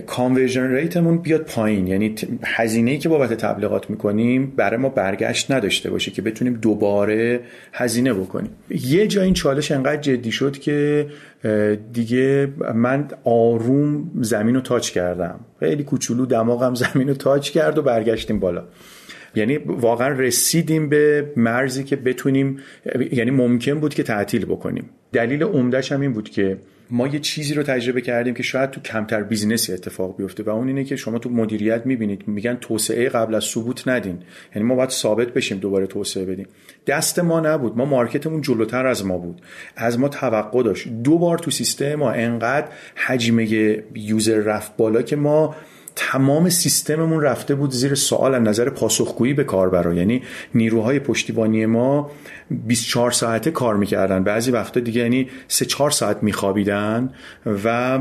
کانورژن 0.07 0.71
ریتمون 0.71 1.19
بیاد 1.19 1.41
پایین. 1.41 1.87
یعنی 1.87 2.15
هزینه 2.45 2.99
که 2.99 3.09
بابت 3.09 3.33
تبلیغات 3.33 3.91
می‌کنیم 3.91 4.53
برای 4.57 4.77
ما 4.77 4.89
برگشت 4.89 5.51
نداشته 5.51 5.91
باشه 5.91 6.11
که 6.11 6.23
بتونیم 6.23 6.55
دوباره 6.55 7.41
هزینه 7.73 8.13
بکنیم. 8.13 8.51
یه 8.71 9.07
جا 9.07 9.23
این 9.23 9.35
چالش 9.35 9.73
انقدر 9.73 10.01
جدی 10.01 10.33
شد 10.33 10.59
که 10.59 11.07
دیگه 11.93 12.49
من 12.75 13.09
آروم 13.25 14.11
زمین 14.21 14.55
رو 14.55 14.61
تاچ 14.61 14.91
کردم. 14.91 15.41
خیلی 15.61 15.83
کوچولو 15.83 16.27
دماغم 16.27 16.75
زمین 16.85 17.09
رو 17.09 17.15
تاچ 17.15 17.51
کرد 17.51 17.79
و 17.79 17.83
برگشتیم 17.83 18.41
بالا. 18.41 18.65
یعنی 19.35 19.57
واقعا 19.57 20.09
رسیدیم 20.09 20.89
به 20.89 21.33
مرزی 21.37 21.85
که 21.85 21.97
بتونیم 21.97 22.59
یعنی 23.13 23.31
ممکن 23.31 23.81
بود 23.81 23.95
که 23.95 24.03
تعطیل 24.03 24.45
بکنیم. 24.45 24.91
دلیل 25.13 25.43
عمدهش 25.43 25.93
هم 25.93 26.01
این 26.01 26.13
بود 26.13 26.31
که 26.31 26.57
ما 26.91 27.07
یه 27.07 27.19
چیزی 27.19 27.55
رو 27.55 27.63
تجربه 27.63 28.01
کردیم 28.01 28.35
که 28.35 28.43
شاید 28.43 28.71
تو 28.71 28.81
کمتر 28.81 29.23
بیزینسی 29.23 29.73
اتفاق 29.73 30.17
بیفته 30.17 30.43
و 30.43 30.51
اون 30.51 30.69
اینه 30.69 30.85
که 30.85 30.97
شما 30.97 31.19
تو 31.19 31.31
مدیریت 31.31 31.87
می‌بینید 31.87 32.29
میگن 32.29 32.55
توسعه 32.55 33.09
قبل 33.09 33.35
از 33.35 33.45
ثبوت 33.45 33.89
ندین. 33.89 34.19
یعنی 34.55 34.69
ما 34.69 34.75
باید 34.75 34.91
ثابت 34.91 35.29
بشیم 35.29 35.59
دوباره 35.59 35.87
توسعه 35.87 36.25
بدیم. 36.25 36.47
دست 36.87 37.19
ما 37.19 37.41
نبود. 37.41 37.77
ما 37.77 37.85
مارکتمون 37.85 38.41
جلوتر 38.41 38.87
از 38.87 39.07
ما 39.07 39.19
بود. 39.19 39.41
از 39.77 39.99
ما 39.99 40.09
توقع 40.09 40.63
داشت. 40.63 40.89
دو 40.89 41.19
بار 41.19 41.39
تو 41.39 41.51
سیستم 41.51 41.95
ما 41.95 42.11
انقدر 42.11 42.69
حجمه 42.95 43.83
یوزر 43.95 44.39
رفت 44.39 44.77
بالا 44.77 45.03
که 45.03 45.17
ما 45.17 45.55
تمام 46.13 46.49
سیستممون 46.49 47.23
رفته 47.23 47.55
بود 47.55 47.71
زیر 47.71 47.95
سوال 47.95 48.35
از 48.35 48.43
نظر 48.43 48.71
پاسخگویی 48.71 49.35
به 49.35 49.45
کاربرا. 49.45 49.95
یعنی 49.95 50.23
نیروهای 50.55 50.99
پشتیبانی 50.99 51.67
ما 51.67 52.11
24 52.51 53.11
ساعته 53.11 53.51
کار 53.51 53.77
می‌کردن. 53.77 54.25
بعضی 54.25 54.51
وقتا 54.51 54.81
دیگه 54.81 55.01
یعنی 55.01 55.29
3 55.49 55.65
4 55.65 55.91
ساعت 55.91 56.23
میخوابیدن 56.23 57.11
و 57.65 57.99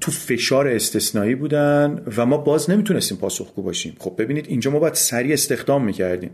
تو 0.00 0.10
فشار 0.10 0.68
استثنایی 0.68 1.34
بودن 1.34 2.02
و 2.16 2.26
ما 2.26 2.36
باز 2.36 2.70
نمی‌تونستیم 2.70 3.18
پاسخگو 3.18 3.62
باشیم. 3.62 3.96
خب 3.98 4.14
ببینید 4.18 4.46
اینجا 4.48 4.70
ما 4.70 4.78
باید 4.78 4.94
سریع 4.94 5.32
استخدام 5.32 5.84
می‌کردیم. 5.84 6.30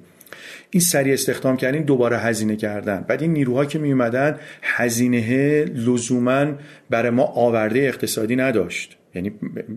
این 0.71 0.81
سریع 0.81 1.13
استخدام 1.13 1.57
کردن 1.57 1.83
دوباره 1.83 2.19
هزینه 2.19 2.57
کردن. 2.57 3.05
بعد 3.09 3.23
این 3.23 3.33
نیروها 3.33 3.65
که 3.65 3.79
می 3.79 3.93
اومدن 3.93 4.39
هزینه 4.63 5.65
لزوما 5.65 6.47
برای 6.91 7.11
ما 7.11 7.25
آورده 7.25 7.79
اقتصادی 7.79 8.37
نداشت. 8.37 8.97
یعنی 9.17 9.31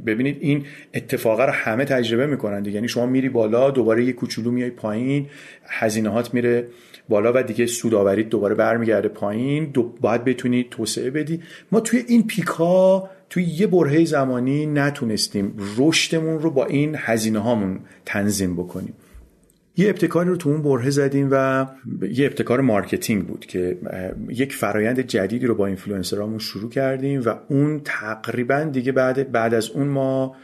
ببینید 0.06 0.38
این 0.40 0.66
اتفاقه 0.94 1.46
رو 1.46 1.52
همه 1.52 1.86
تجربه 1.86 2.26
می‌کنن 2.26 2.62
دیگه. 2.62 2.76
یعنی 2.76 2.88
شما 2.88 3.06
میری 3.06 3.30
بالا 3.30 3.72
دوباره 3.72 4.06
یه 4.06 4.14
کوچولو 4.14 4.52
میای 4.52 4.70
پایین 4.70 5.28
هزینه 5.66 6.10
هات 6.10 6.34
میره 6.34 6.68
بالا 7.10 7.32
و 7.36 7.44
دیگه 7.44 7.66
سوداوری 7.66 8.24
دوباره 8.24 8.56
برمیگرده 8.56 9.08
پایین. 9.08 9.66
دو 9.66 9.84
باید 10.02 10.24
بتونی 10.24 10.68
توسعه 10.72 11.10
بدی. 11.10 11.42
ما 11.72 11.80
توی 11.80 12.04
این 12.08 12.28
پیکا 12.28 13.10
توی 13.30 13.44
یه 13.44 13.68
برهه 13.68 14.06
زمانی 14.06 14.66
نتونستیم 14.66 15.54
رشدمون 15.78 16.40
رو 16.40 16.52
با 16.52 16.66
این 16.66 16.96
هزینه 16.98 17.40
هامون 17.40 17.80
تنظیم 18.06 18.56
بکنیم. 18.56 18.94
یه 19.80 19.90
ابتکاری 19.90 20.30
رو 20.30 20.36
تو 20.36 20.50
اون 20.50 20.62
برهه 20.62 20.90
زدیم 20.90 21.28
و 21.32 21.66
یه 22.12 22.26
ابتکار 22.26 22.62
marketing 22.62 23.26
بود 23.26 23.46
که 23.46 23.78
یک 24.30 24.54
فرایند 24.54 25.00
جدیدی 25.00 25.46
رو 25.46 25.56
با 25.56 25.66
اینفلوئنسرامون 25.68 26.40
شروع 26.40 26.70
کردیم 26.70 27.22
و 27.26 27.36
اون 27.48 27.82
تقریبا 27.86 28.64
دیگه 28.64 28.92
بعد 28.92 29.32
بعد 29.32 29.54
از 29.54 29.70
اون 29.70 29.88
ما 29.88 30.36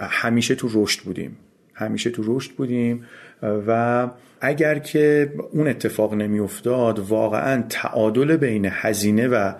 همیشه 0.00 0.54
تو 0.54 0.68
رشد 0.72 1.00
بودیم. 1.02 1.36
همیشه 1.74 2.10
تو 2.10 2.22
رشد 2.26 2.50
بودیم 2.50 3.04
و 3.42 4.08
اگر 4.40 4.78
که 4.78 5.32
اون 5.52 5.68
اتفاق 5.68 6.14
نمیافتاد 6.14 6.98
واقعا 6.98 7.64
تعادل 7.68 8.36
بین 8.36 8.68
هزینه 8.70 9.28
و 9.28 9.52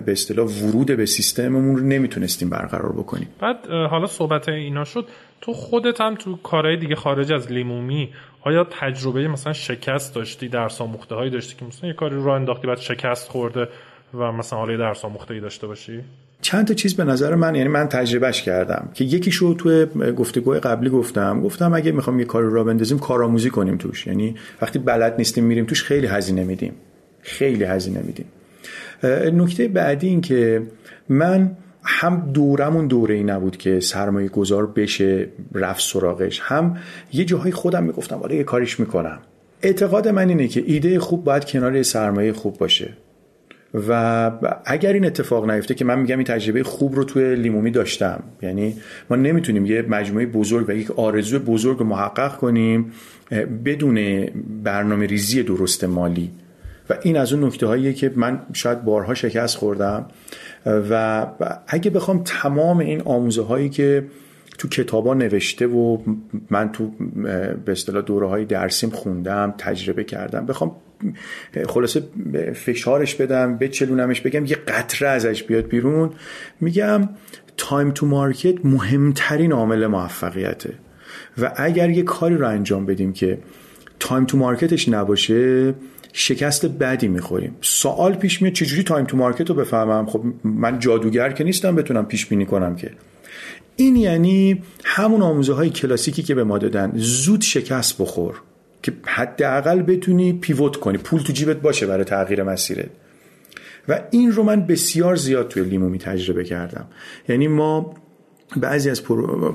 به 0.00 0.12
اصطلاح 0.12 0.48
ورود 0.48 0.86
به 0.86 1.06
سیستممون 1.06 1.76
رو 1.76 1.84
نمی‌تونستیم 1.84 2.50
برقرار 2.50 2.92
بکنیم. 2.92 3.28
بعد 3.40 3.66
حالا 3.90 4.06
صحبت 4.06 4.48
اینا 4.48 4.84
شد. 4.84 5.08
تو 5.40 5.52
خودت 5.52 6.00
هم 6.00 6.14
تو 6.14 6.36
کارهای 6.36 6.76
دیگه 6.76 6.94
خارج 6.94 7.32
از 7.32 7.52
لیمومی 7.52 8.12
آیا 8.42 8.64
تجربه 8.64 9.28
مثلا 9.28 9.52
شکست 9.52 10.14
داشتی 10.14 10.48
درس 10.48 10.80
آموخته 10.80 11.14
هایی 11.14 11.30
داشتی 11.30 11.56
که 11.56 11.64
مثلا 11.64 11.88
یه 11.88 11.94
کاری 11.94 12.14
رو 12.14 12.28
انداختی 12.28 12.66
بعد 12.66 12.78
شکست 12.78 13.28
خورده 13.28 13.68
و 14.14 14.32
مثلا 14.32 14.58
حالا 14.58 14.76
درس 14.76 15.04
آموخته 15.04 15.34
ای 15.34 15.40
داشته 15.40 15.66
باشی؟ 15.66 16.00
چند 16.40 16.66
تا 16.66 16.74
چیز 16.74 16.96
به 16.96 17.04
نظر 17.04 17.34
من 17.34 17.54
یعنی 17.54 17.68
من 17.68 17.88
تجربهش 17.88 18.42
کردم 18.42 18.88
که 18.94 19.04
یکیشو 19.04 19.54
تو 19.54 19.86
گفتگوهای 20.12 20.60
قبلی 20.60 20.90
گفتم. 20.90 21.40
گفتم 21.40 21.74
اگه 21.74 21.92
می‌خوام 21.92 22.18
یه 22.18 22.24
کاری 22.24 22.50
را 22.50 22.64
بندازیم 22.64 22.98
کارآموزی 22.98 23.50
کنیم 23.50 23.76
توش. 23.76 24.06
یعنی 24.06 24.34
وقتی 24.62 24.78
بلد 24.78 25.14
نیستیم 25.18 25.44
میریم 25.44 25.64
توش 25.64 25.82
خیلی 25.82 26.06
هزینه 26.06 26.44
میدیم. 26.44 26.72
خیلی 27.22 27.64
هزینه 27.64 28.02
میدیم. 28.02 28.26
نکته 29.42 29.68
بعدی 29.68 30.06
این 30.06 30.20
که 30.20 30.62
من 31.08 31.56
هم 31.84 32.30
دورمون 32.34 32.86
دوره 32.86 33.14
ای 33.14 33.22
نبود 33.22 33.56
که 33.56 33.80
سرمایه 33.80 34.28
گذار 34.28 34.66
بشه 34.66 35.28
رفت 35.54 35.82
سراغش. 35.82 36.40
هم 36.42 36.76
یه 37.12 37.24
جاهای 37.24 37.52
خودم 37.52 37.84
می‌گفتم 37.84 38.16
حالا 38.16 38.34
یه 38.34 38.44
کاریش 38.44 38.80
می‌کنم. 38.80 39.18
اعتقاد 39.62 40.08
من 40.08 40.28
اینه 40.28 40.48
که 40.48 40.62
ایده 40.66 40.98
خوب 40.98 41.24
باید 41.24 41.44
کنار 41.44 41.82
سرمایه 41.82 42.32
خوب 42.32 42.58
باشه. 42.58 42.92
و 43.88 44.30
اگر 44.64 44.92
این 44.92 45.06
اتفاق 45.06 45.50
نیفته 45.50 45.74
که 45.74 45.84
من 45.84 45.98
میگم 45.98 46.18
این 46.18 46.26
تجربه 46.26 46.62
خوب 46.62 46.94
رو 46.94 47.04
توی 47.04 47.36
لیمومی 47.36 47.70
داشتم 47.70 48.22
یعنی 48.42 48.76
ما 49.10 49.16
نمی‌تونیم 49.16 49.66
یه 49.66 49.82
مجموعه 49.82 50.26
بزرگ 50.26 50.68
و 50.68 50.72
یک 50.72 50.90
آرزو 50.90 51.38
بزرگ 51.38 51.78
رو 51.78 51.86
محقق 51.86 52.36
کنیم 52.36 52.92
بدون 53.64 54.26
برنامه 54.64 55.06
ریزی 55.06 55.42
درست 55.42 55.84
مالی. 55.84 56.30
و 56.90 56.94
این 57.02 57.16
از 57.16 57.32
اون 57.32 57.44
نکته 57.44 57.66
هاییه 57.66 57.92
که 57.92 58.12
من 58.16 58.40
شاید 58.52 58.84
بارها 58.84 59.14
شکست 59.14 59.56
خوردم. 59.56 60.06
و 60.66 61.26
اگه 61.66 61.90
بخوام 61.90 62.22
تمام 62.24 62.78
این 62.78 63.02
آموزه 63.02 63.42
هایی 63.42 63.68
که 63.68 64.04
تو 64.58 64.68
کتابا 64.68 65.14
نوشته 65.14 65.66
و 65.66 65.98
من 66.50 66.72
تو 66.72 66.90
به 67.64 67.72
اصطلاح 67.72 68.02
دوره 68.02 68.28
های 68.28 68.44
درسیم 68.44 68.90
خوندم 68.90 69.54
تجربه 69.58 70.04
کردم 70.04 70.46
بخوام 70.46 70.76
خلاصه 71.68 72.02
فشارش 72.54 73.14
بدم 73.14 73.58
بچلونمش 73.58 74.20
بگم 74.20 74.46
یه 74.46 74.56
قطره 74.56 75.08
ازش 75.08 75.42
بیاد 75.42 75.66
بیرون 75.66 76.10
میگم 76.60 77.08
time 77.56 77.90
to 77.90 78.06
market 78.06 78.64
مهمترین 78.64 79.52
عامل 79.52 79.86
موفقیته. 79.86 80.74
و 81.38 81.52
اگر 81.56 81.90
یه 81.90 82.02
کاری 82.02 82.36
رو 82.36 82.48
انجام 82.48 82.86
بدیم 82.86 83.12
که 83.12 83.38
time 84.00 84.24
to 84.24 84.38
market 84.38 84.76
ش 84.76 84.88
نباشه 84.88 85.74
شکست 86.16 86.66
بدی 86.66 87.08
می‌خوریم. 87.08 87.56
سوال 87.60 88.14
پیش 88.14 88.42
میاد 88.42 88.54
چجوری 88.54 88.82
time 88.82 89.04
to 89.04 89.16
market 89.16 89.48
رو 89.48 89.54
بفهمم؟ 89.54 90.06
خب 90.06 90.24
من 90.44 90.78
جادوگر 90.78 91.32
که 91.32 91.44
نیستم 91.44 91.76
بتونم 91.76 92.06
پیش 92.06 92.26
بینی 92.26 92.46
کنم 92.46 92.76
که. 92.76 92.90
این 93.76 93.96
یعنی 93.96 94.62
همون 94.84 95.22
آموزه 95.22 95.52
های 95.52 95.70
کلاسیکی 95.70 96.22
که 96.22 96.34
به 96.34 96.44
ما 96.44 96.58
دادن. 96.58 96.92
زود 96.94 97.40
شکست 97.40 98.02
بخور 98.02 98.34
که 98.82 98.92
حداقل 99.04 99.82
بتونی 99.82 100.32
pivot 100.32 100.76
کنی. 100.76 100.98
پول 100.98 101.20
تو 101.20 101.32
جیبت 101.32 101.56
باشه 101.56 101.86
برای 101.86 102.04
تغییر 102.04 102.42
مسیرت. 102.42 102.90
و 103.88 104.00
این 104.10 104.32
رو 104.32 104.42
من 104.42 104.66
بسیار 104.66 105.16
زیاد 105.16 105.48
توی 105.48 105.64
لیمومی 105.64 105.98
تجربه 105.98 106.44
کردم. 106.44 106.86
یعنی 107.28 107.48
ما 107.48 107.94
بعضی 108.56 108.90
از 108.90 109.04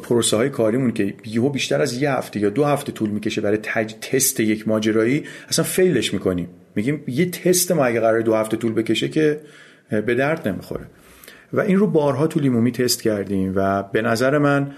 پروسه 0.04 0.38
های 0.38 0.50
کاریمون 0.50 0.91
که 0.91 1.14
یهو 1.26 1.50
بیشتر 1.50 1.82
از 1.82 2.02
یه 2.02 2.12
هفته 2.12 2.39
یا 2.39 2.50
دو 2.50 2.66
هفته 2.66 2.91
طول 2.91 3.10
می‌کشه 3.10 3.41
برای 3.41 3.58
تج... 3.58 3.93
تست 3.93 4.39
یک 4.39 4.68
ماجرایی 4.68 5.24
اصلا 5.50 5.66
فیلش 5.66 6.14
می‌کنیم. 6.14 6.47
میگیم 6.76 7.04
یه 7.08 7.26
تست 7.30 7.72
ما 7.72 7.86
اگه 7.86 8.00
قرار 8.00 8.22
دو 8.22 8.36
هفته 8.36 8.58
طول 8.58 8.74
بکشه 8.74 9.10
که 9.10 9.39
به 9.89 10.16
درد 10.16 10.47
نمی‌خوره. 10.47 10.86
و 11.54 11.60
این 11.62 11.78
رو 11.78 11.88
بارها 11.88 12.28
تو 12.28 12.39
لیمومی 12.39 12.72
تست 12.72 13.04
کردیم 13.04 13.54
و 13.56 13.84
به 13.84 14.02
نظر 14.02 14.38
من 14.38 14.72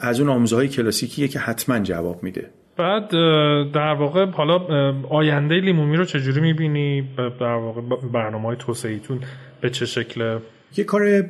از 0.00 0.20
اون 0.20 0.28
آموزه 0.28 0.56
های 0.56 0.68
کلاسیکیه 0.68 1.28
که 1.28 1.38
حتما 1.38 1.78
جواب 1.78 2.22
میده. 2.22 2.50
بعد 2.76 3.10
در 3.72 3.94
واقع 3.94 4.26
حالا 4.26 4.58
آینده 5.10 5.54
لیمومی 5.54 5.96
رو 5.96 6.04
چجوری 6.04 6.40
می‌بینی؟ 6.40 7.08
در 7.40 7.54
واقع 7.54 7.80
برنامه 8.12 8.44
های 8.44 8.56
توسعیتون 8.56 9.20
به 9.60 9.70
چه 9.70 9.86
شکل؟ 9.86 10.38
یه 10.78 10.84
کار 10.84 11.24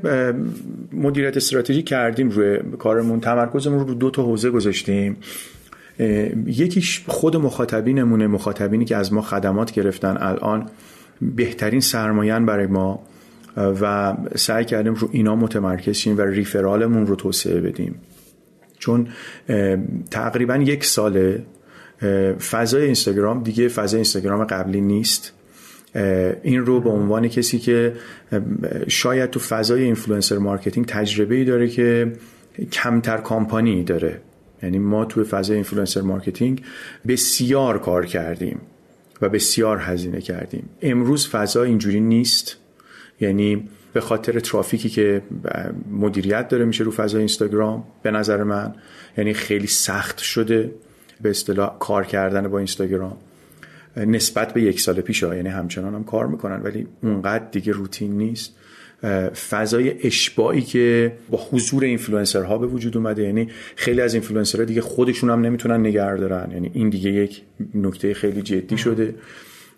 مدیریت 0.92 1.36
استراتژی 1.36 1.82
کردیم 1.82 2.30
روی 2.30 2.59
کارمون 2.78 3.20
تمرکزمون 3.20 3.78
رو 3.78 3.86
رو 3.86 3.94
دو 3.94 4.11
تا 4.11 4.22
حوزه 4.22 4.51
گذاشتیم. 4.51 5.16
یکیش 6.47 7.05
خود 7.07 7.36
مخاطبینمونه 7.36 8.26
مخاطبینی 8.26 8.84
که 8.84 8.97
از 8.97 9.12
ما 9.12 9.22
خدمات 9.22 9.72
گرفتن 9.72 10.16
الان 10.20 10.70
بهترین 11.20 11.80
سرماین 11.80 12.47
برای 12.47 12.66
ما 12.66 13.03
و 13.57 14.16
سعی 14.34 14.64
کردیم 14.64 14.94
رو 14.94 15.09
اینا 15.12 15.36
متمرکز 15.36 15.97
شیم 15.97 16.18
و 16.18 16.20
ریفرالمون 16.20 17.07
رو 17.07 17.16
توسعه 17.16 17.61
بدیم. 17.61 17.94
چون 18.78 19.09
تقریبا 20.11 20.57
یک 20.57 20.84
سال 20.84 21.38
فضای 22.51 22.84
اینستاگرام 22.84 23.42
دیگه 23.42 23.68
فضای 23.68 23.99
اینستاگرام 23.99 24.44
قبلی 24.44 24.80
نیست. 24.80 25.32
این 26.42 26.66
رو 26.66 26.80
به 26.80 26.90
عنوان 26.90 27.28
کسی 27.28 27.59
که 27.59 27.92
شاید 28.88 29.30
تو 29.30 29.40
فضای 29.40 29.82
influencer 29.82 30.39
marketing 30.39 30.87
تجربه 30.86 31.34
ای 31.34 31.44
داره 31.44 31.68
که 31.68 32.12
کمتر 32.72 33.16
کامپانی 33.16 33.84
داره. 33.84 34.20
یعنی 34.62 34.78
ما 34.78 35.05
توی 35.05 35.24
فضای 35.24 35.55
influencer 35.55 36.01
marketing 36.01 36.62
بسیار 37.09 37.78
کار 37.78 38.07
کردیم 38.07 38.61
و 39.22 39.28
بسیار 39.28 39.78
هزینه 39.78 40.20
کردیم. 40.20 40.68
امروز 40.82 41.28
فضا 41.28 41.62
اینجوری 41.62 42.01
نیست. 42.01 42.57
یعنی 43.20 43.68
به 43.92 44.01
خاطر 44.01 44.40
ترافیکی 44.40 44.88
که 44.88 45.22
مدیریت 45.90 46.49
داره 46.49 46.64
میشه 46.64 46.84
رو 46.84 46.90
فضای 46.90 47.18
اینستاگرام 47.18 47.84
به 48.03 48.11
نظر 48.11 48.42
من 48.42 48.74
یعنی 49.18 49.34
خیلی 49.34 49.66
سخت 49.66 50.18
شده 50.18 50.70
به 51.20 51.30
اصطلاح 51.30 51.78
کار 51.78 52.05
کردن 52.05 52.49
با 52.49 52.59
اینستاگرام. 52.59 53.16
نسبت 53.97 54.55
به 54.55 54.62
یک 54.62 54.80
سال 54.80 55.01
پیش 55.01 55.22
یعنی 55.22 55.49
همچنان 55.49 55.94
هم 55.94 56.05
کار 56.05 56.26
می‌کنن 56.26 56.62
ولی 56.62 56.86
اونقدر 57.03 57.44
دیگه 57.53 57.72
روتین 57.72 58.16
نیست. 58.16 58.57
فضای 59.51 60.07
اشباعی 60.07 60.61
که 60.61 61.12
با 61.30 61.38
حضور 61.51 61.84
اینفلوئنسرها 61.84 62.59
به 62.59 62.66
وجود 62.66 62.97
اومده 62.97 63.22
یعنی 63.22 63.49
خیلی 63.76 64.01
از 64.01 64.14
اینفلوئنسرها 64.14 64.64
دیگه 64.64 64.80
خودشون 64.80 65.30
هم 65.30 65.40
نمی‌تونن 65.40 65.80
نگه 65.80 66.16
دارن. 66.16 66.51
یعنی 66.51 66.70
این 66.74 66.90
دیگه 66.90 67.11
یک 67.11 67.42
نکته 67.74 68.14
خیلی 68.14 68.42
جدی 68.42 68.78
شده. 68.78 69.14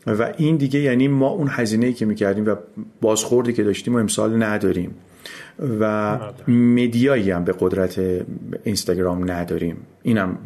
و 0.06 0.32
این 0.36 0.56
دیگه 0.56 0.80
یعنی 0.80 1.08
ما 1.08 1.28
اون 1.28 1.48
هزینه 1.50 1.86
ای 1.86 1.92
که 1.92 2.06
می‌کردیم 2.06 2.46
و 2.46 2.54
بازخوردی 3.00 3.52
که 3.52 3.62
داشتیم 3.62 3.94
و 3.94 3.98
امسال 3.98 4.42
نداریم. 4.42 4.94
و 5.80 6.18
مدیایی 6.48 7.30
هم 7.30 7.44
به 7.44 7.54
قدرت 7.60 8.00
اینستاگرام 8.64 9.30
نداریم. 9.30 9.76
اینم 10.02 10.38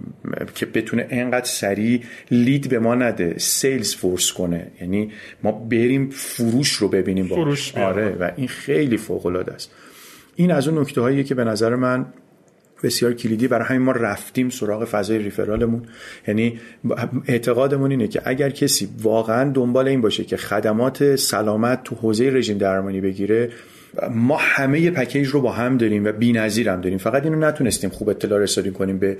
که 0.54 0.66
بتونه 0.66 1.06
انقدر 1.10 1.46
سریع 1.46 2.02
لید 2.30 2.68
به 2.68 2.78
ما 2.78 2.94
نده 2.94 3.34
سیلز 3.38 3.94
فورس 3.94 4.32
کنه. 4.32 4.66
یعنی 4.80 5.10
ما 5.42 5.52
بریم 5.52 6.10
فروش 6.10 6.72
رو 6.72 6.88
ببینیم 6.88 7.28
با. 7.28 7.36
فروش 7.36 7.76
آره 7.76 8.16
و 8.20 8.30
این 8.36 8.48
خیلی 8.48 8.96
فوق 8.96 9.26
العاده 9.26 9.52
است. 9.52 9.70
این 10.36 10.50
از 10.50 10.68
اون 10.68 10.78
نکته 10.78 11.00
هاییه 11.00 11.24
که 11.24 11.34
به 11.34 11.44
نظر 11.44 11.74
من 11.74 12.06
بسیار 12.82 13.12
کلیدی. 13.12 13.48
برای 13.48 13.66
همین 13.66 13.82
ما 13.82 13.92
رفتیم 13.92 14.50
سراغ 14.50 14.84
فضای 14.84 15.18
ریفرالمون. 15.18 15.82
یعنی 16.28 16.60
اعتقادمون 17.28 17.90
اینه 17.90 18.08
که 18.08 18.22
اگر 18.24 18.50
کسی 18.50 18.88
واقعا 19.02 19.50
دنبال 19.50 19.88
این 19.88 20.00
باشه 20.00 20.24
که 20.24 20.36
خدمات 20.36 21.16
سلامت 21.16 21.82
تو 21.82 21.94
حوزه 21.94 22.30
رژیم 22.30 22.58
درمانی 22.58 23.00
بگیره 23.00 23.50
ما 24.10 24.36
همه 24.40 24.90
پکیج 24.90 25.28
رو 25.28 25.40
با 25.40 25.52
هم 25.52 25.76
داریم 25.76 26.04
و 26.04 26.12
بی‌نظیر 26.12 26.70
هم 26.70 26.80
داریم. 26.80 26.98
فقط 26.98 27.24
اینو 27.24 27.38
نتونستیم 27.38 27.90
خوب 27.90 28.08
اطلاع 28.08 28.40
رسانی 28.40 28.70
کنیم 28.70 28.98
به 28.98 29.16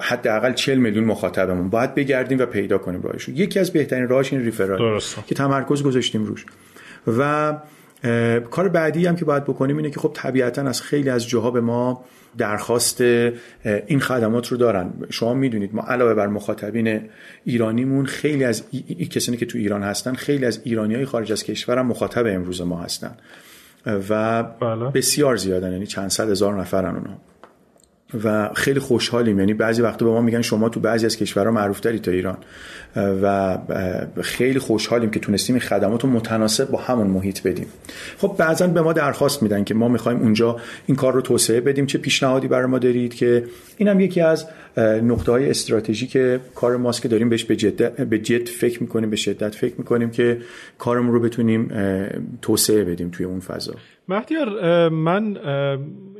حداقل 0.00 0.52
40 0.52 0.78
میلیون 0.78 1.04
مخاطبمون. 1.04 1.70
باید 1.70 1.94
بگردیم 1.94 2.38
و 2.38 2.46
پیدا 2.46 2.78
کنیم 2.78 3.02
راهش 3.02 3.28
یکی 3.28 3.58
از 3.58 3.70
بهترین 3.70 4.08
راهش 4.08 4.32
این 4.32 4.44
ریفرال 4.44 5.00
که 5.26 5.34
تمرکز 5.34 5.82
گذاشتیم 5.82 6.24
روش. 6.24 6.44
و 7.18 7.54
کار 8.50 8.68
بعدی 8.68 9.06
هم 9.06 9.16
که 9.16 9.24
باید 9.24 9.44
بکنیم 9.44 9.76
اینه 9.76 9.90
که 9.90 10.00
خب 10.00 10.10
طبیعتا 10.14 10.62
از 10.62 10.82
خیلی 10.82 11.10
از 11.10 11.28
جاها 11.28 11.50
به 11.50 11.60
ما 11.60 12.04
درخواست 12.38 13.00
این 13.86 14.00
خدمات 14.00 14.48
رو 14.48 14.56
دارن. 14.56 14.92
شما 15.10 15.34
می‌دونید 15.34 15.74
ما 15.74 15.82
علاوه 15.82 16.14
بر 16.14 16.26
مخاطبین 16.26 17.00
ایرانیمون 17.44 18.06
خیلی 18.06 18.44
از 18.44 18.62
ای... 18.70 19.06
کسانی 19.06 19.38
که 19.38 19.46
تو 19.46 19.58
ایران 19.58 19.82
هستن 19.82 20.14
خیلی 20.14 20.46
از 20.46 20.60
ایرانی 20.64 20.94
های 20.94 21.04
خارج 21.04 21.32
از 21.32 21.44
کشور 21.44 21.78
هم 21.78 21.86
مخاطب 21.86 22.26
امروز 22.26 22.60
ما 22.60 22.80
هستن. 22.80 23.16
و 23.86 24.42
بله. 24.42 24.90
بسیار 24.90 25.36
زیادن 25.36 25.72
یعنی 25.72 25.86
چند 25.86 26.10
صد 26.10 26.30
هزار 26.30 26.60
نفرن 26.60 26.96
اونا. 26.96 27.18
و 28.24 28.50
خیلی 28.54 28.80
خوشحالیم. 28.80 29.38
یعنی 29.38 29.54
بعضی 29.54 29.82
وقتا 29.82 30.06
به 30.06 30.10
ما 30.10 30.20
میگن 30.20 30.42
شما 30.42 30.68
تو 30.68 30.80
بعضی 30.80 31.06
از 31.06 31.16
کشورها 31.16 31.50
معروف 31.50 31.80
تری 31.80 31.98
تا 31.98 32.10
ایران. 32.10 32.36
و 32.96 33.58
خیلی 34.22 34.58
خوشحالیم 34.58 35.10
که 35.10 35.20
تونستیم 35.20 35.56
این 35.56 35.62
خدمات 35.62 36.04
رو 36.04 36.10
متناسب 36.10 36.70
با 36.70 36.78
همون 36.78 37.06
محیط 37.06 37.42
بدیم. 37.42 37.66
خب 38.18 38.34
بعضا 38.38 38.66
به 38.66 38.82
ما 38.82 38.92
درخواست 38.92 39.42
میدن 39.42 39.64
که 39.64 39.74
ما 39.74 39.88
می‌خوایم 39.88 40.20
اونجا 40.20 40.56
این 40.86 40.96
کار 40.96 41.12
رو 41.12 41.20
توسعه 41.20 41.60
بدیم. 41.60 41.86
چه 41.86 41.98
پیشنهادی 41.98 42.48
برای 42.48 42.66
ما 42.66 42.78
دارید 42.78 43.14
که 43.14 43.44
اینم 43.76 44.00
یکی 44.00 44.20
از 44.20 44.46
نقطه 44.78 45.32
های 45.32 45.50
استراتژیک 45.50 46.18
کار 46.54 46.76
ماست 46.76 47.02
که 47.02 47.08
داریم 47.08 47.28
بهش 47.28 47.44
به 47.44 47.56
جد 47.56 48.08
به 48.08 48.18
جد 48.18 48.48
فکر 48.48 48.82
می‌کنیم 48.82 49.10
به 49.10 49.16
شدت 49.16 49.54
فکر 49.54 49.74
می‌کنیم 49.78 50.10
که 50.10 50.38
کارمون 50.78 51.12
رو 51.12 51.20
بتونیم 51.20 51.68
توسعه 52.42 52.84
بدیم 52.84 53.10
توی 53.10 53.26
اون 53.26 53.40
فضا. 53.40 53.74
مهدیار 54.08 54.88
من 54.88 55.36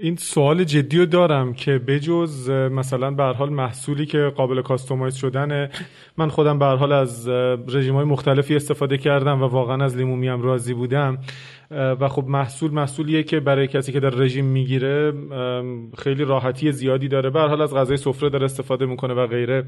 این 0.01 0.17
سوال 0.17 0.65
جدی 0.65 0.99
رو 0.99 1.07
دارم 1.07 1.55
که 1.55 1.79
بجز 1.79 2.51
مثلا 2.51 3.11
به 3.11 3.23
حال 3.23 3.51
محصولی 3.51 4.07
که 4.07 4.33
قابل 4.37 4.63
کاستومایز 4.63 5.15
شدن 5.15 5.71
من 6.17 6.29
خودم 6.29 6.59
به 6.59 6.65
حال 6.65 6.93
از 6.93 7.29
رژیم 7.69 7.95
های 7.95 8.05
مختلفی 8.05 8.57
استفاده 8.57 8.99
کردم 8.99 9.43
و 9.43 9.47
واقعا 9.47 9.85
از 9.85 9.97
لیمومی 9.97 10.29
هم 10.29 10.43
راضی 10.43 10.75
بودم. 10.75 11.19
و 11.71 12.09
خب 12.09 12.25
محصول 12.29 12.71
محصولیه 12.71 13.23
که 13.23 13.41
برای 13.41 13.67
کسی 13.67 13.93
که 13.93 14.01
در 14.01 14.11
رژیم 14.11 14.45
می‌گیره 14.45 15.13
خیلی 15.99 16.25
راحتی 16.25 16.73
زیادی 16.73 17.09
داره. 17.09 17.31
به 17.31 17.41
حال 17.41 17.63
از 17.63 17.75
غذای 17.75 17.97
سفره 17.97 18.29
داره 18.29 18.45
استفاده 18.45 18.87
می‌کنه 18.87 19.15
و 19.15 19.27
غیره. 19.27 19.65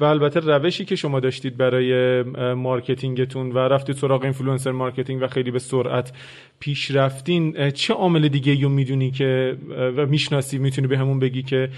و 0.00 0.04
البته 0.04 0.40
روشی 0.40 0.84
که 0.84 0.96
شما 0.96 1.20
داشتید 1.20 1.56
برای 1.56 2.22
marketing 2.54 3.27
تون 3.27 3.52
و 3.52 3.58
رفتید 3.58 3.96
سراغ 3.96 4.22
influencer 4.22 4.72
marketing 4.72 5.22
و 5.22 5.26
خیلی 5.26 5.50
به 5.50 5.58
سرعت 5.58 6.12
پیش 6.60 6.90
رفتین 6.90 7.70
چه 7.70 7.94
عامل 7.94 8.28
دیگه 8.28 8.62
رو 8.62 8.68
می‌دونی 8.68 9.10
که 9.10 9.56
و 9.96 10.06
می‌شناسی 10.06 10.58
می‌تونی 10.58 10.86
بهمون 10.86 11.18
بگی 11.18 11.42
که 11.42 11.68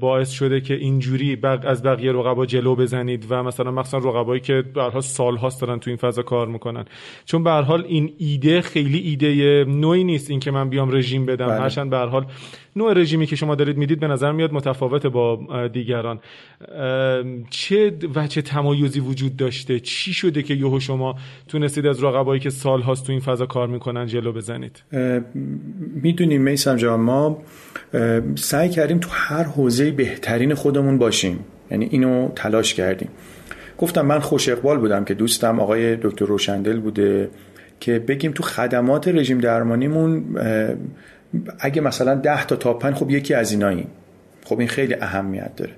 باعث 0.00 0.30
شده 0.30 0.60
که 0.60 0.74
اینجوری 0.74 1.38
از 1.42 1.82
بقیه 1.82 2.12
رقبا 2.12 2.46
جلو 2.46 2.76
بزنید 2.76 3.26
و 3.28 3.42
مثلا 3.42 3.70
مخصوصا 3.70 3.98
رقبایی 3.98 4.40
که 4.40 4.62
به 4.74 4.82
حال 4.82 5.00
سالهاست 5.00 5.60
دارن 5.60 5.78
تو 5.78 5.90
این 5.90 5.96
فضا 5.96 6.22
کار 6.22 6.48
می‌کنن. 6.48 6.84
چون 7.24 7.44
به 7.44 7.50
حال 7.50 7.84
این 7.88 8.12
ایده 8.32 8.60
خیلی 8.60 8.98
ایده 8.98 9.64
نویی 9.68 10.04
نیست 10.04 10.30
اینکه 10.30 10.50
من 10.50 10.68
بیام 10.68 10.92
رژیم 10.92 11.26
بدم. 11.26 11.46
بله. 11.46 11.60
هرچند 11.60 11.90
به 11.90 11.96
حال 11.96 12.26
نوع 12.76 12.94
رژیمی 12.94 13.26
که 13.26 13.36
شما 13.36 13.54
دارید 13.54 13.76
می‌دید 13.76 14.00
به 14.00 14.06
نظر 14.06 14.32
میاد 14.32 14.52
متفاوت 14.52 15.06
با 15.06 15.38
دیگران. 15.72 16.20
چه 17.50 17.92
و 18.14 18.26
چه 18.26 18.42
تمایزی 18.42 19.00
وجود 19.00 19.36
داشته؟ 19.36 19.80
چی 19.80 20.12
شده 20.14 20.42
که 20.42 20.54
یهو 20.54 20.80
شما 20.80 21.14
تونستید 21.48 21.86
از 21.86 22.04
رقبایی 22.04 22.40
که 22.40 22.50
سال 22.50 22.82
هاست 22.82 23.06
تو 23.06 23.12
این 23.12 23.20
فضا 23.20 23.46
کار 23.46 23.68
می‌کنن 23.68 24.06
جلو 24.06 24.32
بزنید؟ 24.32 24.82
می‌دونیم 25.94 26.42
میسم 26.42 26.76
جان 26.76 27.00
ما 27.00 27.42
سعی 28.34 28.68
کردیم 28.68 28.98
تو 28.98 29.08
هر 29.12 29.44
حوزه 29.44 29.90
بهترین 29.90 30.54
خودمون 30.54 30.98
باشیم. 30.98 31.38
یعنی 31.70 31.88
اینو 31.90 32.28
تلاش 32.36 32.74
کردیم. 32.74 33.08
گفتم 33.78 34.06
من 34.06 34.18
خوش 34.18 34.48
اقبال 34.48 34.78
بودم 34.78 35.04
که 35.04 35.14
دوستم 35.14 35.60
آقای 35.60 35.96
دکتر 35.96 36.24
روشندل 36.24 36.80
بوده. 36.80 37.30
که 37.82 37.98
بگیم 37.98 38.32
تو 38.32 38.42
خدمات 38.42 39.08
رژیم 39.08 39.38
درمانیمون 39.38 40.24
اگه 41.60 41.80
مثلا 41.80 42.14
10 42.14 42.44
تا 42.44 42.56
تا 42.56 42.74
5 42.74 42.94
خب 42.94 43.10
یکی 43.10 43.34
از 43.34 43.52
اینایی 43.52 43.86
خب 44.44 44.58
این 44.58 44.68
خیلی 44.68 44.94
اهمیت 44.94 45.56
داره. 45.56 45.72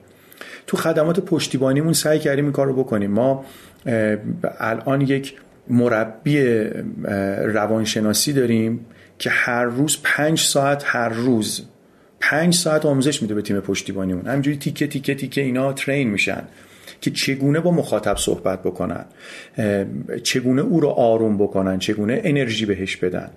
تو 0.67 0.77
خدمات 0.77 1.21
پشتیبانیمون 1.21 1.93
سعی 1.93 2.19
کردیم 2.19 2.45
این 2.45 2.53
کار 2.53 2.67
رو 2.67 2.75
بکنیم. 2.75 3.11
ما 3.11 3.45
الان 4.59 5.01
یک 5.01 5.35
مربی 5.69 6.65
روانشناسی 7.45 8.33
داریم 8.33 8.87
که 9.19 9.31
هر 9.31 9.65
روز 9.65 9.99
پنج 10.03 10.41
ساعت 10.41 10.83
هر 10.87 11.09
روز 11.09 11.63
پنج 12.21 12.55
ساعت 12.55 12.87
آموزش 12.87 13.23
میده 13.23 13.35
به 13.35 13.43
تیم 13.43 13.61
پشتیبانیمون. 13.61 14.27
همینجوری 14.27 14.57
تیکه 14.57 14.87
تیکه 14.87 15.15
تیکه 15.15 15.41
اینا 15.41 15.73
ترین 15.73 16.11
میشن. 16.11 16.43
که 17.05 17.11
چگونه 17.11 17.61
با 17.61 17.71
مخاطب 17.71 18.17
صحبت 18.17 18.63
بکنن 18.63 19.05
چگونه 20.23 20.63
او 20.63 20.81
رو 20.81 20.89
آروم 20.89 21.39
بکنن 21.39 21.79
چگونه 21.79 22.21
انرژی 22.25 22.67
بهش 22.67 22.97
بدن. 22.97 23.31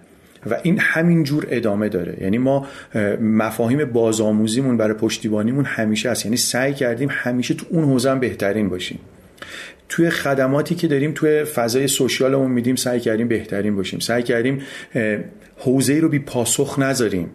و 0.50 0.58
این 0.64 0.80
همین 0.80 1.24
جور 1.24 1.48
ادامه 1.50 1.90
داره. 1.90 2.18
یعنی 2.22 2.38
ما 2.38 2.68
مفاهیم 3.22 3.86
بازآموزیمون 3.86 4.78
برای 4.78 4.94
پشتیبانیمون 4.94 5.66
همیشه 5.66 6.12
هست. 6.12 6.26
یعنی 6.26 6.38
سعی 6.38 6.74
کردیم 6.74 7.10
همیشه 7.12 7.54
تو 7.54 7.66
اون 7.70 7.84
حوزه 7.84 8.16
بهترین 8.16 8.70
باشیم. 8.70 9.00
توی 9.90 10.10
خدماتی 10.10 10.76
که 10.76 10.88
داریم 10.88 11.12
توی 11.16 11.44
فضای 11.44 11.88
سوشیالمون 11.88 12.52
میدیم 12.52 12.76
سعی 12.76 13.00
کردیم 13.00 13.28
بهترین 13.28 13.76
باشیم. 13.76 14.00
سعی 14.00 14.24
کردیم 14.24 14.62
حوزه 15.58 16.00
رو 16.00 16.10
بی 16.10 16.20
پاسخ 16.20 16.80
نذاریم. 16.80 17.30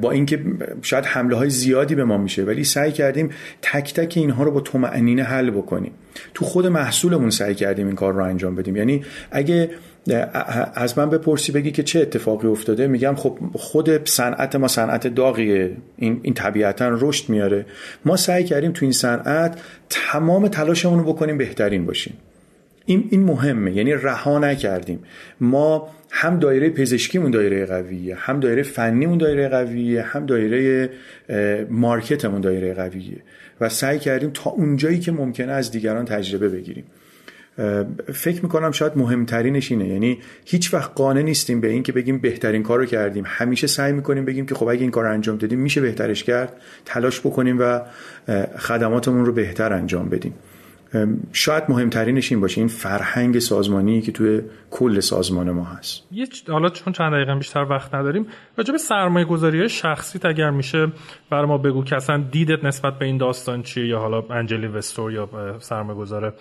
با 0.00 0.10
اینکه 0.10 0.40
شاید 0.82 1.04
حمله 1.04 1.36
های 1.36 1.50
زیادی 1.50 1.94
به 1.94 2.04
ما 2.04 2.18
میشه 2.18 2.42
ولی 2.42 2.64
سعی 2.64 2.92
کردیم 2.92 3.30
تک 3.62 3.94
تک 3.94 4.12
اینها 4.16 4.44
رو 4.44 4.50
با 4.50 4.60
طمأنینه 4.60 5.22
حل 5.22 5.50
بکنیم. 5.50 5.92
تو 6.34 6.44
خود 6.44 6.66
محصولمون 6.66 7.30
سعی 7.30 7.54
کردیم 7.54 7.86
این 7.86 7.96
کار 7.96 8.12
رو 8.12 8.24
انجام 8.24 8.54
بدیم. 8.54 8.76
یعنی 8.76 9.04
اگه 9.30 9.70
از 10.74 10.98
من 10.98 11.10
بپرسی 11.10 11.52
بگی 11.52 11.70
که 11.70 11.82
چه 11.82 12.00
اتفاقی 12.00 12.48
افتاده 12.48 12.86
میگم 12.86 13.14
خب 13.14 13.38
خود 13.52 14.08
صنعت 14.08 14.56
ما 14.56 14.68
صنعت 14.68 15.06
داغیه. 15.06 15.76
این 15.96 16.20
این 16.22 16.34
طبیعتا 16.34 16.88
رشد 16.92 17.28
میاره. 17.28 17.66
ما 18.04 18.16
سعی 18.16 18.44
کردیم 18.44 18.72
تو 18.72 18.84
این 18.84 18.92
صنعت 18.92 19.60
تمام 19.90 20.48
تلاشمون 20.48 20.98
رو 20.98 21.12
بکنیم 21.12 21.38
بهترین 21.38 21.86
باشیم. 21.86 22.14
این 22.86 23.08
این 23.10 23.22
مهمه. 23.22 23.72
یعنی 23.72 23.92
رها 23.92 24.38
نکردیم. 24.38 24.98
ما 25.40 25.88
هم 26.10 26.38
دایره 26.38 26.70
پزشکیمون 26.70 27.30
دایره 27.30 27.66
قویه 27.66 28.14
هم 28.14 28.40
دایره 28.40 28.62
فنیمون 28.62 29.18
دایره 29.18 29.48
قویه 29.48 30.02
هم 30.02 30.26
دایره 30.26 30.90
مارکتمون 31.70 32.40
دایره 32.40 32.74
قویه. 32.74 33.22
و 33.60 33.68
سعی 33.68 33.98
کردیم 33.98 34.30
تا 34.34 34.50
اونجایی 34.50 35.00
که 35.00 35.12
ممکنه 35.12 35.52
از 35.52 35.70
دیگران 35.70 36.04
تجربه 36.04 36.48
بگیریم. 36.48 36.84
فکر 38.12 38.42
می‌کنم 38.42 38.70
شاید 38.70 38.92
مهمترینش 38.96 39.72
اینه. 39.72 39.88
یعنی 39.88 40.18
هیچ 40.44 40.74
وقت 40.74 40.90
قانع 40.94 41.22
نیستیم 41.22 41.60
به 41.60 41.68
این 41.68 41.82
که 41.82 41.92
بگیم 41.92 42.18
بهترین 42.18 42.62
کار 42.62 42.78
رو 42.78 42.84
کردیم. 42.84 43.24
همیشه 43.26 43.66
سعی 43.66 43.92
می‌کنیم 43.92 44.24
بگیم 44.24 44.46
که 44.46 44.54
خب 44.54 44.68
اگه 44.68 44.80
این 44.80 44.90
کار 44.90 45.04
رو 45.04 45.12
انجام 45.12 45.36
دادیم 45.36 45.58
میشه 45.58 45.80
بهترش 45.80 46.24
کرد. 46.24 46.52
تلاش 46.84 47.20
بکنیم 47.20 47.56
و 47.60 47.80
خدماتمون 48.58 49.26
رو 49.26 49.32
بهتر 49.32 49.72
انجام 49.72 50.08
بدیم. 50.08 50.34
شاید 51.32 51.64
مهمترینش 51.68 52.32
این 52.32 52.40
باشه 52.40 52.60
این 52.60 52.68
فرهنگ 52.68 53.38
سازمانی 53.38 54.02
که 54.02 54.12
توی 54.12 54.42
کل 54.70 55.00
سازمان 55.00 55.50
ما 55.50 55.64
هست. 55.64 56.02
یه 56.10 56.26
حالا 56.48 56.68
چون 56.68 56.92
چند 56.92 57.12
دقیقه 57.12 57.34
بیشتر 57.34 57.66
وقت 57.70 57.94
نداریم 57.94 58.26
راجع 58.56 58.72
به 58.72 58.78
سرمایه 58.78 59.24
گذاری 59.24 59.68
شخصیت 59.68 60.24
اگر 60.24 60.50
میشه 60.50 60.92
برای 61.30 61.46
ما 61.46 61.58
بگو 61.58 61.84
که 61.84 61.96
اصلا 61.96 62.24
دیدت 62.30 62.64
نسبت 62.64 62.98
به 62.98 63.04
این 63.04 63.16
داستان 63.16 63.62
چیه؟ 63.62 63.86
یا 63.86 63.98
حالا 63.98 64.24
انجلی 64.30 64.66
وستور 64.66 65.12
یا 65.12 65.28
سرمایه 65.58 65.98
گذار 65.98 66.34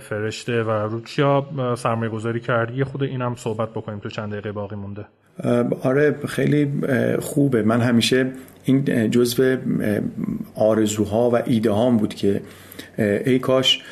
فرشته 0.00 0.62
و 0.62 0.70
رو 0.70 1.00
چیا 1.00 1.46
سرمایه 1.76 2.10
گذاری 2.10 2.40
کردی؟ 2.40 2.84
خود 2.84 3.02
اینم 3.02 3.34
صحبت 3.34 3.70
بکنیم 3.70 3.98
تو 3.98 4.08
چند 4.08 4.32
دقیقه 4.32 4.52
باقی 4.52 4.76
مونده. 4.76 5.06
آره 5.82 6.14
خیلی 6.26 6.72
خوبه. 7.18 7.62
من 7.62 7.80
همیشه 7.80 8.26
این 8.64 9.10
جزو 9.10 9.56
آرزوها 10.54 11.30
و 11.30 11.42
ایده 11.46 11.70
هام 11.70 11.96
بود 11.96 12.14
که 12.14 12.40
ای 12.98 13.38
کاش 13.38 13.82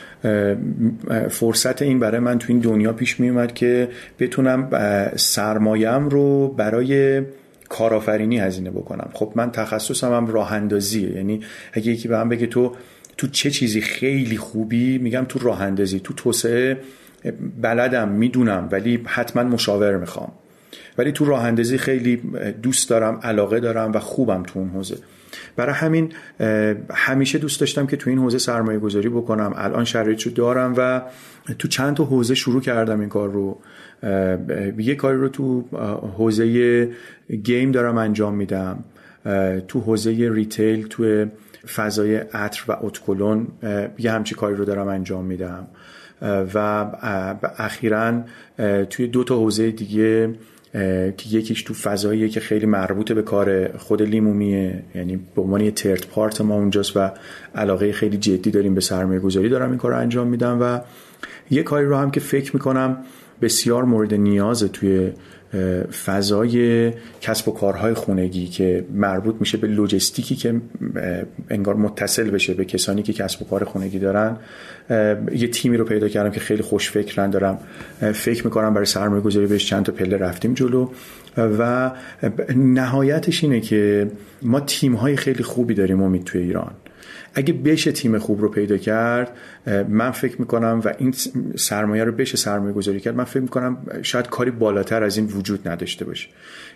فرصت 1.31 1.83
این 1.83 1.99
برای 1.99 2.21
من 2.21 2.39
تو 2.39 2.47
این 2.49 2.59
دنیا 2.59 2.93
پیش 2.93 3.21
می 3.21 3.29
اومد 3.29 3.55
که 3.55 3.89
بتونم 4.19 4.69
سرمایم 5.17 6.09
رو 6.09 6.49
برای 6.49 7.23
کارآفرینی 7.69 8.39
هزینه 8.39 8.71
بکنم. 8.71 9.11
خب 9.13 9.33
من 9.35 9.51
تخصصم 9.51 10.13
هم 10.13 10.27
راه 10.27 10.55
یعنی 10.95 11.41
اگه 11.73 11.93
یکی 11.93 12.09
به 12.09 12.17
من 12.17 12.29
بگه 12.29 12.47
تو 12.47 12.75
تو 13.17 13.27
چه 13.27 13.51
چیزی 13.51 13.81
خیلی 13.81 14.37
خوبی؟ 14.37 14.99
میگم 14.99 15.25
تو 15.29 15.39
راه 15.39 15.63
اندازی 15.63 16.01
تو 16.01 16.15
توسعه 16.15 16.77
بلدم 17.63 18.09
می‌دونم 18.09 18.69
ولی 18.73 19.01
حتما 19.07 19.43
مشاور 19.43 19.97
می‌خوام. 19.97 20.33
ولی 20.99 21.13
تو 21.13 21.25
راه 21.25 21.45
اندازی 21.45 21.79
خیلی 21.79 22.23
دوست 22.63 22.91
دارم 22.91 23.21
علاقه 23.23 23.61
دارم 23.61 23.93
و 23.93 23.99
خوبم 23.99 24.43
تو 24.43 24.59
اون 24.59 24.69
حوزه. 24.69 24.97
برای 25.57 25.75
همین 25.75 26.13
همیشه 26.95 27.39
دوست 27.39 27.61
داشتم 27.61 27.87
که 27.87 27.97
تو 27.97 28.11
این 28.11 28.19
حوزه 28.19 28.39
سرمایه 28.39 28.79
گذاری 28.79 29.09
بکنم. 29.09 29.53
الان 29.57 29.85
شرایط 29.85 30.23
رو 30.23 30.33
دارم 30.33 30.75
و 30.77 31.03
تو 31.59 31.69
چند 31.69 31.97
تا 31.97 32.05
حوزه 32.05 32.35
شروع 32.35 32.61
کردم 32.61 33.01
این 33.01 33.09
کار 33.09 33.31
رو. 33.31 33.59
یه 34.79 34.95
کاری 34.95 35.19
رو 35.19 35.29
تو 35.29 35.65
حوزه 36.17 36.89
گیم 37.45 37.73
دارم 37.73 37.99
انجام 37.99 38.35
میدم. 38.35 38.85
تو 39.69 39.81
حوزه 39.81 40.31
ریتیل 40.33 40.87
تو 40.87 41.27
فضای 41.75 42.17
عطر 42.17 42.65
و 42.69 42.77
اتکلون 42.81 43.47
یه 43.99 44.13
همچی 44.13 44.35
کاری 44.35 44.57
رو 44.57 44.65
دارم 44.65 44.89
انجام 44.89 45.25
میدم. 45.25 45.67
و 46.55 46.87
اخیرا 47.59 48.15
توی 48.91 49.07
دو 49.07 49.25
تا 49.25 49.37
حوزه 49.37 49.71
دیگه 49.71 50.35
که 51.17 51.29
یکیش 51.31 51.63
تو 51.63 51.75
فضاییه 51.75 52.29
که 52.29 52.41
خیلی 52.41 52.67
مربوط 52.67 53.13
به 53.13 53.23
کار 53.23 53.77
خود 53.77 54.03
لیمومیه. 54.03 54.83
یعنی 54.95 55.21
به 55.35 55.43
عنوان 55.43 55.61
یه 55.61 55.71
ترد 55.71 56.07
پارت 56.11 56.41
ما 56.41 56.55
اونجاست 56.55 56.97
و 56.97 57.11
علاقه 57.55 57.93
خیلی 57.93 58.17
جدی 58.17 58.51
داریم 58.51 58.75
به 58.75 58.81
سرمایه 58.81 59.21
گذاری. 59.21 59.49
دارم 59.49 59.71
این 59.71 59.79
کار 59.79 59.91
رو 59.91 59.99
انجام 59.99 60.27
میدم 60.27 60.59
و 60.61 60.81
یه 61.51 61.63
کاری 61.63 61.87
رو 61.87 61.97
هم 61.97 62.11
که 62.11 62.21
فکر 62.21 62.51
می‌کنم 62.55 62.97
بسیار 63.43 63.85
مورد 63.85 64.15
نیازه 64.15 64.69
توی 64.69 65.13
فضای 66.05 66.93
کسب 67.21 67.49
و 67.49 67.53
کارهای 67.53 67.95
خونگی 67.95 68.47
که 68.47 68.85
مربوط 68.95 69.35
میشه 69.41 69.59
به 69.59 69.67
لوجستیکی 69.67 70.37
که 70.37 70.61
انگار 71.51 71.77
متصل 71.77 72.31
بشه 72.31 72.55
به 72.55 72.65
کسانی 72.65 73.03
که 73.03 73.13
کسب 73.13 73.43
و 73.43 73.45
کار 73.45 73.65
خونگی 73.65 73.99
دارن. 73.99 74.37
یه 75.33 75.49
تیمی 75.49 75.77
رو 75.77 75.85
پیدا 75.85 76.09
کردم 76.09 76.31
که 76.31 76.41
خیلی 76.41 76.63
خوش 76.63 76.91
فکرن 76.91 77.31
دارم 77.31 77.59
فکر 78.13 78.45
می‌کنم 78.45 78.75
برای 78.75 78.87
سرمایه 78.87 79.23
گذاری 79.23 79.47
بهش 79.47 79.67
چند 79.67 79.85
تا 79.85 79.93
پله 79.93 80.17
رفتیم 80.17 80.55
جلو. 80.55 80.89
و 81.37 81.91
نهایتش 82.57 83.45
اینه 83.45 83.61
که 83.61 84.11
ما 84.43 84.61
تیم 84.61 84.95
های 84.95 85.17
خیلی 85.17 85.43
خوبی 85.43 85.75
داریم 85.75 86.03
امید 86.03 86.25
توی 86.25 86.43
ایران. 86.43 86.73
اگه 87.35 87.53
بشه 87.53 87.93
تیم 87.93 88.19
خوب 88.19 88.41
رو 88.41 88.49
پیدا 88.49 88.77
کرد 88.77 89.37
من 89.89 90.11
فکر 90.11 90.41
می‌کنم 90.41 90.83
و 90.85 90.93
این 90.99 91.15
سرمایه 91.57 92.05
رو 92.05 92.13
بشه 92.13 92.37
سرمایه 92.37 92.73
گذاری 92.73 93.01
کرد 93.01 93.17
من 93.17 93.25
فکر 93.25 93.41
می‌کنم 93.41 93.77
شاید 94.03 94.27
کاری 94.27 94.51
بالاتر 94.51 95.03
از 95.03 95.17
این 95.17 95.27
وجود 95.27 95.69
نداشته 95.69 96.05
باشه. 96.05 96.29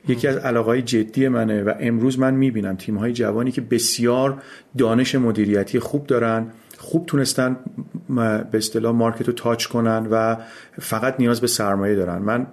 یکی 0.09 0.29
از 0.29 0.37
علاقه 0.37 0.83
جدی 0.83 1.29
منه 1.29 1.63
و 1.63 1.75
امروز 1.81 2.19
من 2.19 2.35
می‌بینم 2.35 2.77
تیم 2.77 2.97
های 2.97 3.13
جوانی 3.13 3.53
که 3.53 3.61
بسیار 3.61 4.43
دانش 4.79 5.15
مدیریتی 5.15 5.79
خوب 5.79 6.07
دارن 6.07 6.47
خوب 6.83 7.07
تونستن 7.07 7.57
به 8.53 8.59
اصطلاح 8.59 8.95
مارکت 8.95 9.27
رو 9.27 9.33
تاچ 9.33 9.67
کنن 9.67 10.07
و 10.11 10.37
فقط 10.81 11.15
نیاز 11.19 11.41
به 11.41 11.47
سرمایه 11.47 11.95
دارن. 11.95 12.19
من 12.19 12.47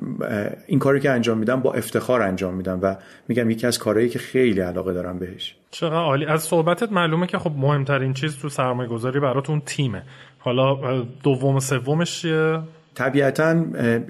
این 0.68 0.80
کاری 0.80 1.00
که 1.00 1.10
انجام 1.10 1.38
میدم 1.38 1.60
با 1.62 1.74
افتخار 1.74 2.22
انجام 2.22 2.54
میدم 2.54 2.80
و 2.82 2.96
میگم 3.28 3.50
یکی 3.50 3.68
از 3.68 3.80
کارهایی 3.80 4.10
که 4.10 4.20
خیلی 4.20 4.60
علاقه 4.60 4.94
دارم 4.94 5.20
بهش. 5.20 5.56
چقدر 5.72 5.96
عالی. 5.96 6.26
از 6.26 6.44
صحبتت 6.44 6.92
معلومه 6.92 7.28
که 7.28 7.38
خب 7.38 7.52
مهمترین 7.58 8.14
چیز 8.14 8.38
تو 8.38 8.50
سرمایه 8.50 8.90
گذاری 8.90 9.20
براتون 9.20 9.62
تیمه. 9.66 10.04
حالا 10.40 11.02
دوم 11.24 11.56
و 11.56 11.60
سومش 11.60 12.22
چیه؟ 12.22 12.60
طبیعتا 12.96 13.66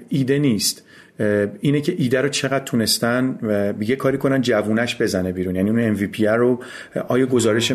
ایده 0.08 0.38
نیست. 0.38 0.86
اینه 1.60 1.80
که 1.80 1.94
ایده 1.98 2.20
رو 2.20 2.28
چقدر 2.28 2.64
تونستن 2.64 3.38
و 3.42 3.82
یه 3.82 3.96
کاری 3.96 4.18
کنن 4.18 4.40
جوونش 4.40 5.02
بزنه 5.02 5.32
بیرون. 5.32 5.56
یعنی 5.56 5.70
اون 5.70 5.96
MVP 5.96 6.20
رو 6.20 6.60
آیا 7.08 7.26
گزارش 7.26 7.72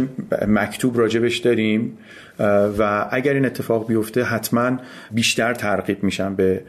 مکتوب 0.47 0.97
راجبش 0.97 1.37
داریم؟ 1.37 1.97
و 2.79 3.07
اگر 3.11 3.33
این 3.33 3.45
اتفاق 3.45 3.87
بیفته 3.87 4.23
حتما 4.23 4.77
بیشتر 5.11 5.53
ترغیب 5.53 6.03
میشن 6.03 6.35
به 6.35 6.61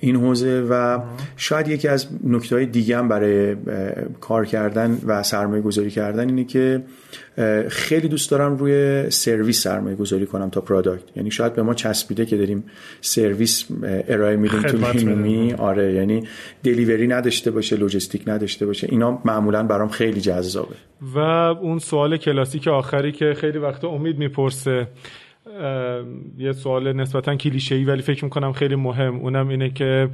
این 0.00 0.16
حوزه 0.16 0.66
و 0.70 1.00
شاید 1.36 1.68
یکی 1.68 1.88
از 1.88 2.06
نکته 2.24 2.56
های 2.56 2.66
دیگه 2.66 2.98
هم 2.98 3.08
برای 3.08 3.56
کار 4.20 4.46
کردن 4.46 4.98
و 5.06 5.22
سرمایه 5.22 5.62
گذاری 5.62 5.90
کردن 5.90 6.28
اینه 6.28 6.44
که 6.44 6.82
خیلی 7.68 8.08
دوست 8.08 8.30
دارم 8.30 8.56
روی 8.56 9.04
سرویس 9.10 9.62
سرمایه 9.62 9.96
گذاری 9.96 10.26
کنم 10.26 10.50
تا 10.50 10.60
پرادکت 10.60 11.16
یعنی 11.16 11.30
شاید 11.30 11.54
به 11.54 11.62
ما 11.62 11.74
چسبیده 11.74 12.26
که 12.26 12.36
داریم 12.36 12.64
سرویس 13.00 13.66
ارائه 14.08 14.36
میدیم 14.36 14.62
تو 14.62 14.92
لیمومی 14.92 15.52
آره 15.52 15.92
یعنی 15.92 16.28
دلیوری 16.64 17.06
نداشته 17.06 17.50
باشه 17.50 17.76
لوجستیک 17.76 18.22
نداشته 18.26 18.66
باشه. 18.66 18.86
اینا 18.90 19.22
معمولا 19.24 19.62
برام 19.62 19.88
خیلی 19.88 20.20
جذابه. 20.20 20.74
و 21.14 21.18
اون 21.18 21.78
سوال 21.78 22.16
کلاسیک 22.16 22.68
آخری 22.68 23.12
که 23.12 23.34
خیلی 23.34 23.58
وقت 23.58 23.84
امید 23.84 24.18
می‌پرسه 24.18 24.88
یه 26.38 26.52
سوال 26.52 26.92
نسبتا 26.92 27.36
کلیشه‌ای 27.36 27.84
ولی 27.84 28.02
فکر 28.02 28.24
می‌کنم 28.24 28.52
خیلی 28.52 28.74
مهم. 28.74 29.16
اونم 29.16 29.48
اینه 29.48 29.70
که 29.70 30.08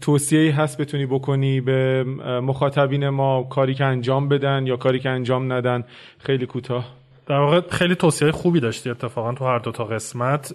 توصیه‌ای 0.00 0.50
هست 0.50 0.80
بتونی 0.80 1.06
بکنی 1.06 1.60
به 1.60 2.04
مخاطبین 2.42 3.08
ما 3.08 3.42
کاری 3.42 3.74
که 3.74 3.84
انجام 3.84 4.28
بدن 4.28 4.66
یا 4.66 4.76
کاری 4.76 4.98
که 4.98 5.08
انجام 5.08 5.52
ندن. 5.52 5.84
خیلی 6.18 6.46
کوتاه. 6.46 6.84
در 7.26 7.38
واقع 7.38 7.60
خیلی 7.70 7.94
توصیه 7.94 8.30
خوبی 8.30 8.60
داشتی 8.60 8.90
اتفاقا 8.90 9.32
تو 9.32 9.44
هر 9.44 9.58
دو 9.58 9.72
تا 9.72 9.84
قسمت 9.84 10.54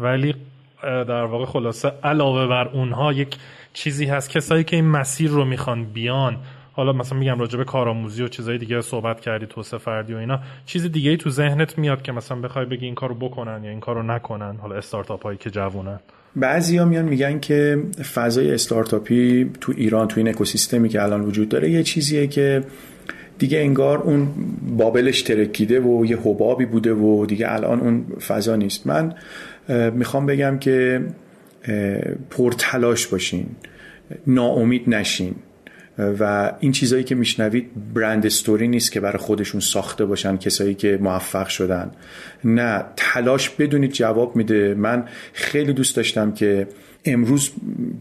ولی 0.00 0.34
در 0.82 1.24
واقع 1.24 1.44
خلاصه 1.44 1.92
علاوه 2.04 2.46
بر 2.46 2.68
اونها 2.68 3.12
یک 3.12 3.36
چیزی 3.72 4.06
هست. 4.06 4.30
کسایی 4.30 4.64
که 4.64 4.76
این 4.76 4.88
مسیر 4.88 5.30
رو 5.30 5.44
می‌خوان 5.44 5.84
بیان 5.84 6.36
حالا 6.76 6.92
مثلا 6.92 7.18
میگم 7.18 7.38
راجع 7.38 7.58
به 7.58 7.64
کارآموزی 7.64 8.22
و 8.22 8.28
چیزای 8.28 8.58
دیگه 8.58 8.80
صحبت 8.80 9.20
کردی 9.20 9.46
توسعه 9.46 9.78
فردی 9.78 10.14
و 10.14 10.16
اینا 10.16 10.40
چیز 10.66 10.86
دیگه 10.92 11.10
ای 11.10 11.16
تو 11.16 11.30
ذهنت 11.30 11.78
میاد 11.78 12.02
که 12.02 12.12
مثلا 12.12 12.40
بخوای 12.40 12.64
بگی 12.64 12.84
این 12.84 12.94
کارو 12.94 13.14
بکنن 13.14 13.64
یا 13.64 13.70
این 13.70 13.80
کارو 13.80 14.02
نکنن 14.02 14.56
حالا 14.56 14.74
استارتاپ 14.74 15.22
هایی 15.22 15.38
که 15.38 15.50
جوونن. 15.50 16.00
بعضی 16.36 16.76
ها 16.76 16.84
میان 16.84 17.04
میگن 17.04 17.40
که 17.40 17.82
فضای 18.14 18.54
استارتاپی 18.54 19.50
تو 19.60 19.72
ایران 19.76 20.08
تو 20.08 20.20
این 20.20 20.28
اکوسیستمی 20.28 20.88
که 20.88 21.02
الان 21.02 21.20
وجود 21.20 21.48
داره 21.48 21.70
یه 21.70 21.82
چیزیه 21.82 22.26
که 22.26 22.64
دیگه 23.38 23.58
انگار 23.58 23.98
اون 23.98 24.28
بابلش 24.76 25.22
ترکیده 25.22 25.80
و 25.80 26.04
یه 26.04 26.18
حبابی 26.24 26.66
بوده 26.66 26.92
و 26.92 27.26
دیگه 27.26 27.52
الان 27.52 27.80
اون 27.80 28.04
فضا 28.26 28.56
نیست. 28.56 28.86
من 28.86 29.14
می‌خوام 29.90 30.26
بگم 30.26 30.58
که 30.58 31.06
پرتلاش 32.30 33.06
باشین 33.06 33.46
ناامید 34.26 34.90
نشین. 34.90 35.34
و 35.98 36.52
این 36.60 36.72
چیزایی 36.72 37.04
که 37.04 37.14
میشنوید 37.14 37.94
برند 37.94 38.26
استوری 38.26 38.68
نیست 38.68 38.92
که 38.92 39.00
برای 39.00 39.18
خودشون 39.18 39.60
ساخته 39.60 40.04
باشن 40.04 40.36
کسایی 40.36 40.74
که 40.74 40.98
موفق 41.02 41.48
شدن. 41.48 41.90
نه 42.44 42.84
تلاش 42.96 43.50
بدونید 43.50 43.92
جواب 43.92 44.36
میده. 44.36 44.74
من 44.74 45.04
خیلی 45.32 45.72
دوست 45.72 45.96
داشتم 45.96 46.32
که 46.32 46.68
امروز 47.04 47.50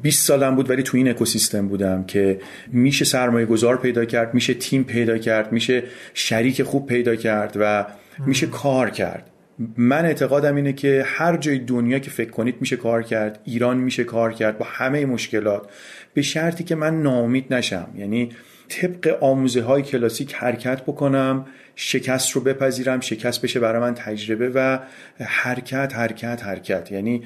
20 0.02 0.26
سالم 0.26 0.56
بود 0.56 0.70
ولی 0.70 0.84
تو 0.84 0.98
این 0.98 1.10
اکوسیستم 1.10 1.68
بودم 1.68 2.04
که 2.04 2.40
میشه 2.68 3.06
سرمایه 3.06 3.46
گذار 3.46 3.78
پیدا 3.78 4.06
کرد 4.06 4.34
میشه 4.34 4.54
تیم 4.54 4.84
پیدا 4.84 5.18
کرد 5.18 5.52
میشه 5.52 5.84
شریک 6.14 6.64
خوب 6.64 6.88
پیدا 6.88 7.16
کرد 7.16 7.58
و 7.60 7.86
میشه 8.26 8.48
کار 8.48 8.90
کرد. 8.90 9.32
من 9.78 10.06
اعتقادم 10.06 10.56
اینه 10.56 10.74
که 10.74 11.04
هر 11.06 11.38
جای 11.38 11.60
دنیا 11.60 12.00
که 12.00 12.10
فکر 12.10 12.30
کنید 12.30 12.56
میشه 12.60 12.76
کار 12.76 13.04
کرد 13.04 13.40
ایران 13.44 13.78
میشه 13.78 14.04
کار 14.04 14.34
کرد 14.34 14.58
با 14.58 14.66
همه 14.70 15.06
مشکلات. 15.06 15.70
به 16.16 16.22
شرطی 16.22 16.64
که 16.64 16.76
من 16.76 17.02
ناامید 17.02 17.54
نشم. 17.54 17.88
یعنی 17.98 18.30
طبق 18.70 19.18
آموزه 19.22 19.62
های 19.62 19.82
کلاسیک 19.82 20.34
حرکت 20.34 20.82
بکنم 20.82 21.46
شکست 21.76 22.32
رو 22.32 22.42
بپذیرم 22.42 23.00
شکست 23.00 23.42
بشه 23.42 23.60
برای 23.60 23.82
من 23.82 23.94
تجربه 23.94 24.50
و 24.56 24.80
حرکت 25.20 25.94
حرکت 25.96 26.44
حرکت. 26.44 26.92
یعنی 26.92 27.24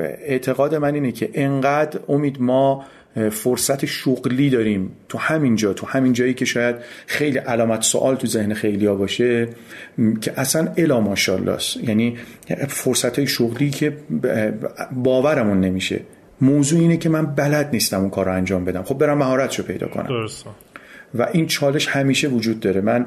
اعتقاد 0.00 0.74
من 0.74 0.94
اینه 0.94 1.12
که 1.12 1.30
انقدر 1.34 2.00
امید 2.08 2.40
ما 2.40 2.84
فرصت 3.30 3.84
شغلی 3.84 4.50
داریم 4.50 4.92
تو 5.08 5.18
همین 5.18 5.56
جا 5.56 5.72
تو 5.72 5.86
همین 5.86 6.12
جایی 6.12 6.34
که 6.34 6.44
شاید 6.44 6.76
خیلی 7.06 7.38
علامت 7.38 7.82
سوال 7.82 8.16
تو 8.16 8.26
ذهن 8.26 8.54
خیلی 8.54 8.86
ها 8.86 8.94
باشه 8.94 9.48
که 10.20 10.40
اصلا 10.40 10.72
الا 10.76 11.00
ماشاءالله 11.00 11.58
یعنی 11.82 12.16
فرصت 12.68 13.18
های 13.18 13.28
شغلی 13.28 13.70
که 13.70 13.96
باورمون 14.92 15.60
نمیشه. 15.60 16.00
موضوع 16.40 16.80
اینه 16.80 16.96
که 16.96 17.08
من 17.08 17.26
بلد 17.26 17.68
نیستم 17.72 18.00
اون 18.00 18.10
کار 18.10 18.26
رو 18.26 18.32
انجام 18.32 18.64
بدم. 18.64 18.82
خب 18.82 18.98
برم 18.98 19.18
مهارتشو 19.18 19.62
پیدا 19.62 19.88
کنم. 19.88 20.06
درسته. 20.06 20.50
و 21.18 21.28
این 21.32 21.46
چالش 21.46 21.88
همیشه 21.88 22.28
وجود 22.28 22.60
داره. 22.60 22.80
من 22.80 23.06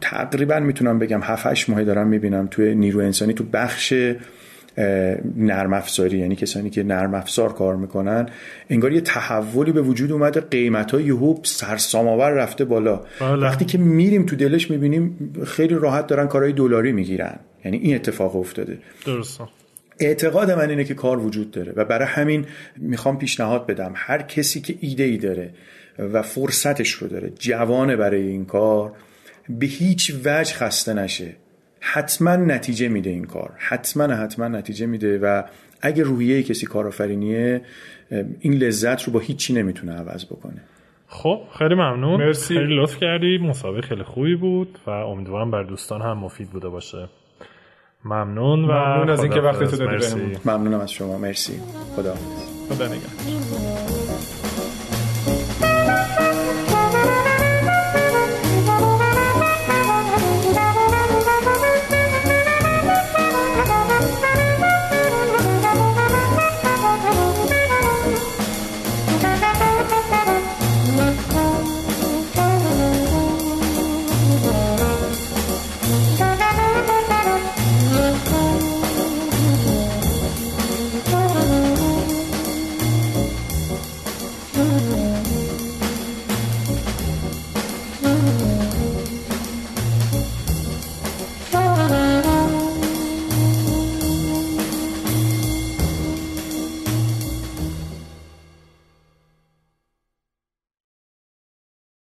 تقریبا 0.00 0.60
می‌تونم 0.60 0.98
بگم 0.98 1.20
7 1.22 1.46
8 1.46 1.70
ماه 1.70 1.84
دارم 1.84 2.06
می‌بینم 2.06 2.48
توی 2.50 2.74
نیرو 2.74 3.00
انسانی 3.00 3.32
تو 3.32 3.44
بخش 3.52 3.94
نرم 5.36 5.72
افزاری. 5.72 6.18
یعنی 6.18 6.36
کسانی 6.36 6.70
که 6.70 6.82
نرم 6.82 7.14
افزار 7.14 7.52
کار 7.52 7.76
می‌کنن 7.76 8.26
انگار 8.70 8.92
یه 8.92 9.00
تحولی 9.00 9.72
به 9.72 9.82
وجود 9.82 10.12
اومده 10.12 10.40
قیمت 10.40 10.90
های 10.90 11.04
یهو 11.04 11.34
سرسام 11.42 12.08
آور 12.08 12.30
رفته 12.30 12.64
بالا. 12.64 13.00
بله. 13.20 13.42
وقتی 13.42 13.64
که 13.64 13.78
میریم 13.78 14.26
تو 14.26 14.36
دلش 14.36 14.70
می‌بینیم 14.70 15.32
خیلی 15.46 15.74
راحت 15.74 16.06
دارن 16.06 16.26
کارهای 16.26 16.52
دلاری 16.52 16.92
می‌گیرن. 16.92 17.38
یعنی 17.64 17.76
این 17.76 17.94
اتفاق 17.94 18.36
افتاده. 18.36 18.78
درسته. 19.06 19.44
اعتقاد 20.00 20.50
من 20.50 20.70
اینه 20.70 20.84
که 20.84 20.94
کار 20.94 21.18
وجود 21.18 21.50
داره 21.50 21.72
و 21.76 21.84
برای 21.84 22.08
همین 22.08 22.46
می‌خوام 22.76 23.18
پیشنهاد 23.18 23.66
بدم. 23.66 23.92
هر 23.96 24.22
کسی 24.22 24.60
که 24.60 24.74
ایده 24.80 25.04
ای 25.04 25.16
داره 25.16 25.50
و 25.98 26.22
فرصتش 26.22 26.90
رو 26.90 27.08
داره 27.08 27.30
جوانه 27.30 27.96
برای 27.96 28.22
این 28.28 28.44
کار 28.44 28.92
به 29.48 29.66
هیچ 29.66 30.14
وجه 30.24 30.54
خسته 30.54 30.94
نشه. 30.94 31.36
حتما 31.80 32.36
نتیجه 32.36 32.88
میده 32.88 33.10
این 33.10 33.24
کار. 33.24 33.50
حتما 33.58 34.14
حتما 34.14 34.48
نتیجه 34.48 34.86
میده 34.86 35.18
و 35.18 35.42
اگه 35.82 36.02
روحیه 36.02 36.42
کسی 36.42 36.66
کارآفرینیه 36.66 37.62
این 38.40 38.54
لذت 38.54 39.02
رو 39.02 39.12
با 39.12 39.20
هیچی 39.20 39.54
نمی‌تونه 39.54 39.92
عوض 39.92 40.24
بکنه. 40.24 40.62
خب 41.06 41.40
خیلی 41.58 41.74
ممنون. 41.74 42.24
مرسی. 42.24 42.54
خیلی 42.54 42.76
لطف 42.76 43.00
کردی. 43.00 43.38
مسابقه 43.38 43.82
خیلی 43.82 44.02
خوبی 44.02 44.34
بود 44.36 44.78
و 44.86 44.90
امیدوارم 44.90 45.50
بر 45.50 45.62
دوستان 45.62 46.02
هم 46.02 46.18
مفید 46.18 46.50
بوده 46.50 46.68
باشه. 46.68 47.08
ممنون 48.04 48.64
و 48.64 48.72
ممنون 48.72 49.10
از 49.10 49.20
اینکه 49.20 49.40
خداحافظ. 49.40 49.62
وقتتو 49.62 49.84
دادی. 49.84 50.38
ممنونم 50.44 50.80
از 50.80 50.92
شما 50.92 51.18
مرسی 51.18 51.60
خدا 51.96 52.14
خدا 52.70 52.86
نگهدار 52.86 53.93